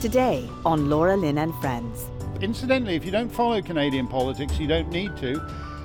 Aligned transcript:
Today 0.00 0.48
on 0.64 0.88
Laura 0.88 1.16
Lynn 1.16 1.38
and 1.38 1.52
Friends. 1.56 2.06
Incidentally, 2.40 2.94
if 2.94 3.04
you 3.04 3.10
don't 3.10 3.28
follow 3.28 3.60
Canadian 3.60 4.06
politics, 4.06 4.56
you 4.56 4.68
don't 4.68 4.88
need 4.90 5.16
to, 5.16 5.42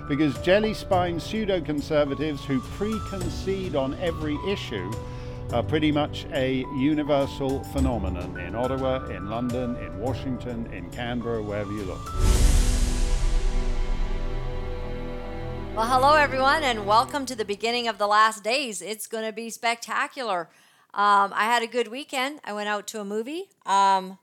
because 0.08 0.40
jelly 0.42 0.76
spine 0.76 1.20
pseudo 1.20 1.60
conservatives 1.60 2.46
who 2.46 2.62
preconcede 2.62 3.74
on 3.74 3.96
every 3.96 4.38
issue 4.48 4.94
are 5.52 5.64
pretty 5.64 5.92
much 5.92 6.28
a 6.32 6.64
universal 6.78 7.64
phenomenon 7.64 8.40
in 8.40 8.54
Ottawa, 8.54 9.04
in 9.08 9.32
London, 9.32 9.76
in 9.78 10.00
Washington, 10.00 10.72
in 10.72 10.92
Canberra, 10.92 11.42
wherever 11.42 11.72
you 11.72 11.82
look. 11.82 12.14
Well, 15.76 15.88
hello, 15.88 16.14
everyone, 16.14 16.62
and 16.62 16.86
welcome 16.86 17.26
to 17.26 17.36
the 17.36 17.46
beginning 17.46 17.88
of 17.88 17.98
the 17.98 18.06
last 18.06 18.44
days. 18.44 18.80
It's 18.80 19.08
going 19.08 19.26
to 19.26 19.34
be 19.34 19.50
spectacular. 19.50 20.50
Um, 20.94 21.34
I 21.34 21.46
had 21.46 21.64
a 21.64 21.68
good 21.68 21.88
weekend. 21.88 22.40
I 22.44 22.54
went 22.54 22.70
out 22.70 22.86
to 22.88 23.02
a 23.02 23.06
movie. 23.06 23.50
Um, 23.66 24.20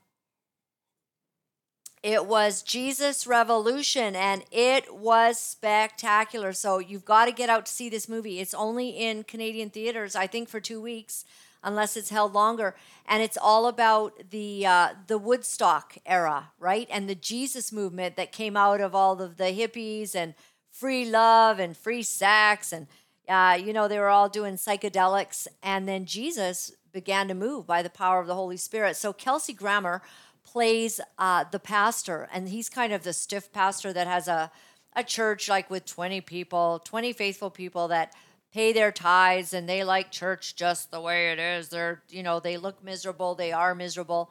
it 2.01 2.25
was 2.25 2.63
Jesus 2.63 3.27
Revolution, 3.27 4.15
and 4.15 4.43
it 4.51 4.95
was 4.95 5.37
spectacular. 5.37 6.53
So 6.53 6.79
you've 6.79 7.05
got 7.05 7.25
to 7.25 7.31
get 7.31 7.49
out 7.49 7.65
to 7.65 7.71
see 7.71 7.89
this 7.89 8.09
movie. 8.09 8.39
It's 8.39 8.53
only 8.53 8.89
in 8.89 9.23
Canadian 9.23 9.69
theaters, 9.69 10.15
I 10.15 10.27
think, 10.27 10.49
for 10.49 10.59
two 10.59 10.81
weeks, 10.81 11.25
unless 11.61 11.95
it's 11.95 12.09
held 12.09 12.33
longer. 12.33 12.75
And 13.05 13.21
it's 13.21 13.37
all 13.37 13.67
about 13.67 14.31
the 14.31 14.65
uh, 14.65 14.89
the 15.05 15.19
Woodstock 15.19 15.97
era, 16.05 16.51
right? 16.57 16.87
And 16.89 17.07
the 17.07 17.15
Jesus 17.15 17.71
movement 17.71 18.15
that 18.15 18.31
came 18.31 18.57
out 18.57 18.81
of 18.81 18.95
all 18.95 19.21
of 19.21 19.37
the 19.37 19.51
hippies 19.51 20.15
and 20.15 20.33
free 20.71 21.05
love 21.05 21.59
and 21.59 21.77
free 21.77 22.01
sex 22.01 22.71
and 22.71 22.87
uh, 23.27 23.57
you 23.59 23.73
know, 23.73 23.87
they 23.87 23.99
were 23.99 24.09
all 24.09 24.29
doing 24.29 24.55
psychedelics. 24.55 25.47
And 25.61 25.87
then 25.87 26.05
Jesus 26.05 26.73
began 26.91 27.27
to 27.27 27.33
move 27.33 27.65
by 27.65 27.81
the 27.81 27.89
power 27.89 28.19
of 28.19 28.27
the 28.27 28.35
Holy 28.35 28.57
Spirit. 28.57 28.95
So 28.95 29.13
Kelsey 29.13 29.53
Grammer 29.53 30.01
plays 30.43 30.99
uh, 31.17 31.45
the 31.49 31.59
pastor, 31.59 32.27
and 32.33 32.49
he's 32.49 32.69
kind 32.69 32.91
of 32.91 33.03
the 33.03 33.13
stiff 33.13 33.51
pastor 33.53 33.93
that 33.93 34.07
has 34.07 34.27
a, 34.27 34.51
a 34.95 35.03
church 35.03 35.47
like 35.47 35.69
with 35.69 35.85
20 35.85 36.21
people, 36.21 36.81
20 36.83 37.13
faithful 37.13 37.49
people 37.49 37.87
that 37.87 38.13
pay 38.51 38.73
their 38.73 38.91
tithes 38.91 39.53
and 39.53 39.67
they 39.67 39.83
like 39.83 40.11
church 40.11 40.55
just 40.55 40.91
the 40.91 40.99
way 40.99 41.31
it 41.31 41.39
is. 41.39 41.69
They're, 41.69 42.01
you 42.09 42.21
know, 42.21 42.39
they 42.39 42.57
look 42.57 42.83
miserable, 42.83 43.33
they 43.33 43.53
are 43.53 43.73
miserable. 43.73 44.29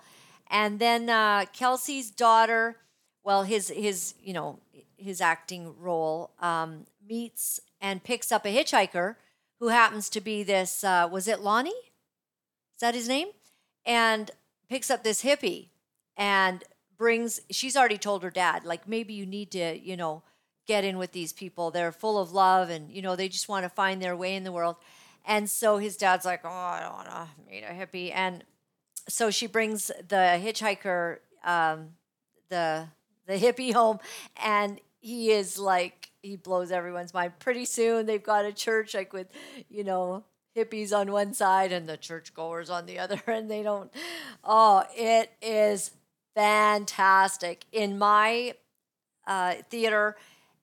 And 0.50 0.78
then 0.78 1.08
uh, 1.08 1.46
Kelsey's 1.52 2.10
daughter, 2.10 2.76
well, 3.24 3.44
his, 3.44 3.68
his, 3.68 4.14
you 4.22 4.34
know, 4.34 4.58
his 4.96 5.20
acting 5.20 5.74
role 5.78 6.32
um, 6.40 6.86
meets 7.08 7.60
and 7.80 8.02
picks 8.04 8.30
up 8.30 8.44
a 8.44 8.54
hitchhiker 8.54 9.16
who 9.58 9.68
happens 9.68 10.08
to 10.10 10.20
be 10.20 10.42
this 10.42 10.84
uh, 10.84 11.08
was 11.10 11.28
it 11.28 11.40
Lonnie? 11.40 11.70
Is 11.70 12.80
that 12.80 12.94
his 12.94 13.08
name? 13.08 13.28
And 13.84 14.30
picks 14.68 14.90
up 14.90 15.02
this 15.02 15.22
hippie 15.22 15.68
and 16.16 16.64
brings 16.96 17.40
she's 17.50 17.76
already 17.76 17.98
told 17.98 18.22
her 18.22 18.30
dad 18.30 18.64
like 18.64 18.86
maybe 18.86 19.14
you 19.14 19.26
need 19.26 19.50
to, 19.52 19.78
you 19.78 19.96
know, 19.96 20.22
get 20.66 20.84
in 20.84 20.98
with 20.98 21.12
these 21.12 21.32
people. 21.32 21.70
They're 21.70 21.92
full 21.92 22.18
of 22.18 22.32
love 22.32 22.70
and 22.70 22.90
you 22.90 23.02
know, 23.02 23.16
they 23.16 23.28
just 23.28 23.48
want 23.48 23.64
to 23.64 23.70
find 23.70 24.02
their 24.02 24.16
way 24.16 24.34
in 24.34 24.44
the 24.44 24.52
world. 24.52 24.76
And 25.26 25.50
so 25.50 25.78
his 25.78 25.96
dad's 25.96 26.24
like, 26.24 26.40
"Oh, 26.44 26.48
I 26.48 26.80
don't 26.80 26.92
want 26.92 27.08
to 27.08 27.28
meet 27.50 27.62
a 27.62 27.72
hippie." 27.72 28.10
And 28.14 28.42
so 29.08 29.30
she 29.30 29.46
brings 29.46 29.88
the 29.88 30.40
hitchhiker 30.42 31.18
um, 31.44 31.90
the 32.48 32.88
the 33.26 33.38
hippie 33.38 33.72
home 33.72 33.98
and 34.42 34.80
he 35.00 35.30
is 35.30 35.58
like 35.58 36.09
he 36.22 36.36
blows 36.36 36.70
everyone's 36.70 37.14
mind. 37.14 37.38
Pretty 37.38 37.64
soon 37.64 38.06
they've 38.06 38.22
got 38.22 38.44
a 38.44 38.52
church 38.52 38.94
like 38.94 39.12
with, 39.12 39.28
you 39.68 39.84
know, 39.84 40.24
hippies 40.56 40.96
on 40.96 41.12
one 41.12 41.34
side 41.34 41.72
and 41.72 41.88
the 41.88 41.96
churchgoers 41.96 42.70
on 42.70 42.86
the 42.86 42.98
other, 43.00 43.20
and 43.26 43.50
they 43.50 43.62
don't. 43.62 43.90
Oh, 44.44 44.84
it 44.94 45.32
is 45.40 45.92
fantastic. 46.34 47.64
In 47.72 47.98
my 47.98 48.54
uh, 49.26 49.54
theater, 49.70 50.16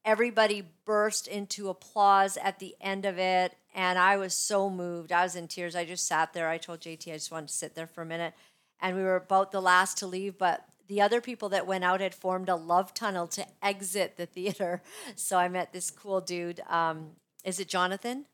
everybody 0.05 0.63
burst 0.85 1.27
into 1.27 1.69
applause 1.69 2.37
at 2.37 2.59
the 2.59 2.75
end 2.81 3.05
of 3.05 3.17
it, 3.17 3.55
and 3.73 3.99
I 3.99 4.17
was 4.17 4.33
so 4.33 4.69
moved. 4.69 5.11
I 5.11 5.23
was 5.23 5.35
in 5.35 5.47
tears. 5.47 5.75
I 5.75 5.85
just 5.85 6.07
sat 6.07 6.33
there. 6.33 6.49
I 6.49 6.57
told 6.57 6.81
JT 6.81 7.11
I 7.11 7.15
just 7.15 7.31
wanted 7.31 7.49
to 7.49 7.53
sit 7.53 7.75
there 7.75 7.87
for 7.87 8.01
a 8.01 8.05
minute, 8.05 8.33
and 8.81 8.95
we 8.95 9.03
were 9.03 9.15
about 9.15 9.51
the 9.51 9.61
last 9.61 9.97
to 9.99 10.07
leave, 10.07 10.37
but 10.37 10.65
the 10.87 11.01
other 11.01 11.21
people 11.21 11.49
that 11.49 11.67
went 11.67 11.83
out 11.83 12.01
had 12.01 12.15
formed 12.15 12.49
a 12.49 12.55
love 12.55 12.93
tunnel 12.93 13.27
to 13.27 13.45
exit 13.61 14.17
the 14.17 14.25
theater. 14.25 14.81
So 15.15 15.37
I 15.37 15.47
met 15.47 15.73
this 15.73 15.91
cool 15.91 16.21
dude. 16.21 16.61
Um, 16.69 17.11
is 17.43 17.59
it 17.59 17.67
Jonathan? 17.67 18.25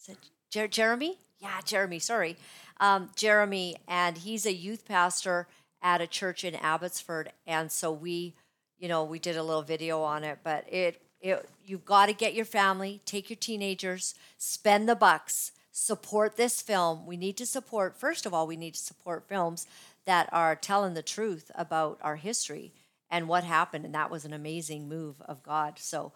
Is 0.00 0.08
it 0.10 0.18
Jer- 0.50 0.68
Jeremy? 0.68 1.18
Yeah, 1.38 1.60
Jeremy. 1.64 1.98
Sorry, 1.98 2.36
um, 2.80 3.10
Jeremy, 3.16 3.76
and 3.86 4.18
he's 4.18 4.46
a 4.46 4.52
youth 4.52 4.84
pastor 4.86 5.46
at 5.82 6.00
a 6.00 6.06
church 6.06 6.44
in 6.44 6.54
Abbotsford. 6.54 7.32
And 7.46 7.70
so 7.70 7.92
we, 7.92 8.34
you 8.78 8.88
know, 8.88 9.04
we 9.04 9.18
did 9.18 9.36
a 9.36 9.42
little 9.42 9.62
video 9.62 10.02
on 10.02 10.24
it. 10.24 10.38
But 10.42 10.64
it, 10.72 11.00
it 11.20 11.48
you've 11.64 11.84
got 11.84 12.06
to 12.06 12.12
get 12.12 12.34
your 12.34 12.44
family, 12.44 13.00
take 13.04 13.30
your 13.30 13.36
teenagers, 13.36 14.14
spend 14.36 14.88
the 14.88 14.96
bucks, 14.96 15.52
support 15.70 16.36
this 16.36 16.60
film. 16.60 17.06
We 17.06 17.16
need 17.16 17.36
to 17.36 17.46
support. 17.46 17.98
First 17.98 18.26
of 18.26 18.34
all, 18.34 18.46
we 18.46 18.56
need 18.56 18.74
to 18.74 18.80
support 18.80 19.28
films 19.28 19.66
that 20.08 20.26
are 20.32 20.56
telling 20.56 20.94
the 20.94 21.02
truth 21.02 21.50
about 21.54 21.98
our 22.00 22.16
history 22.16 22.72
and 23.10 23.28
what 23.28 23.44
happened. 23.44 23.84
And 23.84 23.94
that 23.94 24.10
was 24.10 24.24
an 24.24 24.32
amazing 24.32 24.88
move 24.88 25.20
of 25.20 25.42
God. 25.42 25.78
So, 25.78 26.14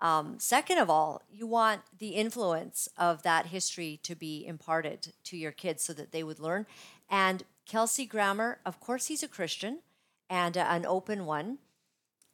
um, 0.00 0.40
second 0.40 0.78
of 0.78 0.90
all, 0.90 1.22
you 1.30 1.46
want 1.46 1.82
the 1.96 2.08
influence 2.08 2.88
of 2.96 3.22
that 3.22 3.46
history 3.46 4.00
to 4.02 4.16
be 4.16 4.44
imparted 4.44 5.12
to 5.22 5.36
your 5.36 5.52
kids 5.52 5.84
so 5.84 5.92
that 5.92 6.10
they 6.10 6.24
would 6.24 6.40
learn. 6.40 6.66
And 7.08 7.44
Kelsey 7.64 8.06
Grammer, 8.06 8.58
of 8.66 8.80
course, 8.80 9.06
he's 9.06 9.22
a 9.22 9.28
Christian 9.28 9.82
and 10.28 10.58
uh, 10.58 10.66
an 10.68 10.84
open 10.84 11.24
one, 11.24 11.58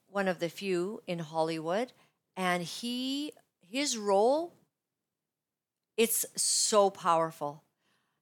one 0.08 0.26
of 0.26 0.38
the 0.38 0.48
few 0.48 1.02
in 1.06 1.18
Hollywood. 1.18 1.92
And 2.34 2.62
he, 2.62 3.34
his 3.70 3.98
role, 3.98 4.54
it's 5.98 6.24
so 6.34 6.88
powerful. 6.88 7.62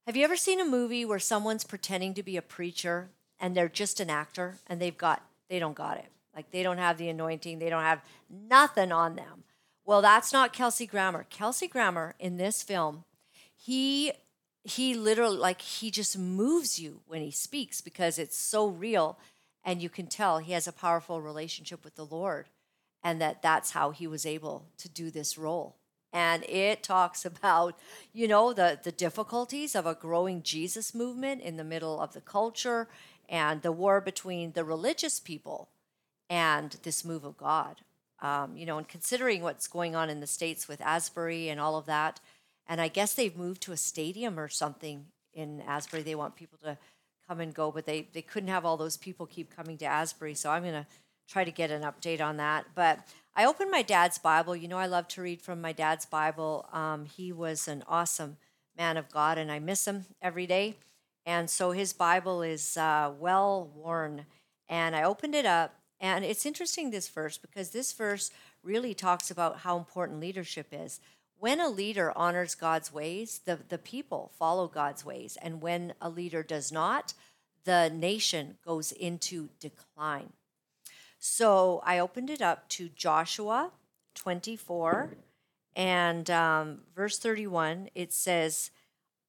Have 0.06 0.16
you 0.16 0.24
ever 0.24 0.36
seen 0.36 0.60
a 0.60 0.64
movie 0.64 1.04
where 1.04 1.20
someone's 1.20 1.62
pretending 1.62 2.12
to 2.14 2.24
be 2.24 2.36
a 2.36 2.42
preacher 2.42 3.10
and 3.42 3.56
they're 3.56 3.68
just 3.68 4.00
an 4.00 4.08
actor 4.08 4.58
and 4.66 4.80
they've 4.80 4.96
got 4.96 5.22
they 5.48 5.58
don't 5.58 5.74
got 5.74 5.98
it. 5.98 6.06
Like 6.34 6.50
they 6.50 6.62
don't 6.62 6.78
have 6.78 6.96
the 6.96 7.08
anointing, 7.08 7.58
they 7.58 7.68
don't 7.68 7.82
have 7.82 8.00
nothing 8.30 8.90
on 8.90 9.16
them. 9.16 9.44
Well, 9.84 10.00
that's 10.00 10.32
not 10.32 10.52
Kelsey 10.52 10.86
Grammer. 10.86 11.26
Kelsey 11.28 11.68
Grammer 11.68 12.14
in 12.18 12.36
this 12.36 12.62
film, 12.62 13.04
he 13.54 14.12
he 14.64 14.94
literally 14.94 15.36
like 15.36 15.60
he 15.60 15.90
just 15.90 16.16
moves 16.16 16.78
you 16.78 17.00
when 17.06 17.20
he 17.20 17.30
speaks 17.30 17.80
because 17.80 18.18
it's 18.18 18.38
so 18.38 18.66
real 18.66 19.18
and 19.64 19.82
you 19.82 19.88
can 19.88 20.06
tell 20.06 20.38
he 20.38 20.52
has 20.52 20.66
a 20.66 20.72
powerful 20.72 21.20
relationship 21.20 21.84
with 21.84 21.96
the 21.96 22.06
Lord 22.06 22.48
and 23.02 23.20
that 23.20 23.42
that's 23.42 23.72
how 23.72 23.90
he 23.90 24.06
was 24.06 24.24
able 24.24 24.66
to 24.78 24.88
do 24.88 25.10
this 25.10 25.36
role 25.36 25.76
and 26.12 26.44
it 26.44 26.82
talks 26.82 27.24
about 27.32 27.78
you 28.12 28.28
know 28.28 28.52
the 28.52 28.78
the 28.82 28.92
difficulties 28.92 29.74
of 29.74 29.86
a 29.86 29.94
growing 29.94 30.42
jesus 30.42 30.94
movement 30.94 31.40
in 31.42 31.56
the 31.56 31.64
middle 31.64 32.00
of 32.00 32.12
the 32.12 32.20
culture 32.20 32.88
and 33.28 33.62
the 33.62 33.72
war 33.72 34.00
between 34.00 34.52
the 34.52 34.64
religious 34.64 35.20
people 35.20 35.68
and 36.28 36.76
this 36.82 37.04
move 37.04 37.24
of 37.24 37.36
god. 37.36 37.80
Um, 38.20 38.56
you 38.56 38.66
know 38.66 38.78
and 38.78 38.86
considering 38.86 39.42
what's 39.42 39.66
going 39.66 39.96
on 39.96 40.08
in 40.08 40.20
the 40.20 40.26
states 40.28 40.68
with 40.68 40.80
asbury 40.80 41.48
and 41.48 41.60
all 41.60 41.76
of 41.76 41.86
that 41.86 42.20
and 42.68 42.80
i 42.80 42.86
guess 42.86 43.14
they've 43.14 43.36
moved 43.36 43.62
to 43.62 43.72
a 43.72 43.76
stadium 43.76 44.38
or 44.38 44.48
something 44.48 45.06
in 45.34 45.60
asbury. 45.62 46.02
They 46.02 46.14
want 46.14 46.36
people 46.36 46.58
to 46.64 46.78
come 47.28 47.40
and 47.40 47.54
go 47.54 47.70
but 47.70 47.86
they 47.86 48.08
they 48.12 48.22
couldn't 48.22 48.48
have 48.48 48.64
all 48.64 48.76
those 48.76 48.96
people 48.96 49.26
keep 49.26 49.54
coming 49.54 49.78
to 49.78 49.86
asbury. 49.86 50.34
So 50.34 50.50
i'm 50.50 50.62
to 50.64 50.86
try 51.32 51.44
to 51.44 51.50
get 51.50 51.70
an 51.70 51.82
update 51.82 52.20
on 52.20 52.36
that 52.36 52.66
but 52.74 52.98
I 53.34 53.46
opened 53.46 53.70
my 53.70 53.80
dad's 53.82 54.18
Bible. 54.18 54.54
You 54.54 54.68
know, 54.68 54.76
I 54.76 54.86
love 54.86 55.08
to 55.08 55.22
read 55.22 55.40
from 55.40 55.60
my 55.60 55.72
dad's 55.72 56.04
Bible. 56.04 56.68
Um, 56.70 57.06
he 57.06 57.32
was 57.32 57.66
an 57.66 57.82
awesome 57.88 58.36
man 58.76 58.98
of 58.98 59.10
God, 59.10 59.38
and 59.38 59.50
I 59.50 59.58
miss 59.58 59.86
him 59.86 60.04
every 60.20 60.46
day. 60.46 60.76
And 61.24 61.48
so 61.48 61.70
his 61.70 61.94
Bible 61.94 62.42
is 62.42 62.76
uh, 62.76 63.10
well 63.18 63.70
worn. 63.74 64.26
And 64.68 64.94
I 64.94 65.04
opened 65.04 65.34
it 65.34 65.46
up, 65.46 65.74
and 65.98 66.24
it's 66.26 66.44
interesting 66.44 66.90
this 66.90 67.08
verse 67.08 67.38
because 67.38 67.70
this 67.70 67.92
verse 67.94 68.30
really 68.62 68.92
talks 68.92 69.30
about 69.30 69.60
how 69.60 69.78
important 69.78 70.20
leadership 70.20 70.66
is. 70.70 71.00
When 71.38 71.58
a 71.58 71.68
leader 71.68 72.12
honors 72.14 72.54
God's 72.54 72.92
ways, 72.92 73.40
the, 73.46 73.58
the 73.68 73.78
people 73.78 74.30
follow 74.38 74.68
God's 74.68 75.06
ways. 75.06 75.38
And 75.40 75.62
when 75.62 75.94
a 76.02 76.10
leader 76.10 76.42
does 76.42 76.70
not, 76.70 77.14
the 77.64 77.88
nation 77.88 78.58
goes 78.64 78.92
into 78.92 79.48
decline. 79.58 80.34
So 81.24 81.80
I 81.86 82.00
opened 82.00 82.30
it 82.30 82.42
up 82.42 82.68
to 82.70 82.88
Joshua 82.88 83.70
24 84.16 85.10
and 85.76 86.28
um, 86.28 86.80
verse 86.96 87.16
31. 87.16 87.90
It 87.94 88.12
says, 88.12 88.72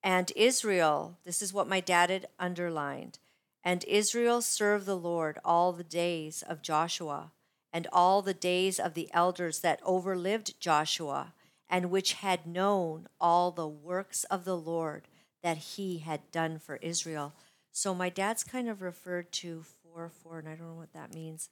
And 0.02 0.32
Israel, 0.36 1.20
this 1.24 1.44
is 1.44 1.54
what 1.54 1.70
my 1.70 1.82
dad 1.82 2.10
had 2.10 2.26
underlined, 2.40 3.20
and 3.64 3.86
Israel 3.86 4.42
served 4.42 4.88
the 4.88 4.98
Lord 4.98 5.38
all 5.46 5.72
the 5.72 5.84
days 5.84 6.42
of 6.42 6.64
Joshua 6.64 7.32
and 7.72 7.88
all 7.94 8.24
the 8.24 8.34
days 8.34 8.80
of 8.80 8.96
the 8.96 9.10
elders 9.14 9.60
that 9.60 9.84
overlived 9.84 10.58
Joshua 10.60 11.36
and 11.70 11.92
which 11.92 12.14
had 12.14 12.48
known 12.48 13.08
all 13.22 13.52
the 13.52 13.68
works 13.68 14.24
of 14.32 14.46
the 14.46 14.58
Lord 14.58 15.08
that 15.44 15.58
he 15.58 16.00
had 16.00 16.32
done 16.32 16.58
for 16.58 16.78
Israel. 16.78 17.34
So 17.72 17.94
my 17.94 18.10
dad's 18.10 18.44
kind 18.44 18.68
of 18.68 18.82
referred 18.82 19.32
to 19.34 19.64
4 19.94 20.10
4, 20.10 20.40
and 20.40 20.50
I 20.50 20.56
don't 20.56 20.70
know 20.70 20.74
what 20.74 20.94
that 20.94 21.14
means. 21.14 21.50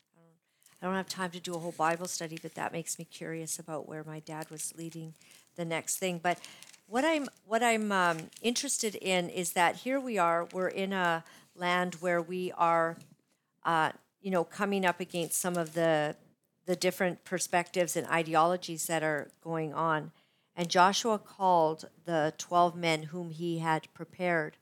I 0.81 0.87
don't, 0.87 0.95
have 0.95 1.07
time 1.07 1.31
to 1.31 1.39
do 1.39 1.53
a 1.53 1.59
whole 1.59 1.73
Bible 1.73 2.07
study, 2.07 2.39
but 2.41 2.55
that 2.55 2.73
makes 2.73 2.97
me 2.97 3.05
curious 3.05 3.59
about 3.59 3.87
where 3.87 4.03
my 4.03 4.19
dad 4.19 4.49
was 4.49 4.73
leading 4.75 5.13
the 5.55 5.65
next 5.65 5.97
thing. 5.97 6.19
But 6.21 6.39
what 6.87 7.05
I'm 7.05 7.29
what 7.45 7.61
I'm 7.61 7.91
um, 7.91 8.17
interested 8.41 8.95
in 8.95 9.29
is 9.29 9.53
that 9.53 9.77
here 9.77 9.99
we 9.99 10.17
are. 10.17 10.47
We're 10.51 10.67
in 10.67 10.91
a 10.91 11.23
land 11.55 11.95
where 11.99 12.21
we 12.21 12.51
are, 12.53 12.97
uh, 13.63 13.91
you 14.21 14.31
know, 14.31 14.43
coming 14.43 14.85
up 14.85 14.99
against 14.99 15.39
some 15.39 15.55
of 15.55 15.73
the 15.73 16.15
the 16.65 16.75
different 16.75 17.23
perspectives 17.23 17.95
and 17.95 18.07
ideologies 18.07 18.87
that 18.87 19.03
are 19.03 19.29
going 19.43 19.73
on. 19.73 20.11
And 20.55 20.69
Joshua 20.69 21.17
called 21.17 21.89
the 22.05 22.33
12 22.37 22.75
men 22.75 23.03
whom 23.03 23.29
he 23.29 23.59
had 23.59 23.93
prepared 23.93 24.57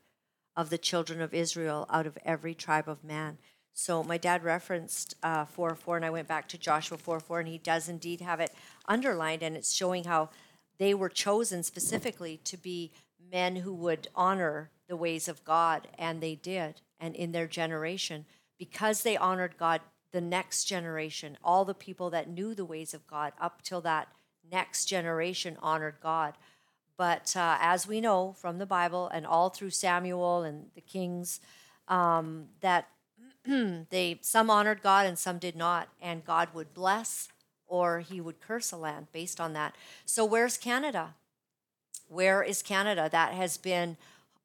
of 0.56 0.70
the 0.70 0.78
children 0.78 1.20
of 1.20 1.34
Israel 1.34 1.86
out 1.90 2.06
of 2.06 2.18
every 2.24 2.54
tribe 2.54 2.88
of 2.88 3.04
man. 3.04 3.38
So 3.72 4.02
my 4.02 4.18
dad 4.18 4.44
referenced 4.44 5.14
uh, 5.22 5.44
4 5.44 5.74
4, 5.74 5.96
and 5.96 6.04
I 6.04 6.10
went 6.10 6.28
back 6.28 6.48
to 6.48 6.58
Joshua 6.58 6.98
4 6.98 7.20
4, 7.20 7.40
and 7.40 7.48
he 7.48 7.58
does 7.58 7.88
indeed 7.88 8.20
have 8.20 8.40
it 8.40 8.52
underlined, 8.86 9.42
and 9.42 9.56
it's 9.56 9.74
showing 9.74 10.04
how 10.04 10.30
they 10.78 10.94
were 10.94 11.08
chosen 11.08 11.62
specifically 11.62 12.38
to 12.44 12.56
be 12.56 12.90
men 13.30 13.56
who 13.56 13.74
would 13.74 14.08
honor 14.14 14.70
the 14.88 14.96
ways 14.96 15.28
of 15.28 15.44
God, 15.44 15.88
and 15.98 16.20
they 16.20 16.34
did. 16.34 16.80
And 16.98 17.14
in 17.14 17.32
their 17.32 17.46
generation, 17.46 18.26
because 18.58 19.02
they 19.02 19.16
honored 19.16 19.56
God, 19.56 19.80
the 20.12 20.20
next 20.20 20.64
generation, 20.64 21.38
all 21.42 21.64
the 21.64 21.74
people 21.74 22.10
that 22.10 22.28
knew 22.28 22.54
the 22.54 22.64
ways 22.64 22.92
of 22.94 23.06
God 23.06 23.32
up 23.40 23.62
till 23.62 23.80
that 23.82 24.08
next 24.50 24.86
generation 24.86 25.56
honored 25.62 25.96
God. 26.02 26.34
But 26.96 27.34
uh, 27.36 27.56
as 27.60 27.86
we 27.86 28.00
know 28.00 28.34
from 28.38 28.58
the 28.58 28.66
Bible 28.66 29.08
and 29.08 29.26
all 29.26 29.48
through 29.48 29.70
Samuel 29.70 30.42
and 30.42 30.66
the 30.74 30.80
kings, 30.80 31.40
um, 31.88 32.46
that 32.60 32.88
they 33.90 34.18
some 34.22 34.50
honored 34.50 34.82
God 34.82 35.06
and 35.06 35.18
some 35.18 35.38
did 35.38 35.56
not, 35.56 35.88
and 36.00 36.24
God 36.24 36.48
would 36.54 36.74
bless 36.74 37.28
or 37.66 38.00
He 38.00 38.20
would 38.20 38.40
curse 38.40 38.72
a 38.72 38.76
land 38.76 39.08
based 39.12 39.40
on 39.40 39.52
that. 39.54 39.74
So 40.04 40.24
where's 40.24 40.58
Canada? 40.58 41.14
Where 42.08 42.42
is 42.42 42.62
Canada? 42.62 43.08
That 43.10 43.32
has 43.32 43.56
been 43.56 43.96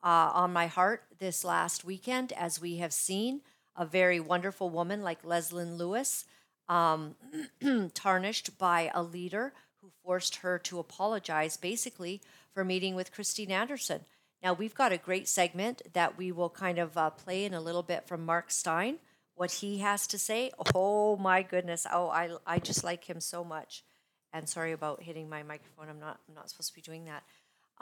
uh, 0.03 0.31
on 0.33 0.53
my 0.53 0.67
heart 0.67 1.03
this 1.17 1.43
last 1.43 1.83
weekend, 1.83 2.31
as 2.33 2.61
we 2.61 2.77
have 2.77 2.93
seen 2.93 3.41
a 3.75 3.85
very 3.85 4.19
wonderful 4.19 4.69
woman 4.69 5.01
like 5.01 5.23
Leslyn 5.23 5.77
Lewis 5.77 6.25
um, 6.69 7.15
tarnished 7.93 8.57
by 8.57 8.91
a 8.93 9.03
leader 9.03 9.53
who 9.81 9.89
forced 10.03 10.37
her 10.37 10.57
to 10.59 10.79
apologize 10.79 11.57
basically 11.57 12.21
for 12.53 12.63
meeting 12.63 12.95
with 12.95 13.11
Christine 13.11 13.51
Anderson. 13.51 14.01
Now, 14.45 14.53
we've 14.53 14.75
got 14.75 14.91
a 14.91 14.97
great 14.99 15.27
segment 15.27 15.81
that 15.93 16.19
we 16.19 16.31
will 16.31 16.51
kind 16.51 16.77
of 16.77 16.95
uh, 16.95 17.09
play 17.09 17.45
in 17.45 17.55
a 17.55 17.59
little 17.59 17.81
bit 17.81 18.07
from 18.07 18.23
Mark 18.23 18.51
Steyn, 18.51 18.99
what 19.33 19.53
he 19.53 19.79
has 19.79 20.05
to 20.05 20.19
say. 20.19 20.51
Oh 20.75 21.17
my 21.17 21.41
goodness. 21.41 21.87
Oh, 21.91 22.09
I, 22.09 22.29
I 22.45 22.59
just 22.59 22.83
like 22.83 23.09
him 23.09 23.19
so 23.19 23.43
much. 23.43 23.83
And 24.31 24.47
sorry 24.47 24.71
about 24.71 25.01
hitting 25.01 25.27
my 25.27 25.41
microphone. 25.41 25.89
I'm 25.89 25.99
not, 25.99 26.19
I'm 26.29 26.35
not 26.35 26.51
supposed 26.51 26.69
to 26.69 26.75
be 26.75 26.81
doing 26.81 27.05
that. 27.05 27.23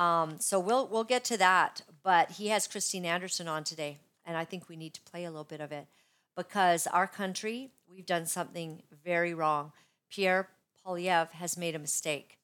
Um, 0.02 0.40
so 0.40 0.58
we'll, 0.58 0.88
we'll 0.88 1.04
get 1.04 1.26
to 1.26 1.38
that. 1.38 1.82
But 2.02 2.32
he 2.32 2.48
has 2.48 2.66
Christine 2.66 3.06
Anderson 3.06 3.50
on 3.50 3.66
today. 3.66 3.98
And 4.26 4.38
I 4.38 4.46
think 4.46 4.70
we 4.70 4.78
need 4.78 4.94
to 4.94 5.02
play 5.02 5.26
a 5.26 5.32
little 5.32 5.44
bit 5.44 5.60
of 5.60 5.74
it 5.74 5.88
because 6.38 6.88
our 6.88 7.08
country, 7.08 7.72
we've 7.92 8.06
done 8.06 8.26
something 8.26 8.84
very 9.04 9.34
wrong. 9.34 9.74
Pierre 10.10 10.48
Poilievre 10.88 11.32
has 11.32 11.58
made 11.58 11.76
a 11.76 11.80
mistake, 11.80 12.38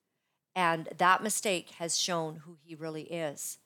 and 0.53 0.89
that 0.97 1.23
mistake 1.23 1.69
has 1.77 1.97
shown 1.97 2.41
who 2.45 2.57
he 2.61 2.75
really 2.75 3.03
is. 3.03 3.59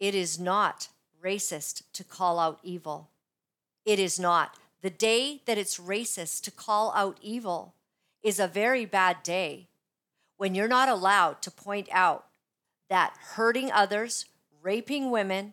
It 0.00 0.14
is 0.14 0.38
not 0.38 0.88
racist 1.22 1.82
to 1.92 2.04
call 2.04 2.38
out 2.38 2.60
evil. 2.62 3.10
It 3.84 3.98
is 3.98 4.18
not. 4.18 4.56
The 4.80 4.90
day 4.90 5.42
that 5.46 5.58
it's 5.58 5.78
racist 5.78 6.42
to 6.42 6.50
call 6.50 6.92
out 6.94 7.18
evil 7.20 7.74
is 8.22 8.38
a 8.38 8.46
very 8.46 8.84
bad 8.84 9.22
day 9.22 9.68
when 10.36 10.54
you're 10.54 10.68
not 10.68 10.88
allowed 10.88 11.42
to 11.42 11.50
point 11.50 11.88
out 11.90 12.26
that 12.88 13.14
hurting 13.34 13.70
others, 13.72 14.26
raping 14.62 15.10
women, 15.10 15.52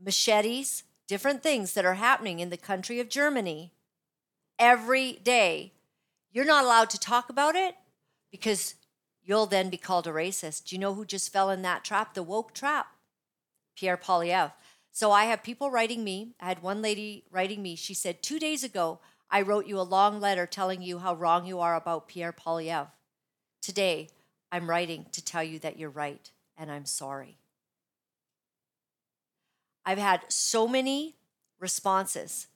machetes, 0.00 0.82
different 1.06 1.42
things 1.42 1.74
that 1.74 1.84
are 1.84 1.94
happening 1.94 2.40
in 2.40 2.50
the 2.50 2.56
country 2.56 3.00
of 3.00 3.08
Germany 3.08 3.72
every 4.58 5.12
day. 5.12 5.72
You're 6.32 6.44
not 6.44 6.64
allowed 6.64 6.90
to 6.90 6.98
talk 6.98 7.28
about 7.28 7.54
it 7.54 7.76
because 8.30 8.74
you'll 9.22 9.46
then 9.46 9.68
be 9.68 9.76
called 9.76 10.06
a 10.06 10.10
racist. 10.10 10.64
Do 10.64 10.74
you 10.74 10.80
know 10.80 10.94
who 10.94 11.04
just 11.04 11.32
fell 11.32 11.50
in 11.50 11.62
that 11.62 11.84
trap? 11.84 12.14
The 12.14 12.22
woke 12.22 12.54
trap. 12.54 12.93
Pierre 13.74 13.96
Poilievre. 13.96 14.52
So 14.92 15.10
I 15.10 15.24
have 15.24 15.42
people 15.42 15.70
writing 15.70 16.04
me. 16.04 16.34
I 16.40 16.46
had 16.46 16.62
one 16.62 16.80
lady 16.80 17.24
writing 17.30 17.62
me. 17.62 17.74
She 17.74 17.94
said, 17.94 18.22
Two 18.22 18.38
days 18.38 18.62
ago, 18.62 19.00
I 19.30 19.42
wrote 19.42 19.66
you 19.66 19.78
a 19.78 19.82
long 19.82 20.20
letter 20.20 20.46
telling 20.46 20.82
you 20.82 20.98
how 20.98 21.14
wrong 21.14 21.46
you 21.46 21.60
are 21.60 21.74
about 21.74 22.08
Pierre 22.08 22.32
Poilievre. 22.32 22.88
Today, 23.60 24.08
I'm 24.52 24.70
writing 24.70 25.06
to 25.12 25.24
tell 25.24 25.42
you 25.42 25.58
that 25.60 25.78
you're 25.78 25.90
right, 25.90 26.30
and 26.56 26.70
I'm 26.70 26.84
sorry. 26.84 27.38
I've 29.84 29.98
had 29.98 30.22
so 30.28 30.68
many 30.68 31.16
responses 31.58 32.46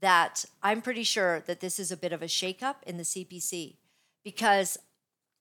that 0.00 0.44
I'm 0.62 0.82
pretty 0.82 1.02
sure 1.04 1.40
that 1.40 1.60
this 1.60 1.78
is 1.78 1.92
a 1.92 1.96
bit 1.96 2.12
of 2.12 2.22
a 2.22 2.26
shakeup 2.26 2.76
in 2.86 2.96
the 2.96 3.04
CPC 3.04 3.76
because 4.24 4.78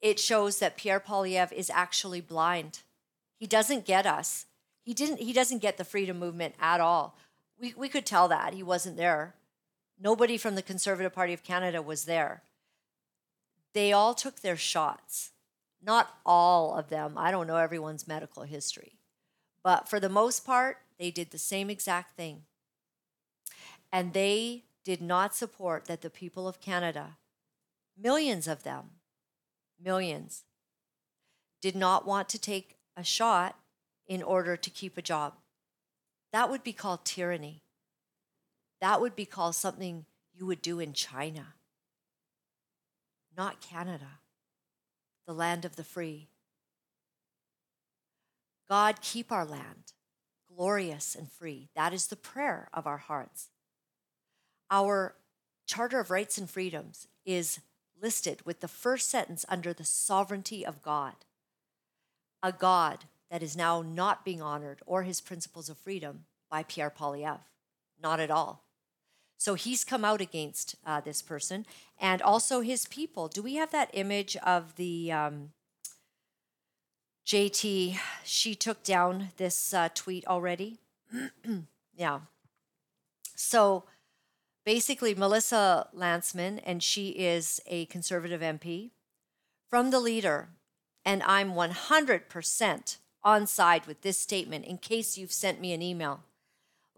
it 0.01 0.19
shows 0.19 0.60
that 0.60 0.77
Pierre 0.77 1.00
Poilievre 1.00 1.51
is 1.51 1.69
actually 1.69 2.21
blind. 2.21 2.80
He 3.39 3.48
doesn't 3.48 3.86
get 3.86 4.06
us. 4.06 4.45
He 4.90 4.96
didn't 4.96 5.20
he 5.20 5.34
doesn't 5.34 5.60
get 5.60 5.78
the 5.78 5.86
freedom 5.86 6.18
movement 6.18 6.56
at 6.60 6.82
all. 6.82 7.16
We 7.60 7.76
we 7.78 7.90
could 7.90 8.08
tell 8.08 8.28
that 8.30 8.56
he 8.56 8.64
wasn't 8.64 8.98
there. 8.98 9.36
Nobody 10.00 10.36
from 10.36 10.56
the 10.56 10.64
Conservative 10.64 11.14
Party 11.14 11.32
of 11.32 11.44
Canada 11.44 11.80
was 11.80 12.06
there. 12.06 12.42
They 13.74 13.94
all 13.94 14.16
took 14.16 14.40
their 14.40 14.58
shots. 14.58 15.30
Not 15.80 16.18
all 16.26 16.74
of 16.74 16.90
them. 16.90 17.20
I 17.20 17.30
don't 17.30 17.46
know 17.46 17.58
everyone's 17.58 18.08
medical 18.08 18.42
history. 18.42 18.94
But 19.62 19.88
for 19.88 20.00
the 20.00 20.10
most 20.10 20.44
part, 20.44 20.78
they 20.98 21.12
did 21.12 21.30
the 21.30 21.38
same 21.38 21.70
exact 21.70 22.16
thing. 22.16 22.46
And 23.94 24.14
they 24.14 24.64
did 24.84 25.04
not 25.04 25.36
support 25.36 25.86
that 25.86 26.02
the 26.02 26.10
people 26.10 26.48
of 26.48 26.62
Canada, 26.62 27.18
millions 27.96 28.48
of 28.48 28.64
them, 28.64 28.86
millions, 29.80 30.46
did 31.62 31.76
not 31.76 32.08
want 32.08 32.28
to 32.30 32.40
take 32.40 32.80
a 32.98 33.04
shot 33.04 33.56
in 34.10 34.22
order 34.24 34.58
to 34.58 34.70
keep 34.70 34.98
a 34.98 35.02
job. 35.02 35.36
That 36.34 36.50
would 36.50 36.64
be 36.64 36.74
called 36.74 37.06
tyranny. 37.06 37.62
That 38.82 39.00
would 39.00 39.16
be 39.16 39.26
called 39.26 39.56
something 39.56 40.06
you 40.34 40.46
would 40.46 40.62
do 40.62 40.80
in 40.80 40.94
China, 40.94 41.54
not 43.38 43.62
Canada, 43.62 44.19
the 45.28 45.33
land 45.33 45.64
of 45.64 45.76
the 45.76 45.83
free. 45.83 46.28
God, 48.68 49.02
keep 49.02 49.31
our 49.31 49.45
land 49.45 49.94
glorious 50.56 51.16
and 51.16 51.31
free. 51.31 51.69
That 51.76 51.94
is 51.94 52.07
the 52.07 52.16
prayer 52.16 52.69
of 52.74 52.88
our 52.88 52.98
hearts. 52.98 53.50
Our 54.72 55.16
Charter 55.68 56.00
of 56.00 56.10
Rights 56.10 56.38
and 56.38 56.50
Freedoms 56.50 57.07
is 57.26 57.60
listed 58.02 58.45
with 58.45 58.62
the 58.62 58.68
first 58.68 59.10
sentence 59.10 59.45
under 59.50 59.74
the 59.74 59.83
sovereignty 59.83 60.66
of 60.66 60.81
God, 60.81 61.16
a 62.42 62.52
God 62.52 63.06
that 63.30 63.44
is 63.44 63.56
now 63.56 63.81
not 63.81 64.26
being 64.26 64.42
honored 64.42 64.81
or 64.86 65.04
his 65.04 65.21
principles 65.21 65.69
of 65.69 65.78
freedom 65.78 66.26
by 66.50 66.64
Pierre 66.64 66.90
Poilievre. 66.90 67.42
Not 68.02 68.19
at 68.19 68.31
all. 68.31 68.64
So 69.38 69.54
he's 69.54 69.83
come 69.83 70.04
out 70.04 70.21
against 70.21 70.76
uh, 70.86 71.02
this 71.02 71.21
person 71.21 71.66
and 72.00 72.21
also 72.21 72.62
his 72.62 72.86
people. 72.88 73.28
Do 73.28 73.42
we 73.42 73.56
have 73.56 73.71
that 73.71 73.90
image 73.94 74.36
of 74.38 74.76
the 74.76 75.12
um, 75.12 75.52
JT, 77.30 77.95
she 78.24 78.56
took 78.56 78.81
down 78.81 79.30
this 79.38 79.71
uh, 79.71 79.90
tweet 79.94 80.26
already. 80.26 80.80
yeah. 81.95 82.21
So 83.36 83.83
basically, 84.66 85.14
Melissa 85.14 85.88
Lantsman, 85.95 86.59
and 86.66 86.81
she 86.81 87.09
is 87.09 87.62
a 87.68 87.86
conservative 87.86 88.42
MP, 88.42 88.90
from 89.69 89.92
the 89.92 90.00
leader, 90.00 90.50
and 91.06 91.21
I'm 91.21 91.52
100% 91.52 92.98
on 93.23 93.47
side 93.47 93.85
with 93.85 94.02
this 94.02 94.19
statement 94.19 94.66
in 94.66 94.78
case 94.78 95.18
you've 95.18 95.31
sent 95.31 95.59
me 95.59 95.73
an 95.73 95.81
email. 95.81 96.21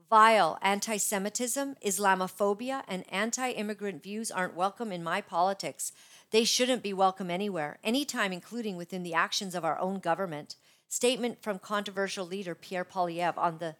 Vile 0.09 0.57
anti 0.61 0.97
Semitism, 0.97 1.75
Islamophobia, 1.85 2.83
and 2.87 3.05
anti 3.09 3.51
immigrant 3.51 4.03
views 4.03 4.29
aren't 4.29 4.55
welcome 4.55 4.91
in 4.91 5.03
my 5.03 5.21
politics. 5.21 5.93
They 6.31 6.43
shouldn't 6.43 6.83
be 6.83 6.93
welcome 6.93 7.31
anywhere, 7.31 7.77
anytime, 7.83 8.33
including 8.33 8.75
within 8.75 9.03
the 9.03 9.13
actions 9.13 9.55
of 9.55 9.63
our 9.63 9.79
own 9.79 9.99
government. 9.99 10.57
Statement 10.89 11.41
from 11.41 11.59
controversial 11.59 12.25
leader 12.25 12.55
Pierre 12.55 12.83
Poilievre 12.83 13.37
on 13.37 13.59
the, 13.59 13.75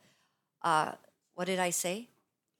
uh, 0.62 0.94
what 1.36 1.46
did 1.46 1.60
I 1.60 1.70
say? 1.70 2.11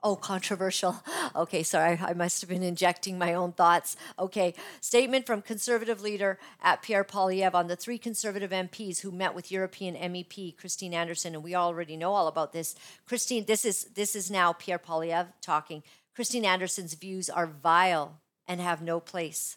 Oh, 0.04 0.16
controversial. 0.16 0.96
Okay, 1.34 1.64
sorry, 1.64 1.98
I 2.02 2.12
must 2.12 2.42
have 2.42 2.50
been 2.50 2.62
injecting 2.62 3.18
my 3.18 3.34
own 3.34 3.54
thoughts. 3.54 3.96
Okay, 4.20 4.54
statement 4.82 5.26
from 5.26 5.42
conservative 5.42 6.02
leader 6.02 6.38
at 6.62 6.82
Pierre 6.82 7.06
Poilievre 7.06 7.56
on 7.56 7.68
the 7.68 7.78
three 7.78 7.98
conservative 7.98 8.52
MPs 8.52 9.00
who 9.00 9.12
met 9.12 9.34
with 9.34 9.50
European 9.50 9.96
MEP 9.96 10.58
Christine 10.58 10.94
Anderson, 10.94 11.34
and 11.34 11.42
we 11.42 11.56
already 11.56 11.96
know 11.96 12.12
all 12.12 12.28
about 12.28 12.52
this. 12.52 12.76
Christine, 13.06 13.46
this 13.46 13.64
is 13.64 13.86
this 13.96 14.14
is 14.14 14.30
now 14.30 14.52
Pierre 14.52 14.78
Poilievre 14.78 15.30
talking. 15.40 15.84
Christine 16.14 16.44
Anderson's 16.44 16.96
views 16.96 17.30
are 17.30 17.48
vile 17.48 18.20
and 18.46 18.60
have 18.60 18.82
no 18.82 19.00
place 19.00 19.56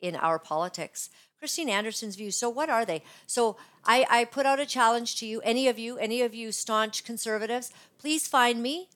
in 0.00 0.14
our 0.14 0.38
politics. 0.38 1.10
Christine 1.40 1.68
Anderson's 1.68 2.14
views. 2.14 2.36
So 2.36 2.48
what 2.48 2.70
are 2.70 2.84
they? 2.84 3.02
So 3.26 3.56
I, 3.84 4.06
I 4.08 4.24
put 4.26 4.46
out 4.46 4.60
a 4.60 4.66
challenge 4.66 5.16
to 5.16 5.26
you, 5.26 5.40
any 5.40 5.66
of 5.66 5.76
you, 5.76 5.98
any 5.98 6.22
of 6.22 6.36
you 6.36 6.52
staunch 6.52 7.02
conservatives, 7.04 7.72
please 7.98 8.28
find 8.28 8.62
me 8.62 8.88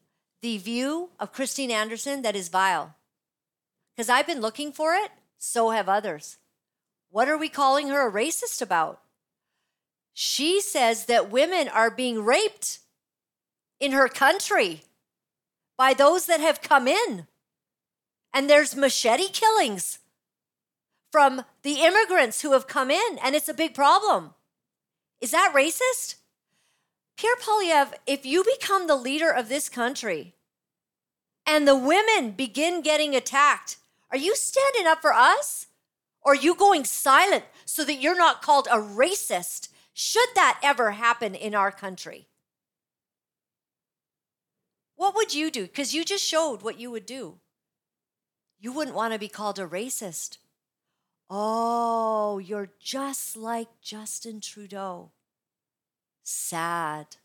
the 0.43 0.59
view 0.59 1.11
of 1.19 1.33
Christine 1.33 1.71
Anderson 1.71 2.23
that 2.23 2.37
is 2.37 2.49
vile. 2.49 2.95
Because 3.95 4.09
I've 4.09 4.27
been 4.27 4.41
looking 4.41 4.73
for 4.73 4.95
it, 4.95 5.11
so 5.39 5.71
have 5.71 5.89
others. 5.89 6.39
What 7.11 7.29
are 7.29 7.39
we 7.39 7.49
calling 7.49 7.89
her 7.89 8.09
a 8.09 8.13
racist 8.13 8.63
about? 8.63 9.01
She 10.13 10.61
says 10.61 11.07
that 11.07 11.31
women 11.31 11.69
are 11.69 11.91
being 11.91 12.25
raped 12.25 12.79
in 13.79 13.93
her 13.93 14.09
country 14.09 14.83
by 15.77 15.95
those 15.95 16.27
that 16.27 16.41
have 16.41 16.63
come 16.63 16.87
in. 16.87 17.27
And 18.33 18.49
there's 18.49 18.77
machete 18.77 19.29
killings 19.29 19.99
from 21.11 21.45
the 21.63 21.81
immigrants 21.81 22.43
who 22.43 22.53
have 22.53 22.67
come 22.67 22.91
in, 22.91 23.19
and 23.23 23.35
it's 23.35 23.49
a 23.49 23.55
big 23.55 23.75
problem. 23.75 24.35
Is 25.21 25.33
that 25.33 25.53
racist? 25.55 26.17
Pierre 27.21 27.37
Poilievre, 27.37 27.93
if 28.07 28.25
you 28.25 28.43
become 28.43 28.87
the 28.87 28.97
leader 28.97 29.31
of 29.31 29.51
this 29.51 29.69
country 29.69 30.33
and 31.45 31.69
the 31.69 31.77
women 31.77 32.31
begin 32.31 32.81
getting 32.81 33.15
attacked, 33.15 33.77
are 34.11 34.17
you 34.17 34.35
standing 34.35 34.87
up 34.87 35.03
for 35.03 35.13
us? 35.13 35.67
Or 36.23 36.33
are 36.33 36.37
you 36.37 36.55
going 36.55 36.87
silent 36.87 37.45
so 37.67 37.85
that 37.85 38.01
you're 38.01 38.17
not 38.17 38.41
called 38.41 38.69
a 38.69 38.79
racist? 38.79 39.69
Should 39.93 40.31
that 40.35 40.59
ever 40.63 40.93
happen 40.93 41.35
in 41.35 41.55
our 41.55 41.71
country? 41.71 42.27
What 44.97 45.15
would 45.15 45.35
you 45.35 45.51
do? 45.51 45.65
Because 45.65 45.95
you 45.95 46.07
just 46.07 46.25
showed 46.25 46.63
what 46.63 46.81
you 46.81 46.91
would 46.91 47.05
do. 47.05 47.35
You 48.59 48.73
wouldn't 48.73 48.97
want 48.97 49.13
to 49.13 49.19
be 49.19 49.29
called 49.29 49.59
a 49.59 49.67
racist. 49.67 50.39
Oh, 51.29 52.39
you're 52.39 52.71
just 52.81 53.37
like 53.37 53.69
Justin 53.83 54.41
Trudeau. 54.41 55.11
Sad. 56.23 57.17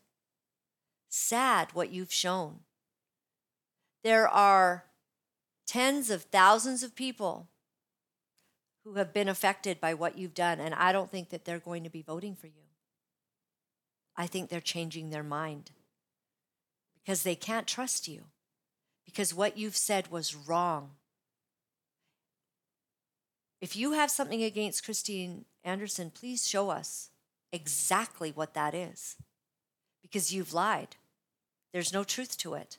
Sad 1.08 1.68
what 1.72 1.92
you've 1.92 2.12
shown. 2.12 2.60
There 4.02 4.28
are 4.28 4.84
tens 5.66 6.10
of 6.10 6.22
thousands 6.22 6.82
of 6.82 6.94
people 6.94 7.48
who 8.84 8.94
have 8.94 9.12
been 9.12 9.28
affected 9.28 9.80
by 9.80 9.94
what 9.94 10.16
you've 10.16 10.34
done, 10.34 10.60
and 10.60 10.74
I 10.74 10.92
don't 10.92 11.10
think 11.10 11.30
that 11.30 11.44
they're 11.44 11.58
going 11.58 11.82
to 11.84 11.90
be 11.90 12.02
voting 12.02 12.36
for 12.36 12.46
you. 12.46 12.62
I 14.16 14.26
think 14.26 14.48
they're 14.48 14.60
changing 14.60 15.10
their 15.10 15.24
mind 15.24 15.72
because 16.94 17.22
they 17.22 17.34
can't 17.34 17.66
trust 17.66 18.08
you 18.08 18.24
because 19.04 19.34
what 19.34 19.58
you've 19.58 19.76
said 19.76 20.10
was 20.10 20.34
wrong. 20.34 20.90
If 23.60 23.76
you 23.76 23.92
have 23.92 24.10
something 24.10 24.42
against 24.42 24.84
Christine 24.84 25.46
Anderson, 25.64 26.10
please 26.10 26.46
show 26.46 26.70
us 26.70 27.10
exactly 27.56 28.30
what 28.30 28.54
that 28.54 28.74
is 28.74 29.16
because 30.02 30.32
you've 30.32 30.54
lied. 30.54 30.94
There's 31.72 31.92
no 31.92 32.04
truth 32.04 32.38
to 32.38 32.54
it. 32.54 32.78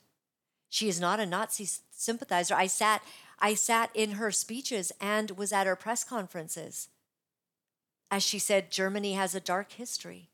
She 0.70 0.88
is 0.88 1.00
not 1.00 1.20
a 1.20 1.26
Nazi 1.26 1.68
sympathizer. 1.90 2.54
I 2.54 2.66
sat 2.66 3.02
I 3.40 3.54
sat 3.54 3.90
in 3.94 4.12
her 4.12 4.32
speeches 4.32 4.90
and 5.00 5.32
was 5.32 5.52
at 5.52 5.66
her 5.66 5.76
press 5.76 6.02
conferences. 6.02 6.88
As 8.10 8.22
she 8.22 8.38
said, 8.38 8.70
Germany 8.70 9.12
has 9.12 9.34
a 9.34 9.40
dark 9.40 9.72
history 9.72 10.30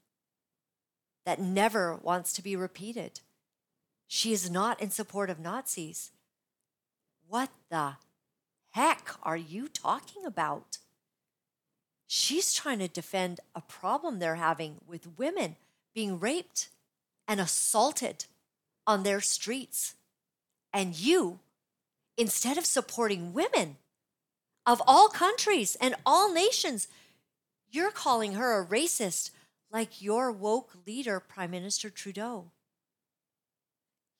that 1.26 1.40
never 1.40 1.96
wants 1.96 2.32
to 2.34 2.42
be 2.42 2.56
repeated. 2.56 3.20
She 4.06 4.32
is 4.32 4.50
not 4.50 4.80
in 4.80 4.90
support 4.90 5.28
of 5.28 5.40
Nazis. 5.40 6.12
What 7.28 7.50
the 7.70 7.96
heck 8.70 9.16
are 9.22 9.36
you 9.36 9.68
talking 9.68 10.24
about? 10.24 10.78
She's 12.06 12.52
trying 12.52 12.78
to 12.80 12.88
defend 12.88 13.40
a 13.54 13.60
problem 13.60 14.18
they're 14.18 14.36
having 14.36 14.76
with 14.86 15.18
women 15.18 15.56
being 15.94 16.18
raped 16.18 16.68
and 17.26 17.40
assaulted 17.40 18.26
on 18.86 19.02
their 19.02 19.20
streets. 19.20 19.94
And 20.72 20.98
you, 20.98 21.40
instead 22.16 22.58
of 22.58 22.66
supporting 22.66 23.32
women 23.32 23.76
of 24.66 24.82
all 24.86 25.08
countries 25.08 25.76
and 25.80 25.94
all 26.04 26.32
nations, 26.32 26.88
you're 27.70 27.90
calling 27.90 28.34
her 28.34 28.60
a 28.60 28.66
racist 28.66 29.30
like 29.70 30.00
your 30.02 30.30
woke 30.30 30.72
leader, 30.86 31.20
Prime 31.20 31.50
Minister 31.50 31.90
Trudeau. 31.90 32.50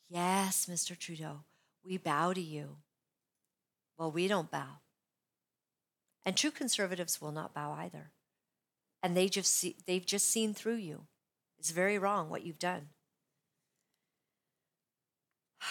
Yes, 0.09 0.67
Mr. 0.71 0.99
Trudeau, 0.99 1.41
we 1.85 1.97
bow 1.97 2.33
to 2.33 2.41
you. 2.41 2.77
Well, 3.97 4.11
we 4.11 4.29
don't 4.29 4.51
bow. 4.51 4.81
And 6.25 6.37
true 6.37 6.51
conservatives 6.51 7.21
will 7.21 7.33
not 7.33 7.55
bow 7.55 7.73
either. 7.73 8.11
And 9.03 9.17
they 9.17 9.29
just 9.29 9.53
see, 9.53 9.77
they've 9.87 10.07
just 10.07 10.29
seen 10.29 10.55
through 10.55 10.77
you. 10.77 11.07
It's 11.59 11.71
very 11.71 11.99
wrong 11.99 12.31
what 12.31 12.45
you've 12.45 12.59
done. 12.59 12.89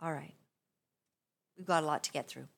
All 0.00 0.12
right. 0.12 0.34
We've 1.56 1.66
got 1.66 1.82
a 1.82 1.86
lot 1.86 2.02
to 2.04 2.12
get 2.12 2.28
through. 2.28 2.48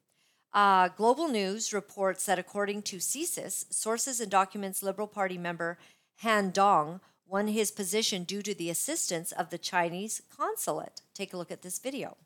Uh, 0.53 0.89
Global 0.89 1.29
News 1.29 1.73
reports 1.73 2.27
that 2.27 2.39
according 2.39 2.83
to 2.83 2.97
CSIS, 2.97 3.73
sources 3.73 4.21
and 4.21 4.31
documents 4.31 4.83
Liberal 4.83 5.07
Party 5.07 5.39
member 5.39 5.79
Han 6.19 6.51
Dong 6.51 7.01
won 7.27 7.49
his 7.49 7.71
position 7.71 8.25
due 8.25 8.43
to 8.43 8.55
the 8.55 8.69
assistance 8.69 9.33
of 9.33 9.51
the 9.51 9.59
Chinese 9.59 10.21
consulate. 10.37 11.03
Take 11.15 11.33
a 11.33 11.37
look 11.37 11.53
at 11.53 11.63
this 11.63 11.79
video. 11.79 12.17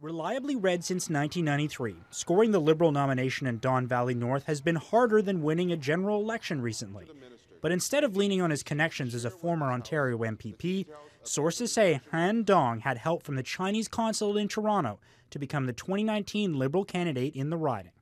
Reliably 0.00 0.54
red 0.54 0.84
since 0.84 1.08
1993, 1.08 1.96
scoring 2.10 2.50
the 2.50 2.60
Liberal 2.60 2.92
nomination 2.92 3.46
in 3.46 3.58
Don 3.58 3.86
Valley 3.86 4.14
North 4.14 4.44
has 4.44 4.60
been 4.60 4.76
harder 4.76 5.22
than 5.22 5.42
winning 5.42 5.72
a 5.72 5.78
general 5.78 6.20
election 6.20 6.60
recently. 6.60 7.06
But 7.62 7.72
instead 7.72 8.04
of 8.04 8.14
leaning 8.14 8.42
on 8.42 8.50
his 8.50 8.62
connections 8.62 9.14
as 9.14 9.24
a 9.24 9.30
former 9.30 9.72
Ontario 9.72 10.18
MPP, 10.18 10.86
sources 11.22 11.72
say 11.72 12.00
Han 12.10 12.42
Dong 12.42 12.80
had 12.80 12.98
help 12.98 13.22
from 13.22 13.36
the 13.36 13.42
Chinese 13.42 13.88
consulate 13.88 14.42
in 14.42 14.48
Toronto 14.48 15.00
to 15.30 15.38
become 15.38 15.64
the 15.64 15.72
2019 15.72 16.52
Liberal 16.58 16.84
candidate 16.84 17.34
in 17.34 17.48
the 17.48 17.56
riding. 17.56 17.92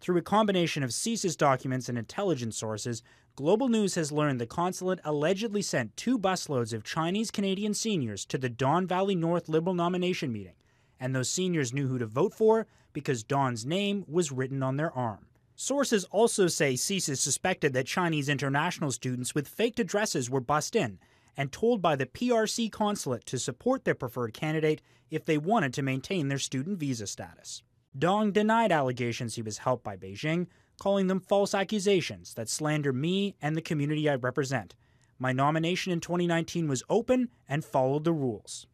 Through 0.00 0.16
a 0.18 0.22
combination 0.22 0.82
of 0.82 0.90
CSIS 0.90 1.36
documents 1.36 1.88
and 1.88 1.96
intelligence 1.96 2.56
sources, 2.56 3.02
Global 3.36 3.68
News 3.68 3.94
has 3.94 4.10
learned 4.10 4.40
the 4.40 4.46
consulate 4.46 4.98
allegedly 5.04 5.62
sent 5.62 5.96
two 5.96 6.18
busloads 6.18 6.72
of 6.72 6.82
Chinese 6.82 7.30
Canadian 7.30 7.74
seniors 7.74 8.24
to 8.24 8.38
the 8.38 8.48
Don 8.48 8.86
Valley 8.86 9.14
North 9.14 9.48
Liberal 9.48 9.74
nomination 9.74 10.32
meeting, 10.32 10.54
and 11.00 11.14
those 11.14 11.30
seniors 11.30 11.72
knew 11.72 11.88
who 11.88 11.98
to 11.98 12.06
vote 12.06 12.34
for 12.34 12.66
because 12.92 13.22
Don's 13.22 13.66
name 13.66 14.04
was 14.08 14.32
written 14.32 14.62
on 14.62 14.76
their 14.76 14.92
arm. 14.92 15.26
Sources 15.54 16.04
also 16.10 16.48
say 16.48 16.74
CSIS 16.74 17.18
suspected 17.18 17.72
that 17.72 17.86
Chinese 17.86 18.28
international 18.28 18.92
students 18.92 19.34
with 19.34 19.48
faked 19.48 19.80
addresses 19.80 20.28
were 20.28 20.40
bussed 20.40 20.76
in 20.76 20.98
and 21.36 21.52
told 21.52 21.82
by 21.82 21.96
the 21.96 22.06
PRC 22.06 22.70
consulate 22.70 23.24
to 23.26 23.38
support 23.38 23.84
their 23.84 23.94
preferred 23.94 24.32
candidate 24.32 24.82
if 25.10 25.24
they 25.24 25.38
wanted 25.38 25.72
to 25.74 25.82
maintain 25.82 26.28
their 26.28 26.38
student 26.38 26.78
visa 26.78 27.06
status. 27.06 27.62
Dong 27.98 28.32
denied 28.32 28.72
allegations 28.72 29.34
he 29.34 29.42
was 29.42 29.58
helped 29.58 29.84
by 29.84 29.96
Beijing, 29.96 30.46
calling 30.78 31.06
them 31.06 31.20
false 31.20 31.54
accusations 31.54 32.34
that 32.34 32.48
slander 32.48 32.92
me 32.92 33.34
and 33.40 33.56
the 33.56 33.62
community 33.62 34.08
I 34.08 34.16
represent. 34.16 34.74
My 35.18 35.32
nomination 35.32 35.92
in 35.92 36.00
2019 36.00 36.68
was 36.68 36.82
open 36.90 37.30
and 37.48 37.64
followed 37.64 38.04
the 38.04 38.12
rules. 38.12 38.66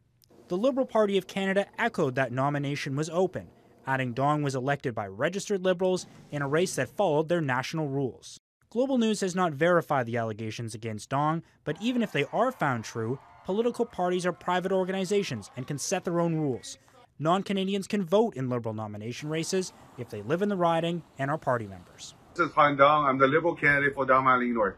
The 0.47 0.57
Liberal 0.57 0.85
Party 0.85 1.17
of 1.17 1.27
Canada 1.27 1.65
echoed 1.77 2.15
that 2.15 2.31
nomination 2.31 2.95
was 2.95 3.09
open 3.09 3.47
adding 3.85 4.13
Dong 4.13 4.43
was 4.43 4.55
elected 4.55 4.95
by 4.95 5.07
registered 5.07 5.63
Liberals 5.63 6.05
in 6.31 6.41
a 6.41 6.47
race 6.47 6.75
that 6.75 6.89
followed 6.89 7.29
their 7.29 7.41
national 7.41 7.87
rules. 7.87 8.39
Global 8.69 8.97
News 8.97 9.21
has 9.21 9.35
not 9.35 9.53
verified 9.53 10.05
the 10.05 10.17
allegations 10.17 10.73
against 10.73 11.09
Dong, 11.09 11.43
but 11.63 11.77
even 11.79 12.01
if 12.01 12.11
they 12.11 12.25
are 12.33 12.51
found 12.51 12.83
true, 12.83 13.19
political 13.45 13.85
parties 13.85 14.25
are 14.25 14.33
private 14.33 14.71
organizations 14.71 15.51
and 15.55 15.67
can 15.67 15.77
set 15.77 16.03
their 16.03 16.19
own 16.19 16.35
rules. 16.35 16.77
Non 17.19 17.43
Canadians 17.43 17.87
can 17.87 18.03
vote 18.03 18.35
in 18.35 18.49
Liberal 18.49 18.73
nomination 18.73 19.29
races 19.29 19.73
if 19.97 20.09
they 20.09 20.23
live 20.23 20.41
in 20.41 20.49
the 20.49 20.57
riding 20.57 21.03
and 21.19 21.29
are 21.29 21.37
party 21.37 21.67
members. 21.67 22.15
This 22.33 22.47
is 22.47 22.53
Han 22.55 22.77
Dong. 22.77 23.05
I'm 23.05 23.19
the 23.19 23.27
Liberal 23.27 23.55
candidate 23.55 23.93
for 23.93 24.05
Don 24.05 24.25
Valley 24.25 24.47
North. 24.47 24.75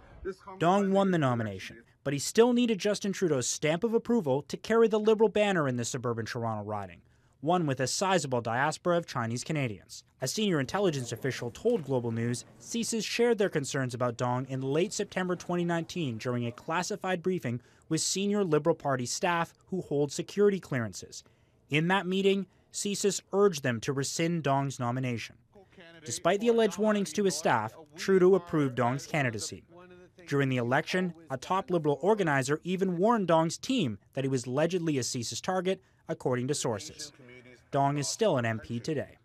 Dong 0.60 0.92
won 0.92 1.12
the 1.12 1.18
nomination, 1.18 1.78
but 2.06 2.14
he 2.14 2.20
still 2.20 2.54
needed 2.54 2.80
Justin 2.80 3.12
Trudeau's 3.12 3.50
stamp 3.50 3.84
of 3.84 3.94
approval 3.94 4.44
to 4.44 4.56
carry 4.56 4.88
the 4.88 5.00
Liberal 5.00 5.28
banner 5.28 5.68
in 5.68 5.76
the 5.76 5.84
suburban 5.84 6.26
Toronto 6.26 6.64
riding 6.64 7.02
one 7.42 7.68
with 7.68 7.80
a 7.80 7.88
sizable 7.88 8.42
diaspora 8.42 8.98
of 8.98 9.06
Chinese 9.06 9.44
Canadians. 9.44 10.04
A 10.20 10.28
senior 10.28 10.60
intelligence 10.60 11.12
official 11.12 11.52
told 11.52 11.84
Global 11.84 12.12
News 12.12 12.44
CSIS 12.60 13.06
shared 13.06 13.38
their 13.38 13.50
concerns 13.50 13.94
about 13.94 14.18
Dong 14.18 14.48
in 14.50 14.62
late 14.62 14.92
September 14.92 15.36
2019 15.36 16.18
during 16.18 16.48
a 16.48 16.52
classified 16.52 17.22
briefing 17.22 17.62
with 17.88 18.02
senior 18.02 18.44
Liberal 18.44 18.76
Party 18.76 19.06
staff 19.06 19.54
who 19.68 19.82
hold 19.82 20.12
security 20.12 20.60
clearances. 20.60 21.24
In 21.70 21.88
that 21.90 22.08
meeting, 22.08 22.48
CSIS 22.74 23.22
urged 23.32 23.62
them 23.62 23.80
to 23.82 23.94
rescind 23.94 24.44
Dong's 24.44 24.80
nomination. 24.80 25.36
Despite 26.04 26.40
the 26.40 26.48
alleged 26.50 26.78
warnings 26.78 27.14
to 27.14 27.24
his 27.24 27.36
staff, 27.36 27.74
Trudeau 27.96 28.36
approved 28.36 28.76
Dong's 28.76 29.06
candidacy. 29.06 29.64
During 30.28 30.50
the 30.50 30.58
election, 30.58 31.14
a 31.30 31.38
top 31.38 31.70
Liberal 31.70 32.00
organizer 32.02 32.60
even 32.64 32.98
warned 32.98 33.28
Dong's 33.28 33.58
team 33.58 34.00
that 34.14 34.24
he 34.24 34.30
was 34.30 34.46
allegedly 34.46 34.98
a 34.98 35.02
CSIS 35.02 35.42
target, 35.42 35.82
according 36.08 36.48
to 36.48 36.54
sources. 36.56 37.12
Dong 37.72 37.98
is 37.98 38.08
still 38.08 38.38
an 38.38 38.46
MP 38.46 38.82
today. 38.82 39.18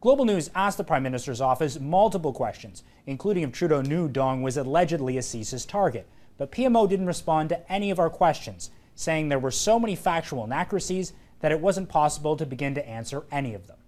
Global 0.00 0.24
News 0.24 0.50
asked 0.54 0.76
the 0.76 0.84
Prime 0.84 1.02
Minister's 1.02 1.40
office 1.40 1.80
multiple 1.80 2.32
questions, 2.32 2.84
including 3.06 3.42
if 3.42 3.52
Trudeau 3.52 3.80
knew 3.80 4.08
Dong 4.08 4.42
was 4.42 4.56
allegedly 4.56 5.16
a 5.16 5.22
CSIS 5.22 5.66
target. 5.66 6.06
But 6.36 6.52
PMO 6.52 6.88
didn't 6.88 7.06
respond 7.06 7.48
to 7.48 7.72
any 7.72 7.90
of 7.90 7.98
our 7.98 8.10
questions, 8.10 8.70
saying 8.94 9.28
there 9.28 9.38
were 9.38 9.50
so 9.50 9.78
many 9.78 9.96
factual 9.96 10.44
inaccuracies 10.44 11.14
that 11.40 11.52
it 11.52 11.60
wasn't 11.60 11.88
possible 11.88 12.36
to 12.36 12.46
begin 12.46 12.74
to 12.74 12.86
answer 12.88 13.24
any 13.32 13.54
of 13.54 13.66
them. 13.66 13.78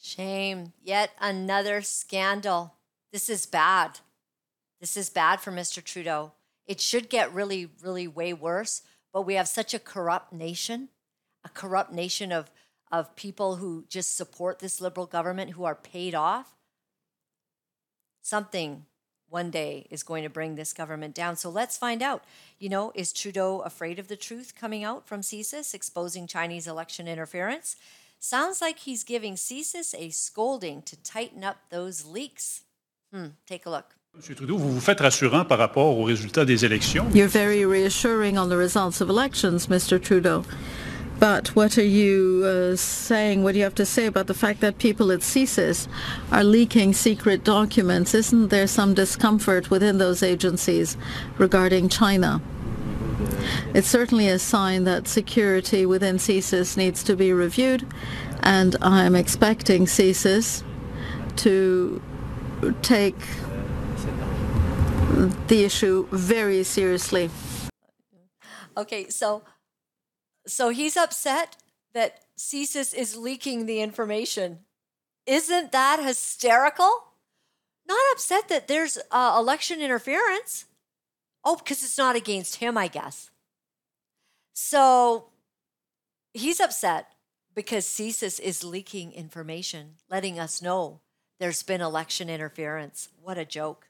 Shame. 0.00 0.72
Yet 0.82 1.10
another 1.20 1.82
scandal. 1.82 2.74
This 3.12 3.28
is 3.28 3.46
bad. 3.46 4.00
This 4.86 4.96
is 4.96 5.10
bad 5.10 5.40
for 5.40 5.50
Mr. 5.50 5.82
Trudeau. 5.82 6.30
It 6.64 6.80
should 6.80 7.10
get 7.10 7.34
really, 7.34 7.68
really 7.82 8.06
way 8.06 8.32
worse, 8.32 8.82
but 9.12 9.22
we 9.22 9.34
have 9.34 9.48
such 9.48 9.74
a 9.74 9.80
corrupt 9.80 10.32
nation, 10.32 10.90
a 11.44 11.48
corrupt 11.48 11.92
nation 11.92 12.30
of, 12.30 12.52
of 12.92 13.16
people 13.16 13.56
who 13.56 13.84
just 13.88 14.16
support 14.16 14.60
this 14.60 14.80
liberal 14.80 15.06
government 15.06 15.50
who 15.50 15.64
are 15.64 15.74
paid 15.74 16.14
off. 16.14 16.54
Something 18.22 18.86
one 19.28 19.50
day 19.50 19.88
is 19.90 20.04
going 20.04 20.22
to 20.22 20.30
bring 20.30 20.54
this 20.54 20.72
government 20.72 21.16
down. 21.16 21.34
So 21.34 21.50
let's 21.50 21.76
find 21.76 22.00
out. 22.00 22.22
You 22.60 22.68
know, 22.68 22.92
is 22.94 23.12
Trudeau 23.12 23.62
afraid 23.62 23.98
of 23.98 24.06
the 24.06 24.14
truth 24.14 24.54
coming 24.54 24.84
out 24.84 25.08
from 25.08 25.22
CSIS 25.22 25.74
exposing 25.74 26.28
Chinese 26.28 26.68
election 26.68 27.08
interference? 27.08 27.74
Sounds 28.20 28.60
like 28.60 28.78
he's 28.78 29.02
giving 29.02 29.34
CSIS 29.34 29.96
a 29.98 30.10
scolding 30.10 30.80
to 30.82 30.96
tighten 31.02 31.42
up 31.42 31.56
those 31.70 32.06
leaks. 32.06 32.62
Hmm, 33.12 33.30
take 33.48 33.66
a 33.66 33.70
look. 33.70 33.96
Monsieur 34.16 34.34
Trudeau, 34.34 34.56
vous 34.56 34.72
vous 34.72 34.80
faites 34.80 35.00
rassurant 35.00 35.44
par 35.44 35.58
rapport 35.58 35.98
aux 35.98 36.04
résultats 36.04 36.46
des 36.46 36.64
élections. 36.64 37.04
You're 37.12 37.28
very 37.28 37.66
reassuring 37.66 38.38
on 38.38 38.48
the 38.48 38.56
results 38.56 39.02
of 39.02 39.10
elections, 39.10 39.68
Mr. 39.68 40.00
Trudeau. 40.00 40.42
But 41.20 41.48
what 41.54 41.76
are 41.76 41.84
you 41.84 42.42
uh, 42.46 42.76
saying? 42.76 43.42
What 43.42 43.52
do 43.52 43.58
you 43.58 43.64
have 43.64 43.74
to 43.74 43.84
say 43.84 44.06
about 44.06 44.26
the 44.26 44.32
fact 44.32 44.62
that 44.62 44.78
people 44.78 45.12
at 45.12 45.20
CSIS 45.20 45.86
are 46.32 46.42
leaking 46.42 46.94
secret 46.94 47.44
documents? 47.44 48.14
Isn't 48.14 48.48
there 48.48 48.66
some 48.66 48.94
discomfort 48.94 49.70
within 49.70 49.98
those 49.98 50.22
agencies 50.22 50.96
regarding 51.36 51.90
China? 51.90 52.40
It's 53.74 53.88
certainly 53.88 54.28
a 54.28 54.38
sign 54.38 54.84
that 54.84 55.08
security 55.08 55.84
within 55.84 56.16
CSIS 56.16 56.78
needs 56.78 57.02
to 57.02 57.16
be 57.16 57.34
reviewed, 57.34 57.86
and 58.40 58.76
I'm 58.80 59.14
expecting 59.14 59.84
CSIS 59.84 60.62
to 61.36 62.00
take 62.80 63.16
the 65.48 65.64
issue 65.64 66.06
very 66.10 66.62
seriously. 66.62 67.30
Okay, 68.76 69.08
so 69.08 69.42
so 70.46 70.68
he's 70.68 70.96
upset 70.96 71.56
that 71.94 72.20
CSIS 72.38 72.94
is 72.94 73.16
leaking 73.16 73.66
the 73.66 73.80
information. 73.80 74.60
Isn't 75.26 75.72
that 75.72 76.02
hysterical? 76.04 76.90
Not 77.88 78.12
upset 78.12 78.48
that 78.48 78.68
there's 78.68 78.98
uh, 79.10 79.36
election 79.38 79.80
interference. 79.80 80.66
Oh, 81.44 81.56
because 81.56 81.82
it's 81.82 81.98
not 81.98 82.16
against 82.16 82.56
him, 82.56 82.76
I 82.76 82.88
guess. 82.88 83.30
So 84.52 85.26
he's 86.34 86.60
upset 86.60 87.08
because 87.54 87.86
CSIS 87.86 88.40
is 88.40 88.64
leaking 88.64 89.12
information, 89.12 89.94
letting 90.10 90.38
us 90.38 90.60
know 90.60 91.00
there's 91.38 91.62
been 91.62 91.80
election 91.80 92.28
interference. 92.28 93.08
What 93.22 93.38
a 93.38 93.44
joke. 93.44 93.85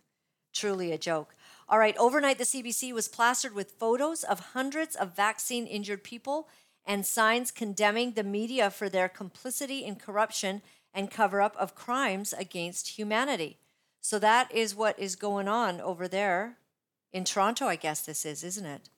Truly 0.56 0.90
a 0.90 0.98
joke. 0.98 1.34
All 1.68 1.78
right, 1.78 1.96
overnight, 1.98 2.38
the 2.38 2.44
CBC 2.44 2.92
was 2.94 3.08
plastered 3.08 3.54
with 3.54 3.72
photos 3.72 4.24
of 4.24 4.52
hundreds 4.54 4.96
of 4.96 5.14
vaccine 5.14 5.66
injured 5.66 6.02
people 6.02 6.48
and 6.86 7.04
signs 7.04 7.50
condemning 7.50 8.12
the 8.12 8.24
media 8.24 8.70
for 8.70 8.88
their 8.88 9.08
complicity 9.08 9.84
in 9.84 9.96
corruption 9.96 10.62
and 10.94 11.10
cover 11.10 11.42
up 11.42 11.54
of 11.56 11.74
crimes 11.74 12.32
against 12.32 12.96
humanity. 12.96 13.58
So 14.00 14.18
that 14.20 14.50
is 14.54 14.74
what 14.74 14.98
is 14.98 15.14
going 15.14 15.46
on 15.46 15.80
over 15.80 16.08
there 16.08 16.56
in 17.12 17.24
Toronto, 17.24 17.66
I 17.66 17.76
guess 17.76 18.02
this 18.02 18.24
is, 18.24 18.42
isn't 18.42 18.66
it? 18.66 18.88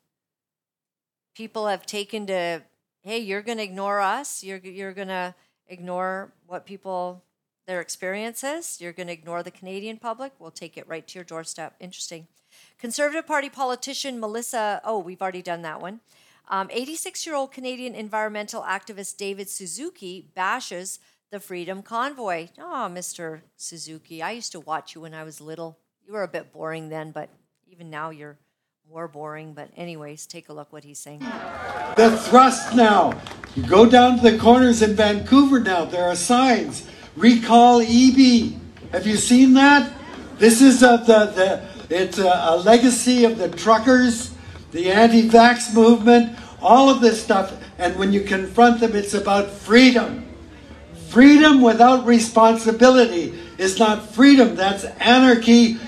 People 1.34 1.66
have 1.66 1.86
taken 1.86 2.26
to, 2.26 2.62
hey, 3.02 3.18
you're 3.18 3.42
going 3.42 3.58
to 3.58 3.64
ignore 3.64 4.00
us. 4.00 4.44
You're, 4.44 4.58
you're 4.58 4.92
going 4.92 5.08
to 5.08 5.34
ignore 5.66 6.32
what 6.46 6.66
people, 6.66 7.24
their 7.68 7.80
experiences. 7.82 8.78
You're 8.80 8.94
going 8.94 9.08
to 9.08 9.12
ignore 9.12 9.42
the 9.42 9.50
Canadian 9.50 9.98
public. 9.98 10.32
We'll 10.38 10.50
take 10.50 10.78
it 10.78 10.88
right 10.88 11.06
to 11.06 11.18
your 11.18 11.24
doorstep. 11.24 11.74
Interesting. 11.78 12.26
Conservative 12.78 13.26
Party 13.26 13.50
politician 13.50 14.18
Melissa, 14.18 14.80
oh, 14.84 14.98
we've 14.98 15.20
already 15.20 15.42
done 15.42 15.62
that 15.62 15.80
one. 15.80 16.00
86 16.50 17.26
um, 17.26 17.30
year 17.30 17.36
old 17.36 17.52
Canadian 17.52 17.94
environmental 17.94 18.62
activist 18.62 19.18
David 19.18 19.50
Suzuki 19.50 20.30
bashes 20.34 20.98
the 21.30 21.38
Freedom 21.38 21.82
Convoy. 21.82 22.48
Oh, 22.58 22.88
Mr. 22.90 23.42
Suzuki, 23.58 24.22
I 24.22 24.30
used 24.30 24.52
to 24.52 24.60
watch 24.60 24.94
you 24.94 25.02
when 25.02 25.12
I 25.12 25.22
was 25.22 25.38
little. 25.38 25.78
You 26.06 26.14
were 26.14 26.22
a 26.22 26.28
bit 26.28 26.50
boring 26.54 26.88
then, 26.88 27.10
but 27.10 27.28
even 27.66 27.90
now 27.90 28.08
you're 28.08 28.38
more 28.90 29.08
boring. 29.08 29.52
But, 29.52 29.68
anyways, 29.76 30.26
take 30.26 30.48
a 30.48 30.54
look 30.54 30.72
what 30.72 30.84
he's 30.84 30.98
saying. 30.98 31.18
The 31.98 32.16
thrust 32.16 32.74
now. 32.74 33.20
You 33.54 33.62
go 33.64 33.84
down 33.84 34.16
to 34.16 34.30
the 34.30 34.38
corners 34.38 34.80
in 34.80 34.94
Vancouver 34.94 35.60
now, 35.60 35.84
there 35.84 36.04
are 36.04 36.16
signs. 36.16 36.88
Recall 37.18 37.80
Eby. 37.80 38.56
Have 38.92 39.06
you 39.06 39.16
seen 39.16 39.54
that? 39.54 39.92
This 40.38 40.62
is 40.62 40.80
the, 40.80 40.98
the 40.98 41.68
it's 41.90 42.18
a, 42.18 42.28
a 42.28 42.56
legacy 42.56 43.24
of 43.24 43.38
the 43.38 43.48
truckers, 43.48 44.32
the 44.70 44.90
anti 44.90 45.28
vax 45.28 45.74
movement, 45.74 46.38
all 46.62 46.88
of 46.88 47.00
this 47.00 47.22
stuff. 47.22 47.54
And 47.78 47.96
when 47.96 48.12
you 48.12 48.22
confront 48.22 48.80
them, 48.80 48.94
it's 48.94 49.14
about 49.14 49.50
freedom. 49.50 50.26
Freedom 51.08 51.60
without 51.60 52.06
responsibility 52.06 53.34
is 53.56 53.78
not 53.78 54.10
freedom, 54.10 54.54
that's 54.54 54.84
anarchy. 54.84 55.78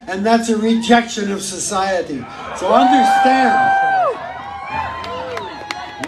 And 0.00 0.24
that's 0.24 0.48
a 0.48 0.56
rejection 0.56 1.30
of 1.30 1.42
society. 1.42 2.24
So 2.56 2.72
understand, 2.72 3.77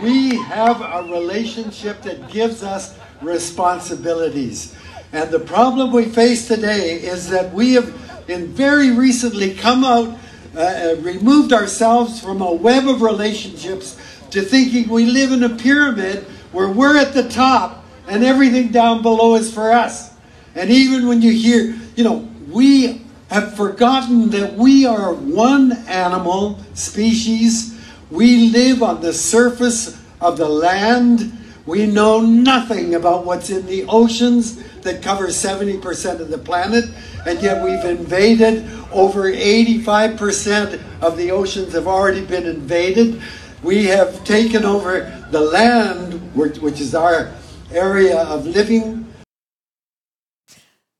we 0.02 0.36
have 0.44 0.80
a 0.80 1.10
relationship 1.10 2.02
that 2.02 2.30
gives 2.30 2.62
us 2.62 2.98
responsibilities. 3.20 4.76
And 5.12 5.30
the 5.30 5.40
problem 5.40 5.92
we 5.92 6.04
face 6.06 6.46
today 6.46 6.94
is 6.94 7.28
that 7.30 7.52
we 7.52 7.74
have 7.74 7.92
in 8.28 8.46
very 8.48 8.90
recently 8.90 9.54
come 9.54 9.84
out, 9.84 10.16
uh, 10.56 10.60
uh, 10.60 10.96
removed 11.00 11.52
ourselves 11.52 12.20
from 12.20 12.40
a 12.40 12.52
web 12.52 12.88
of 12.88 13.02
relationships 13.02 13.96
to 14.30 14.40
thinking 14.42 14.88
we 14.88 15.06
live 15.06 15.32
in 15.32 15.42
a 15.42 15.48
pyramid 15.48 16.24
where 16.52 16.68
we're 16.68 16.96
at 16.96 17.12
the 17.12 17.28
top 17.28 17.84
and 18.08 18.24
everything 18.24 18.68
down 18.68 19.02
below 19.02 19.34
is 19.34 19.52
for 19.52 19.72
us. 19.72 20.12
And 20.54 20.70
even 20.70 21.08
when 21.08 21.22
you 21.22 21.32
hear, 21.32 21.76
you 21.96 22.04
know, 22.04 22.28
we 22.48 23.02
have 23.30 23.56
forgotten 23.56 24.30
that 24.30 24.54
we 24.54 24.84
are 24.84 25.14
one 25.14 25.72
animal 25.86 26.58
species. 26.74 27.69
We 28.10 28.50
live 28.50 28.82
on 28.82 29.00
the 29.00 29.12
surface 29.12 30.00
of 30.20 30.36
the 30.36 30.48
land 30.48 31.40
we 31.66 31.86
know 31.86 32.20
nothing 32.20 32.94
about 32.94 33.24
what's 33.24 33.50
in 33.50 33.66
the 33.66 33.84
oceans 33.84 34.56
that 34.80 35.02
cover 35.02 35.28
70% 35.28 36.18
of 36.18 36.28
the 36.28 36.38
planet, 36.38 36.86
and 37.26 37.40
yet 37.40 37.62
we've 37.62 37.84
invaded 37.84 38.68
over 38.92 39.30
85% 39.30 40.80
of 41.02 41.16
the 41.16 41.30
oceans 41.30 41.72
have 41.74 41.86
already 41.86 42.24
been 42.24 42.46
invaded. 42.46 43.22
We 43.62 43.86
have 43.86 44.24
taken 44.24 44.64
over 44.64 45.24
the 45.30 45.40
land, 45.40 46.14
which 46.34 46.80
is 46.80 46.94
our 46.94 47.32
area 47.70 48.18
of 48.18 48.46
living. 48.46 49.06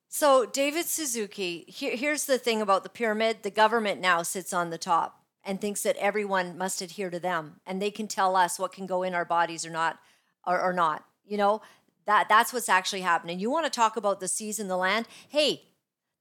So, 0.09 0.45
David 0.45 0.85
Suzuki, 0.85 1.65
here, 1.67 1.97
here's 1.97 2.27
the 2.27 2.39
thing 2.39 2.61
about 2.61 2.83
the 2.83 2.91
pyramid 2.91 3.43
the 3.43 3.51
government 3.51 4.01
now 4.01 4.23
sits 4.23 4.53
on 4.53 4.69
the 4.69 4.79
top 4.79 5.20
and 5.51 5.61
thinks 5.61 5.83
that 5.83 5.97
everyone 5.97 6.57
must 6.57 6.81
adhere 6.81 7.11
to 7.11 7.19
them, 7.19 7.57
and 7.67 7.83
they 7.83 7.91
can 7.91 8.07
tell 8.07 8.37
us 8.37 8.59
what 8.59 8.73
can 8.73 8.87
go 8.87 9.03
in 9.03 9.15
our 9.15 9.25
bodies 9.25 9.67
or 9.67 9.71
not 9.71 9.99
or, 10.47 10.61
or 10.61 10.73
not. 10.73 11.05
You 11.27 11.37
know, 11.37 11.61
that 12.07 12.29
that's 12.29 12.53
what's 12.53 12.69
actually 12.69 13.01
happening. 13.03 13.41
You 13.41 13.51
want 13.51 13.67
to 13.67 13.71
talk 13.71 13.97
about 13.97 14.21
the 14.21 14.29
seas 14.29 14.59
and 14.59 14.71
the 14.71 14.77
land? 14.77 15.07
Hey, 15.29 15.63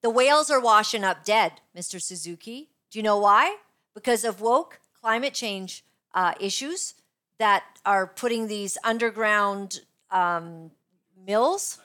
the 0.01 0.09
whales 0.09 0.49
are 0.49 0.59
washing 0.59 1.03
up 1.03 1.23
dead, 1.23 1.61
Mr. 1.77 2.01
Suzuki. 2.01 2.69
Do 2.89 2.97
you 2.97 3.03
know 3.03 3.19
why? 3.19 3.57
because 3.99 4.23
of 4.23 4.39
woke 4.39 4.79
climate 5.01 5.33
change 5.33 5.83
uh, 6.13 6.33
issues 6.39 6.95
that 7.37 7.63
are 7.85 8.07
putting 8.07 8.47
these 8.47 8.77
underground 8.83 9.81
um, 10.09 10.71
mills, 11.25 11.79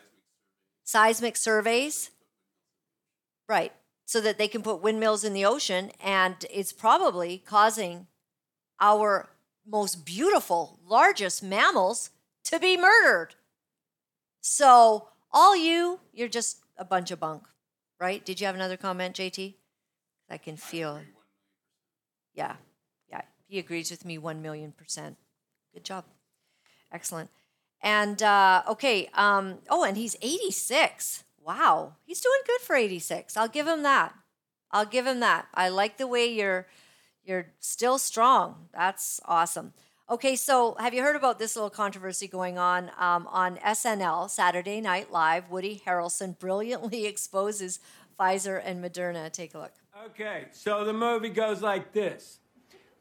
seismic 0.84 1.36
surveys, 1.36 2.10
right, 3.48 3.72
so 4.04 4.20
that 4.20 4.38
they 4.38 4.48
can 4.48 4.62
put 4.62 4.82
windmills 4.82 5.24
in 5.24 5.32
the 5.32 5.44
ocean, 5.44 5.90
and 6.02 6.36
it's 6.50 6.72
probably 6.72 7.38
causing 7.38 8.06
our 8.80 9.30
most 9.66 10.04
beautiful, 10.04 10.78
largest 10.86 11.42
mammals 11.42 12.10
to 12.44 12.58
be 12.58 12.76
murdered. 12.76 13.34
So, 14.40 15.08
all 15.32 15.56
you, 15.56 16.00
you're 16.12 16.28
just 16.28 16.58
a 16.76 16.84
bunch 16.84 17.10
of 17.10 17.20
bunk, 17.20 17.44
right? 17.98 18.24
Did 18.24 18.40
you 18.40 18.46
have 18.46 18.54
another 18.54 18.76
comment, 18.76 19.16
JT? 19.16 19.54
I 20.28 20.38
can 20.38 20.56
feel 20.56 20.96
it. 20.96 21.06
Yeah, 22.34 22.56
yeah. 23.08 23.22
He 23.46 23.58
agrees 23.58 23.90
with 23.90 24.04
me 24.04 24.18
1 24.18 24.42
million 24.42 24.72
percent. 24.72 25.16
Good 25.72 25.84
job. 25.84 26.04
Excellent. 26.92 27.30
And 27.82 28.22
uh, 28.22 28.62
okay, 28.68 29.10
um, 29.14 29.58
oh, 29.68 29.84
and 29.84 29.96
he's 29.96 30.16
86. 30.22 31.23
Wow, 31.44 31.96
he's 32.06 32.20
doing 32.20 32.40
good 32.46 32.60
for 32.62 32.74
86. 32.74 33.36
I'll 33.36 33.48
give 33.48 33.66
him 33.66 33.82
that. 33.82 34.14
I'll 34.70 34.86
give 34.86 35.06
him 35.06 35.20
that. 35.20 35.46
I 35.52 35.68
like 35.68 35.98
the 35.98 36.06
way 36.06 36.26
you're 36.26 36.66
you're 37.24 37.52
still 37.58 37.98
strong. 37.98 38.68
That's 38.72 39.20
awesome. 39.24 39.72
Okay, 40.10 40.36
so 40.36 40.74
have 40.78 40.92
you 40.92 41.02
heard 41.02 41.16
about 41.16 41.38
this 41.38 41.56
little 41.56 41.70
controversy 41.70 42.28
going 42.28 42.58
on 42.58 42.90
um, 42.98 43.26
on 43.28 43.56
SNL 43.56 44.28
Saturday 44.28 44.80
Night 44.80 45.10
Live? 45.10 45.50
Woody 45.50 45.82
Harrelson 45.86 46.38
brilliantly 46.38 47.06
exposes 47.06 47.80
Pfizer 48.18 48.60
and 48.62 48.84
Moderna. 48.84 49.30
Take 49.32 49.54
a 49.54 49.58
look. 49.58 49.72
Okay, 50.06 50.46
so 50.50 50.84
the 50.84 50.92
movie 50.92 51.30
goes 51.30 51.62
like 51.62 51.92
this 51.92 52.40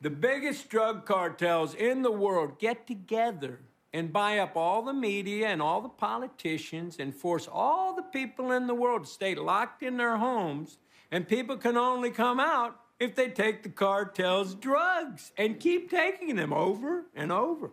The 0.02 0.10
biggest 0.10 0.70
drug 0.70 1.06
cartels 1.06 1.74
in 1.74 2.02
the 2.02 2.12
world 2.12 2.60
get 2.60 2.88
together 2.88 3.60
and 3.94 4.12
buy 4.12 4.40
up 4.40 4.56
all 4.56 4.82
the 4.82 4.94
media 4.94 5.48
and 5.48 5.62
all 5.62 5.82
the 5.82 5.90
politicians 5.90 6.98
and 7.00 7.14
force 7.14 7.48
all 7.52 7.96
the 7.96 8.02
people 8.02 8.52
in 8.52 8.68
the 8.68 8.74
world 8.74 9.04
to 9.04 9.10
stay 9.10 9.36
locked 9.36 9.84
in 9.84 9.98
their 9.98 10.18
homes, 10.18 10.80
and 11.12 11.28
people 11.28 11.58
can 11.58 11.78
only 11.78 12.10
come 12.10 12.40
out 12.40 12.80
if 13.00 13.16
they 13.16 13.30
take 13.30 13.64
the 13.64 13.70
cartel's 13.70 14.56
drugs 14.56 15.32
and 15.38 15.60
keep 15.60 15.90
taking 15.90 16.36
them 16.36 16.52
over 16.52 17.06
and 17.16 17.32
over. 17.32 17.72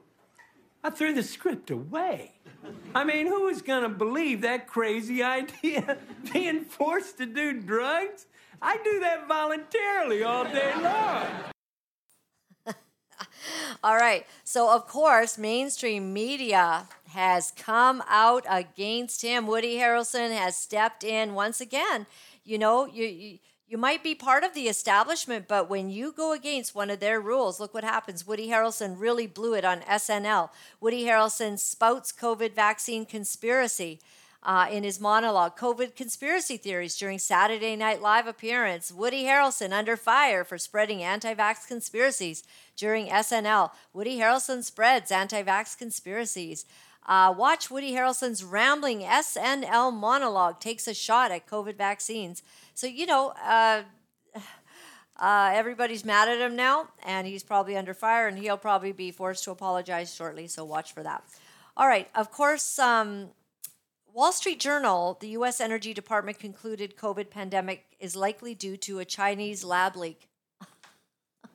I 0.83 0.91
threw 0.91 1.13
the 1.13 1.23
script 1.23 1.71
away. 1.71 2.33
I 2.95 3.05
mean, 3.05 3.27
who 3.27 3.49
is 3.49 3.63
going 3.63 3.83
to 3.83 3.89
believe 3.89 4.43
that 4.43 4.67
crazy 4.67 5.23
idea? 5.23 5.99
Being 6.33 6.65
forced 6.65 7.19
to 7.19 7.27
do 7.27 7.61
drugs? 7.61 8.27
I 8.63 8.79
do 8.83 9.01
that 9.01 9.27
voluntarily 9.27 10.23
all 10.23 10.45
day 10.45 10.73
long. 10.83 11.27
All 13.83 13.97
right. 13.97 14.27
So, 14.45 14.75
of 14.75 14.87
course, 14.87 15.39
mainstream 15.39 16.13
media 16.13 16.87
has 17.09 17.53
come 17.57 18.03
out 18.09 18.45
against 18.49 19.23
him. 19.23 19.47
Woody 19.47 19.77
Harrelson 19.77 20.37
has 20.37 20.57
stepped 20.57 21.03
in 21.03 21.35
once 21.35 21.61
again. 21.61 22.07
You 22.45 22.59
know, 22.59 22.87
you, 22.87 23.07
you 23.07 23.39
you 23.71 23.79
might 23.79 24.03
be 24.03 24.17
part 24.17 24.43
of 24.43 24.53
the 24.53 24.67
establishment, 24.67 25.47
but 25.47 25.71
when 25.71 25.91
you 25.91 26.11
go 26.11 26.33
against 26.33 26.75
one 26.75 26.91
of 26.91 26.99
their 26.99 27.21
rules, 27.21 27.61
look 27.61 27.73
what 27.73 27.85
happens. 27.85 28.27
Woody 28.27 28.49
Harrelson 28.49 28.97
really 28.99 29.29
blew 29.29 29.55
it 29.55 29.65
on 29.65 29.83
SNL. 29.83 30.51
Woody 30.81 31.05
Harrelson 31.05 31.57
spouts 31.57 32.11
COVID 32.11 32.53
vaccine 32.53 33.07
conspiracy. 33.07 34.01
Uh, 34.43 34.67
in 34.71 34.85
his 34.85 34.99
monologue, 34.99 35.59
COVID 35.59 35.95
conspiracy 35.95 36.57
theories 36.57 36.97
during 36.97 37.19
Saturday 37.19 37.77
Night 37.77 38.01
Live 38.01 38.27
appearance. 38.27 38.91
Woody 38.91 39.25
Harrelson 39.25 39.71
under 39.71 39.99
fire 39.99 40.45
for 40.45 40.57
spreading 40.57 41.03
anti 41.03 41.35
vax 41.35 41.69
conspiracies 41.69 42.43
during 42.75 43.09
SNL. 43.09 43.71
Woody 43.93 44.19
Harrelson 44.19 44.65
spreads 44.65 45.11
anti 45.11 45.43
vax 45.43 45.77
conspiracies. 45.77 46.65
Uh, 47.07 47.35
watch 47.37 47.71
Woody 47.71 47.93
Harrelson's 47.93 48.43
rambling 48.43 49.01
SNL 49.01 49.93
monologue 49.93 50.59
takes 50.59 50.87
a 50.89 50.95
shot 50.95 51.31
at 51.31 51.47
COVID 51.47 51.77
vaccines. 51.77 52.43
So, 52.75 52.87
you 52.87 53.05
know, 53.05 53.35
uh, 53.45 53.83
uh, 55.21 55.51
everybody's 55.53 56.05
mad 56.05 56.29
at 56.29 56.39
him 56.39 56.57
now, 56.57 56.89
and 57.05 57.27
he's 57.27 57.43
probably 57.43 57.77
under 57.77 57.93
fire, 57.93 58.27
and 58.27 58.39
he'll 58.39 58.57
probably 58.57 58.93
be 58.93 59.11
forced 59.11 59.45
to 59.45 59.51
apologize 59.51 60.15
shortly. 60.15 60.47
So, 60.47 60.65
watch 60.65 60.95
for 60.95 61.03
that. 61.03 61.25
All 61.77 61.87
right. 61.87 62.09
Of 62.15 62.31
course, 62.31 62.79
um, 62.79 63.29
Wall 64.21 64.33
Street 64.33 64.61
Journal, 64.61 65.17
the 65.19 65.29
U.S. 65.29 65.63
Energy 65.63 65.95
Department 65.95 66.39
concluded 66.39 66.95
COVID 66.95 67.31
pandemic 67.31 67.87
is 67.99 68.15
likely 68.15 68.55
due 68.55 68.77
to 68.77 68.99
a 68.99 69.05
Chinese 69.07 69.65
lab 69.65 69.97
leak. 69.97 70.29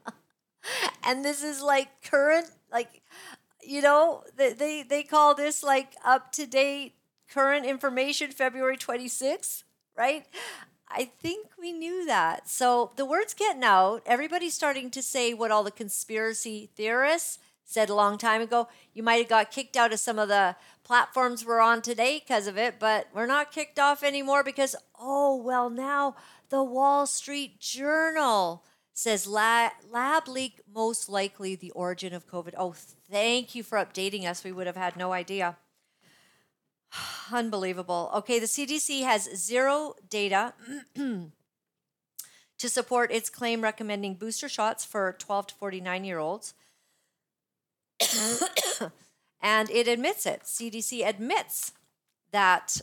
and 1.04 1.24
this 1.24 1.44
is 1.44 1.62
like 1.62 2.02
current, 2.02 2.48
like, 2.72 3.04
you 3.62 3.84
know, 3.84 4.24
they, 4.36 4.52
they, 4.54 4.82
they 4.82 5.04
call 5.04 5.36
this 5.36 5.62
like 5.62 5.94
up 6.04 6.32
to 6.32 6.48
date 6.48 6.96
current 7.32 7.68
information, 7.68 8.32
February 8.32 8.78
26th, 8.78 9.62
right? 9.96 10.26
I 10.90 11.12
think 11.22 11.50
we 11.62 11.72
knew 11.72 12.04
that. 12.08 12.50
So 12.50 12.94
the 12.96 13.06
word's 13.06 13.36
getting 13.36 13.64
out. 13.64 14.02
Everybody's 14.08 14.56
starting 14.56 14.90
to 14.90 15.04
say 15.04 15.36
what 15.36 15.52
all 15.52 15.64
the 15.64 15.70
conspiracy 15.70 16.72
theorists 16.76 17.38
said 17.64 17.90
a 17.92 17.96
long 17.96 18.18
time 18.18 18.42
ago. 18.42 18.70
You 18.94 19.04
might 19.04 19.18
have 19.18 19.30
got 19.30 19.52
kicked 19.52 19.78
out 19.78 19.94
of 19.94 20.00
some 20.00 20.18
of 20.18 20.30
the 20.30 20.56
platforms 20.86 21.46
we're 21.46 21.60
on 21.60 21.82
today 21.82 22.22
because 22.26 22.48
of 22.48 22.58
it, 22.58 22.76
but 22.80 23.08
we're 23.14 23.26
not 23.26 23.52
kicked 23.52 23.80
off 23.80 24.04
anymore 24.04 24.44
because, 24.44 24.76
oh, 24.98 25.36
well, 25.36 25.70
now 25.70 26.16
the 26.50 26.64
Wall 26.64 27.06
Street 27.06 27.60
Journal 27.60 28.64
says 28.94 29.28
lab, 29.28 29.74
lab 29.92 30.28
leak 30.28 30.62
most 30.74 31.10
likely 31.10 31.56
the 31.56 31.72
origin 31.72 32.14
of 32.14 32.28
COVID. 32.28 32.54
Oh, 32.58 32.74
thank 33.12 33.54
you 33.56 33.64
for 33.64 33.78
updating 33.78 34.26
us. 34.26 34.44
We 34.44 34.54
would 34.54 34.68
have 34.68 34.78
had 34.78 34.96
no 34.96 35.12
idea. 35.12 35.58
Unbelievable. 37.32 38.10
Okay, 38.16 38.40
the 38.40 38.46
CDC 38.46 39.04
has 39.04 39.24
zero 39.36 39.96
data 40.10 40.54
to 40.96 42.70
support 42.70 43.12
its 43.12 43.30
claim 43.30 43.62
recommending 43.62 44.14
booster 44.14 44.48
shots 44.48 44.86
for 44.86 45.16
12 45.20 45.48
to 45.48 45.56
49 45.56 46.06
year 46.06 46.20
olds. 46.20 46.54
And 49.46 49.70
it 49.70 49.88
admits 49.88 50.26
it. 50.26 50.42
CDC 50.42 51.08
admits 51.08 51.72
that 52.32 52.82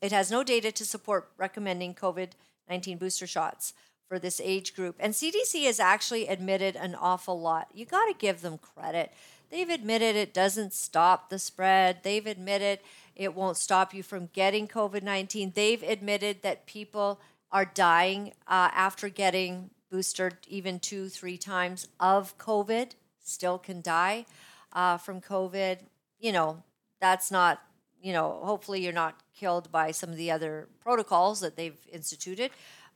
it 0.00 0.12
has 0.12 0.30
no 0.30 0.42
data 0.42 0.72
to 0.72 0.84
support 0.86 1.30
recommending 1.36 1.94
COVID 1.94 2.30
19 2.70 2.96
booster 2.96 3.26
shots 3.26 3.74
for 4.08 4.18
this 4.18 4.40
age 4.42 4.74
group. 4.74 4.96
And 4.98 5.12
CDC 5.12 5.66
has 5.66 5.78
actually 5.78 6.26
admitted 6.26 6.74
an 6.74 6.94
awful 6.94 7.38
lot. 7.38 7.68
You 7.74 7.84
got 7.84 8.06
to 8.06 8.14
give 8.16 8.40
them 8.40 8.58
credit. 8.58 9.12
They've 9.50 9.68
admitted 9.68 10.16
it 10.16 10.32
doesn't 10.32 10.72
stop 10.72 11.28
the 11.28 11.38
spread. 11.38 11.98
They've 12.02 12.26
admitted 12.26 12.78
it 13.14 13.34
won't 13.34 13.58
stop 13.58 13.92
you 13.92 14.02
from 14.02 14.30
getting 14.32 14.68
COVID 14.68 15.02
19. 15.02 15.52
They've 15.54 15.82
admitted 15.82 16.40
that 16.40 16.64
people 16.64 17.20
are 17.52 17.66
dying 17.66 18.32
uh, 18.46 18.70
after 18.72 19.10
getting 19.10 19.68
boosted 19.90 20.38
even 20.48 20.78
two, 20.78 21.10
three 21.10 21.36
times 21.36 21.88
of 21.98 22.38
COVID, 22.38 22.92
still 23.22 23.58
can 23.58 23.82
die 23.82 24.24
uh, 24.72 24.98
from 24.98 25.20
COVID. 25.20 25.78
You 26.18 26.32
know, 26.32 26.62
that's 27.00 27.30
not, 27.30 27.62
you 28.02 28.12
know, 28.12 28.40
hopefully 28.42 28.82
you're 28.82 28.92
not 28.92 29.20
killed 29.34 29.72
by 29.72 29.90
some 29.90 30.10
of 30.10 30.16
the 30.16 30.30
other 30.30 30.68
protocols 30.80 31.40
that 31.40 31.56
they've 31.56 31.80
instituted. 31.92 32.50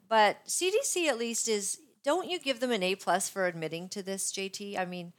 But 0.08 0.44
CDC 0.46 1.06
at 1.08 1.18
least 1.18 1.48
is, 1.48 1.78
don't 2.02 2.28
you 2.28 2.38
give 2.38 2.60
them 2.60 2.70
an 2.70 2.82
A 2.82 2.94
plus 2.94 3.28
for 3.28 3.46
admitting 3.46 3.88
to 3.90 4.02
this, 4.02 4.30
JT? 4.32 4.78
I 4.78 4.84
mean, 4.84 5.12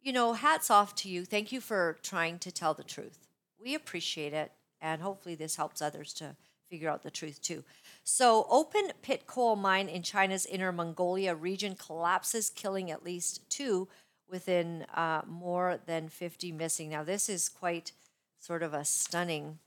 you 0.00 0.12
know, 0.12 0.34
hats 0.34 0.70
off 0.70 0.94
to 0.96 1.08
you. 1.08 1.24
Thank 1.24 1.50
you 1.50 1.60
for 1.60 1.98
trying 2.02 2.38
to 2.40 2.52
tell 2.52 2.74
the 2.74 2.84
truth. 2.84 3.18
We 3.60 3.74
appreciate 3.74 4.32
it, 4.32 4.52
and 4.80 5.02
hopefully, 5.02 5.34
this 5.34 5.56
helps 5.56 5.82
others 5.82 6.12
to 6.14 6.36
figure 6.70 6.88
out 6.88 7.02
the 7.02 7.10
truth 7.10 7.42
too. 7.42 7.64
So, 8.04 8.46
open 8.48 8.92
pit 9.02 9.26
coal 9.26 9.56
mine 9.56 9.88
in 9.88 10.02
China's 10.02 10.46
Inner 10.46 10.70
Mongolia 10.70 11.34
region 11.34 11.74
collapses, 11.74 12.50
killing 12.50 12.90
at 12.90 13.04
least 13.04 13.48
two 13.50 13.88
within 14.30 14.86
uh, 14.94 15.22
more 15.26 15.78
than 15.86 16.08
50 16.08 16.52
missing. 16.52 16.90
Now, 16.90 17.02
this 17.02 17.28
is 17.28 17.48
quite 17.48 17.92
sort 18.38 18.62
of 18.62 18.74
a 18.74 18.84
stunning 18.84 19.58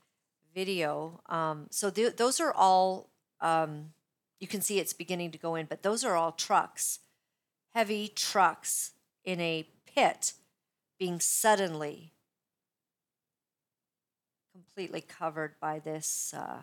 video. 0.54 1.20
Um, 1.26 1.66
so, 1.70 1.90
th- 1.90 2.16
those 2.16 2.40
are 2.40 2.52
all, 2.52 3.10
um, 3.40 3.92
you 4.40 4.46
can 4.46 4.60
see 4.60 4.78
it's 4.78 4.92
beginning 4.92 5.30
to 5.32 5.38
go 5.38 5.54
in, 5.54 5.66
but 5.66 5.82
those 5.82 6.04
are 6.04 6.16
all 6.16 6.32
trucks, 6.32 7.00
heavy 7.74 8.08
trucks 8.08 8.92
in 9.24 9.40
a 9.40 9.66
pit 9.86 10.34
being 10.98 11.20
suddenly 11.20 12.12
completely 14.52 15.00
covered 15.00 15.54
by 15.60 15.78
this. 15.78 16.34
Uh, 16.36 16.62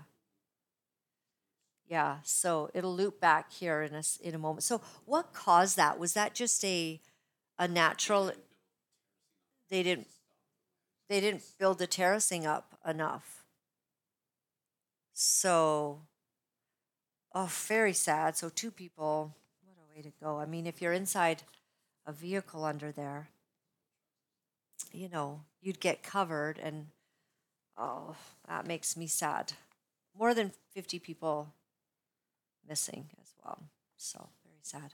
yeah, 1.87 2.17
so 2.23 2.69
it'll 2.73 2.95
loop 2.95 3.19
back 3.19 3.51
here 3.51 3.81
in 3.81 3.95
a 3.95 4.03
in 4.21 4.35
a 4.35 4.37
moment. 4.37 4.63
So, 4.63 4.81
what 5.05 5.33
caused 5.33 5.75
that? 5.77 5.99
Was 5.99 6.13
that 6.13 6.35
just 6.35 6.63
a 6.63 7.01
a 7.59 7.67
natural? 7.67 8.31
They 9.69 9.83
didn't 9.83 10.07
they 11.09 11.19
didn't 11.19 11.43
build 11.57 11.79
the 11.79 11.87
terracing 11.87 12.45
up 12.45 12.77
enough. 12.87 13.43
So, 15.13 16.01
oh, 17.33 17.49
very 17.51 17.93
sad. 17.93 18.37
So 18.37 18.49
two 18.49 18.71
people. 18.71 19.35
What 19.63 19.75
a 19.83 19.95
way 19.95 20.03
to 20.03 20.11
go. 20.23 20.39
I 20.39 20.45
mean, 20.45 20.67
if 20.67 20.81
you're 20.81 20.93
inside 20.93 21.43
a 22.05 22.13
vehicle 22.13 22.63
under 22.63 22.91
there, 22.91 23.29
you 24.93 25.09
know, 25.09 25.41
you'd 25.61 25.79
get 25.79 26.03
covered, 26.03 26.59
and 26.59 26.87
oh, 27.75 28.15
that 28.47 28.67
makes 28.67 28.95
me 28.95 29.07
sad. 29.07 29.53
More 30.17 30.33
than 30.33 30.53
50 30.71 30.99
people 30.99 31.53
missing 32.67 33.09
as 33.19 33.33
well. 33.43 33.63
So, 33.97 34.29
very 34.43 34.59
sad. 34.61 34.93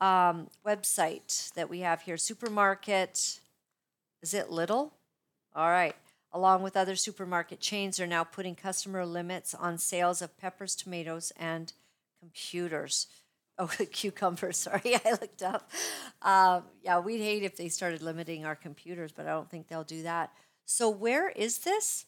Um, 0.00 0.48
website 0.66 1.52
that 1.54 1.68
we 1.68 1.80
have 1.80 2.02
here 2.02 2.16
supermarket. 2.16 3.40
Is 4.22 4.34
it 4.34 4.48
Lidl? 4.48 4.92
All 5.54 5.70
right. 5.70 5.96
Along 6.32 6.62
with 6.62 6.76
other 6.76 6.96
supermarket 6.96 7.60
chains, 7.60 7.98
are 7.98 8.06
now 8.06 8.22
putting 8.24 8.54
customer 8.54 9.04
limits 9.04 9.52
on 9.52 9.78
sales 9.78 10.22
of 10.22 10.36
peppers, 10.38 10.76
tomatoes, 10.76 11.32
and 11.36 11.72
computers. 12.20 13.08
Oh, 13.58 13.66
cucumbers. 13.92 14.56
Sorry, 14.58 14.96
I 15.04 15.10
looked 15.12 15.42
up. 15.42 15.70
Um, 16.22 16.64
yeah, 16.82 16.98
we'd 17.00 17.18
hate 17.20 17.42
if 17.42 17.56
they 17.56 17.68
started 17.68 18.00
limiting 18.00 18.44
our 18.44 18.54
computers, 18.54 19.12
but 19.12 19.26
I 19.26 19.30
don't 19.30 19.50
think 19.50 19.68
they'll 19.68 19.84
do 19.84 20.02
that. 20.04 20.32
So, 20.64 20.88
where 20.88 21.30
is 21.30 21.58
this? 21.58 22.06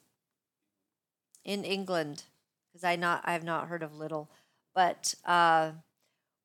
In 1.45 1.65
England, 1.65 2.23
because 2.73 2.85
I 2.85 2.95
not 2.95 3.23
I 3.25 3.33
have 3.33 3.43
not 3.43 3.67
heard 3.67 3.83
of 3.83 3.93
Lidl, 3.93 4.29
but 4.77 5.13
uh, 5.25 5.73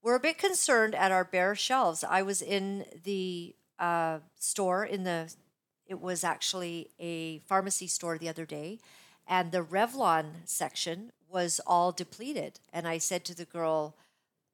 we're 0.07 0.15
a 0.15 0.21
bit 0.21 0.37
concerned 0.37 0.95
at 0.95 1.11
our 1.11 1.25
bare 1.25 1.53
shelves. 1.53 2.01
I 2.01 2.21
was 2.21 2.41
in 2.41 2.85
the 3.03 3.53
uh, 3.77 4.19
store 4.39 4.85
in 4.85 5.03
the 5.03 5.35
it 5.85 5.99
was 5.99 6.23
actually 6.23 6.91
a 6.97 7.39
pharmacy 7.39 7.87
store 7.87 8.17
the 8.17 8.29
other 8.29 8.45
day, 8.45 8.79
and 9.27 9.51
the 9.51 9.65
Revlon 9.65 10.27
section 10.45 11.11
was 11.29 11.59
all 11.67 11.91
depleted. 11.91 12.61
And 12.71 12.87
I 12.87 12.99
said 12.99 13.25
to 13.25 13.35
the 13.35 13.43
girl, 13.43 13.97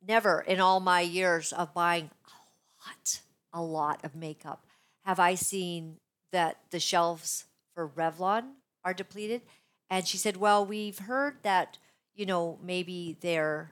never 0.02 0.42
in 0.42 0.60
all 0.60 0.80
my 0.80 1.02
years 1.02 1.54
of 1.54 1.72
buying 1.72 2.10
a 2.26 2.90
lot, 2.90 3.22
a 3.54 3.62
lot 3.62 4.04
of 4.04 4.16
makeup, 4.16 4.66
have 5.06 5.20
I 5.20 5.36
seen 5.36 5.98
that 6.32 6.58
the 6.72 6.80
shelves 6.80 7.46
for 7.76 7.88
Revlon 7.88 8.54
are 8.84 8.96
depleted. 8.96 9.44
And 9.88 10.08
she 10.08 10.18
said, 10.18 10.38
Well, 10.38 10.66
we've 10.66 10.98
heard 10.98 11.44
that, 11.44 11.78
you 12.16 12.26
know, 12.26 12.58
maybe 12.64 13.18
they're 13.22 13.72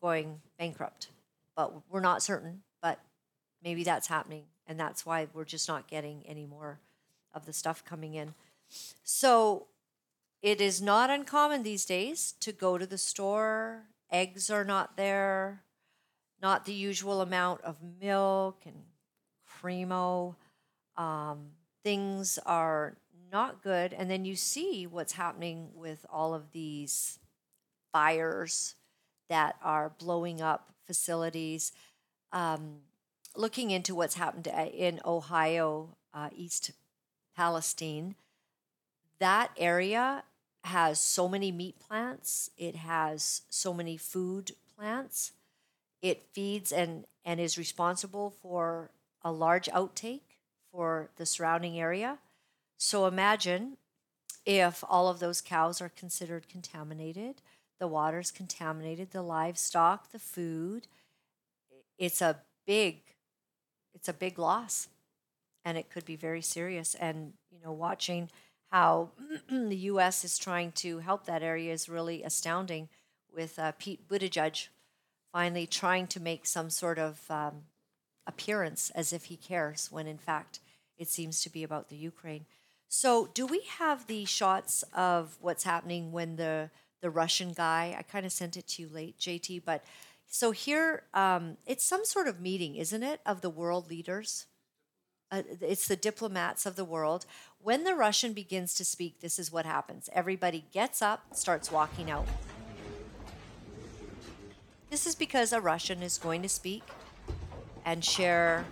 going 0.00 0.40
bankrupt, 0.58 1.08
but 1.56 1.72
we're 1.90 2.00
not 2.00 2.22
certain, 2.22 2.62
but 2.82 3.00
maybe 3.62 3.84
that's 3.84 4.08
happening. 4.08 4.44
And 4.66 4.78
that's 4.78 5.06
why 5.06 5.28
we're 5.32 5.44
just 5.44 5.68
not 5.68 5.88
getting 5.88 6.22
any 6.26 6.46
more 6.46 6.78
of 7.34 7.46
the 7.46 7.52
stuff 7.52 7.84
coming 7.84 8.14
in. 8.14 8.34
So 9.02 9.66
it 10.42 10.60
is 10.60 10.80
not 10.80 11.10
uncommon 11.10 11.62
these 11.62 11.84
days 11.84 12.34
to 12.40 12.52
go 12.52 12.78
to 12.78 12.86
the 12.86 12.98
store. 12.98 13.84
Eggs 14.10 14.50
are 14.50 14.64
not 14.64 14.96
there, 14.96 15.62
not 16.40 16.64
the 16.64 16.72
usual 16.72 17.20
amount 17.20 17.60
of 17.62 17.76
milk 18.00 18.62
and 18.64 18.82
cremo. 19.60 20.34
Um, 20.96 21.50
things 21.82 22.38
are 22.46 22.96
not 23.32 23.62
good. 23.62 23.92
And 23.92 24.10
then 24.10 24.24
you 24.24 24.36
see 24.36 24.86
what's 24.86 25.12
happening 25.12 25.70
with 25.74 26.06
all 26.10 26.34
of 26.34 26.52
these 26.52 27.18
fires 27.92 28.74
that 29.28 29.56
are 29.62 29.92
blowing 29.98 30.40
up 30.40 30.72
facilities. 30.86 31.72
Um, 32.32 32.78
looking 33.36 33.70
into 33.70 33.94
what's 33.94 34.14
happened 34.14 34.46
in 34.46 35.00
Ohio, 35.04 35.96
uh, 36.12 36.30
East 36.34 36.72
Palestine, 37.36 38.14
that 39.18 39.50
area 39.56 40.24
has 40.64 41.00
so 41.00 41.28
many 41.28 41.52
meat 41.52 41.78
plants, 41.78 42.50
it 42.56 42.76
has 42.76 43.42
so 43.48 43.72
many 43.72 43.96
food 43.96 44.52
plants. 44.76 45.32
It 46.00 46.26
feeds 46.32 46.72
and, 46.72 47.06
and 47.24 47.40
is 47.40 47.58
responsible 47.58 48.30
for 48.30 48.90
a 49.22 49.32
large 49.32 49.66
outtake 49.66 50.38
for 50.70 51.10
the 51.16 51.26
surrounding 51.26 51.78
area. 51.78 52.18
So 52.76 53.06
imagine 53.06 53.76
if 54.46 54.84
all 54.88 55.08
of 55.08 55.18
those 55.18 55.40
cows 55.40 55.80
are 55.80 55.88
considered 55.88 56.48
contaminated, 56.48 57.42
the 57.78 57.86
water's 57.86 58.30
contaminated, 58.30 59.10
the 59.10 59.22
livestock, 59.22 60.10
the 60.10 60.18
food. 60.18 60.86
It's 61.98 62.20
a 62.20 62.38
big 62.66 63.00
it's 63.94 64.08
a 64.08 64.12
big 64.12 64.38
loss 64.38 64.88
and 65.64 65.76
it 65.76 65.90
could 65.90 66.04
be 66.04 66.14
very 66.14 66.42
serious 66.42 66.94
and 66.94 67.32
you 67.50 67.58
know 67.64 67.72
watching 67.72 68.30
how 68.70 69.10
the 69.50 69.76
US 69.76 70.24
is 70.24 70.38
trying 70.38 70.72
to 70.72 70.98
help 70.98 71.24
that 71.24 71.42
area 71.42 71.72
is 71.72 71.88
really 71.88 72.22
astounding 72.22 72.88
with 73.34 73.58
uh, 73.58 73.72
Pete 73.78 74.06
Buttigieg 74.06 74.68
finally 75.32 75.66
trying 75.66 76.06
to 76.08 76.20
make 76.20 76.46
some 76.46 76.70
sort 76.70 76.98
of 76.98 77.30
um, 77.30 77.62
appearance 78.26 78.90
as 78.90 79.12
if 79.12 79.24
he 79.24 79.36
cares 79.36 79.88
when 79.90 80.06
in 80.06 80.18
fact 80.18 80.60
it 80.98 81.08
seems 81.08 81.42
to 81.42 81.50
be 81.50 81.62
about 81.62 81.88
the 81.88 81.96
Ukraine. 81.96 82.44
So, 82.88 83.28
do 83.34 83.46
we 83.46 83.62
have 83.78 84.06
the 84.06 84.24
shots 84.24 84.82
of 84.94 85.36
what's 85.40 85.64
happening 85.64 86.10
when 86.10 86.36
the 86.36 86.70
the 87.00 87.10
Russian 87.10 87.52
guy? 87.52 87.94
I 87.98 88.02
kind 88.02 88.26
of 88.26 88.32
sent 88.32 88.56
it 88.56 88.66
to 88.68 88.82
you 88.82 88.88
late, 88.88 89.18
JT. 89.18 89.62
But 89.64 89.84
so 90.26 90.50
here, 90.50 91.04
um, 91.14 91.56
it's 91.66 91.84
some 91.84 92.04
sort 92.04 92.28
of 92.28 92.40
meeting, 92.40 92.76
isn't 92.76 93.02
it, 93.02 93.20
of 93.24 93.40
the 93.40 93.50
world 93.50 93.88
leaders? 93.90 94.46
Uh, 95.30 95.42
it's 95.60 95.88
the 95.88 95.96
diplomats 95.96 96.64
of 96.66 96.76
the 96.76 96.84
world. 96.84 97.26
When 97.60 97.84
the 97.84 97.94
Russian 97.94 98.32
begins 98.32 98.74
to 98.74 98.84
speak, 98.84 99.20
this 99.20 99.38
is 99.38 99.52
what 99.52 99.66
happens. 99.66 100.08
Everybody 100.12 100.64
gets 100.72 101.02
up, 101.02 101.34
starts 101.34 101.70
walking 101.70 102.10
out. 102.10 102.26
This 104.90 105.06
is 105.06 105.14
because 105.14 105.52
a 105.52 105.60
Russian 105.60 106.02
is 106.02 106.16
going 106.16 106.42
to 106.42 106.48
speak 106.48 106.82
and 107.84 108.02
share 108.02 108.64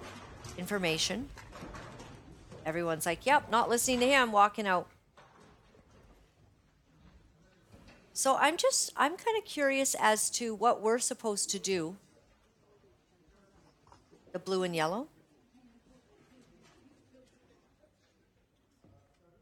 information 0.56 1.28
Everyone's 2.66 3.06
like, 3.06 3.24
yep, 3.24 3.48
not 3.48 3.68
listening 3.68 4.00
to 4.00 4.06
him, 4.08 4.32
walking 4.32 4.66
out. 4.66 4.88
So 8.16 8.38
I'm 8.38 8.56
just, 8.56 8.94
I'm 8.96 9.14
kind 9.18 9.36
of 9.36 9.44
curious 9.44 9.94
as 10.00 10.30
to 10.30 10.54
what 10.54 10.80
we're 10.80 10.98
supposed 10.98 11.50
to 11.50 11.58
do. 11.58 11.96
The 14.32 14.38
blue 14.38 14.62
and 14.62 14.74
yellow? 14.74 15.08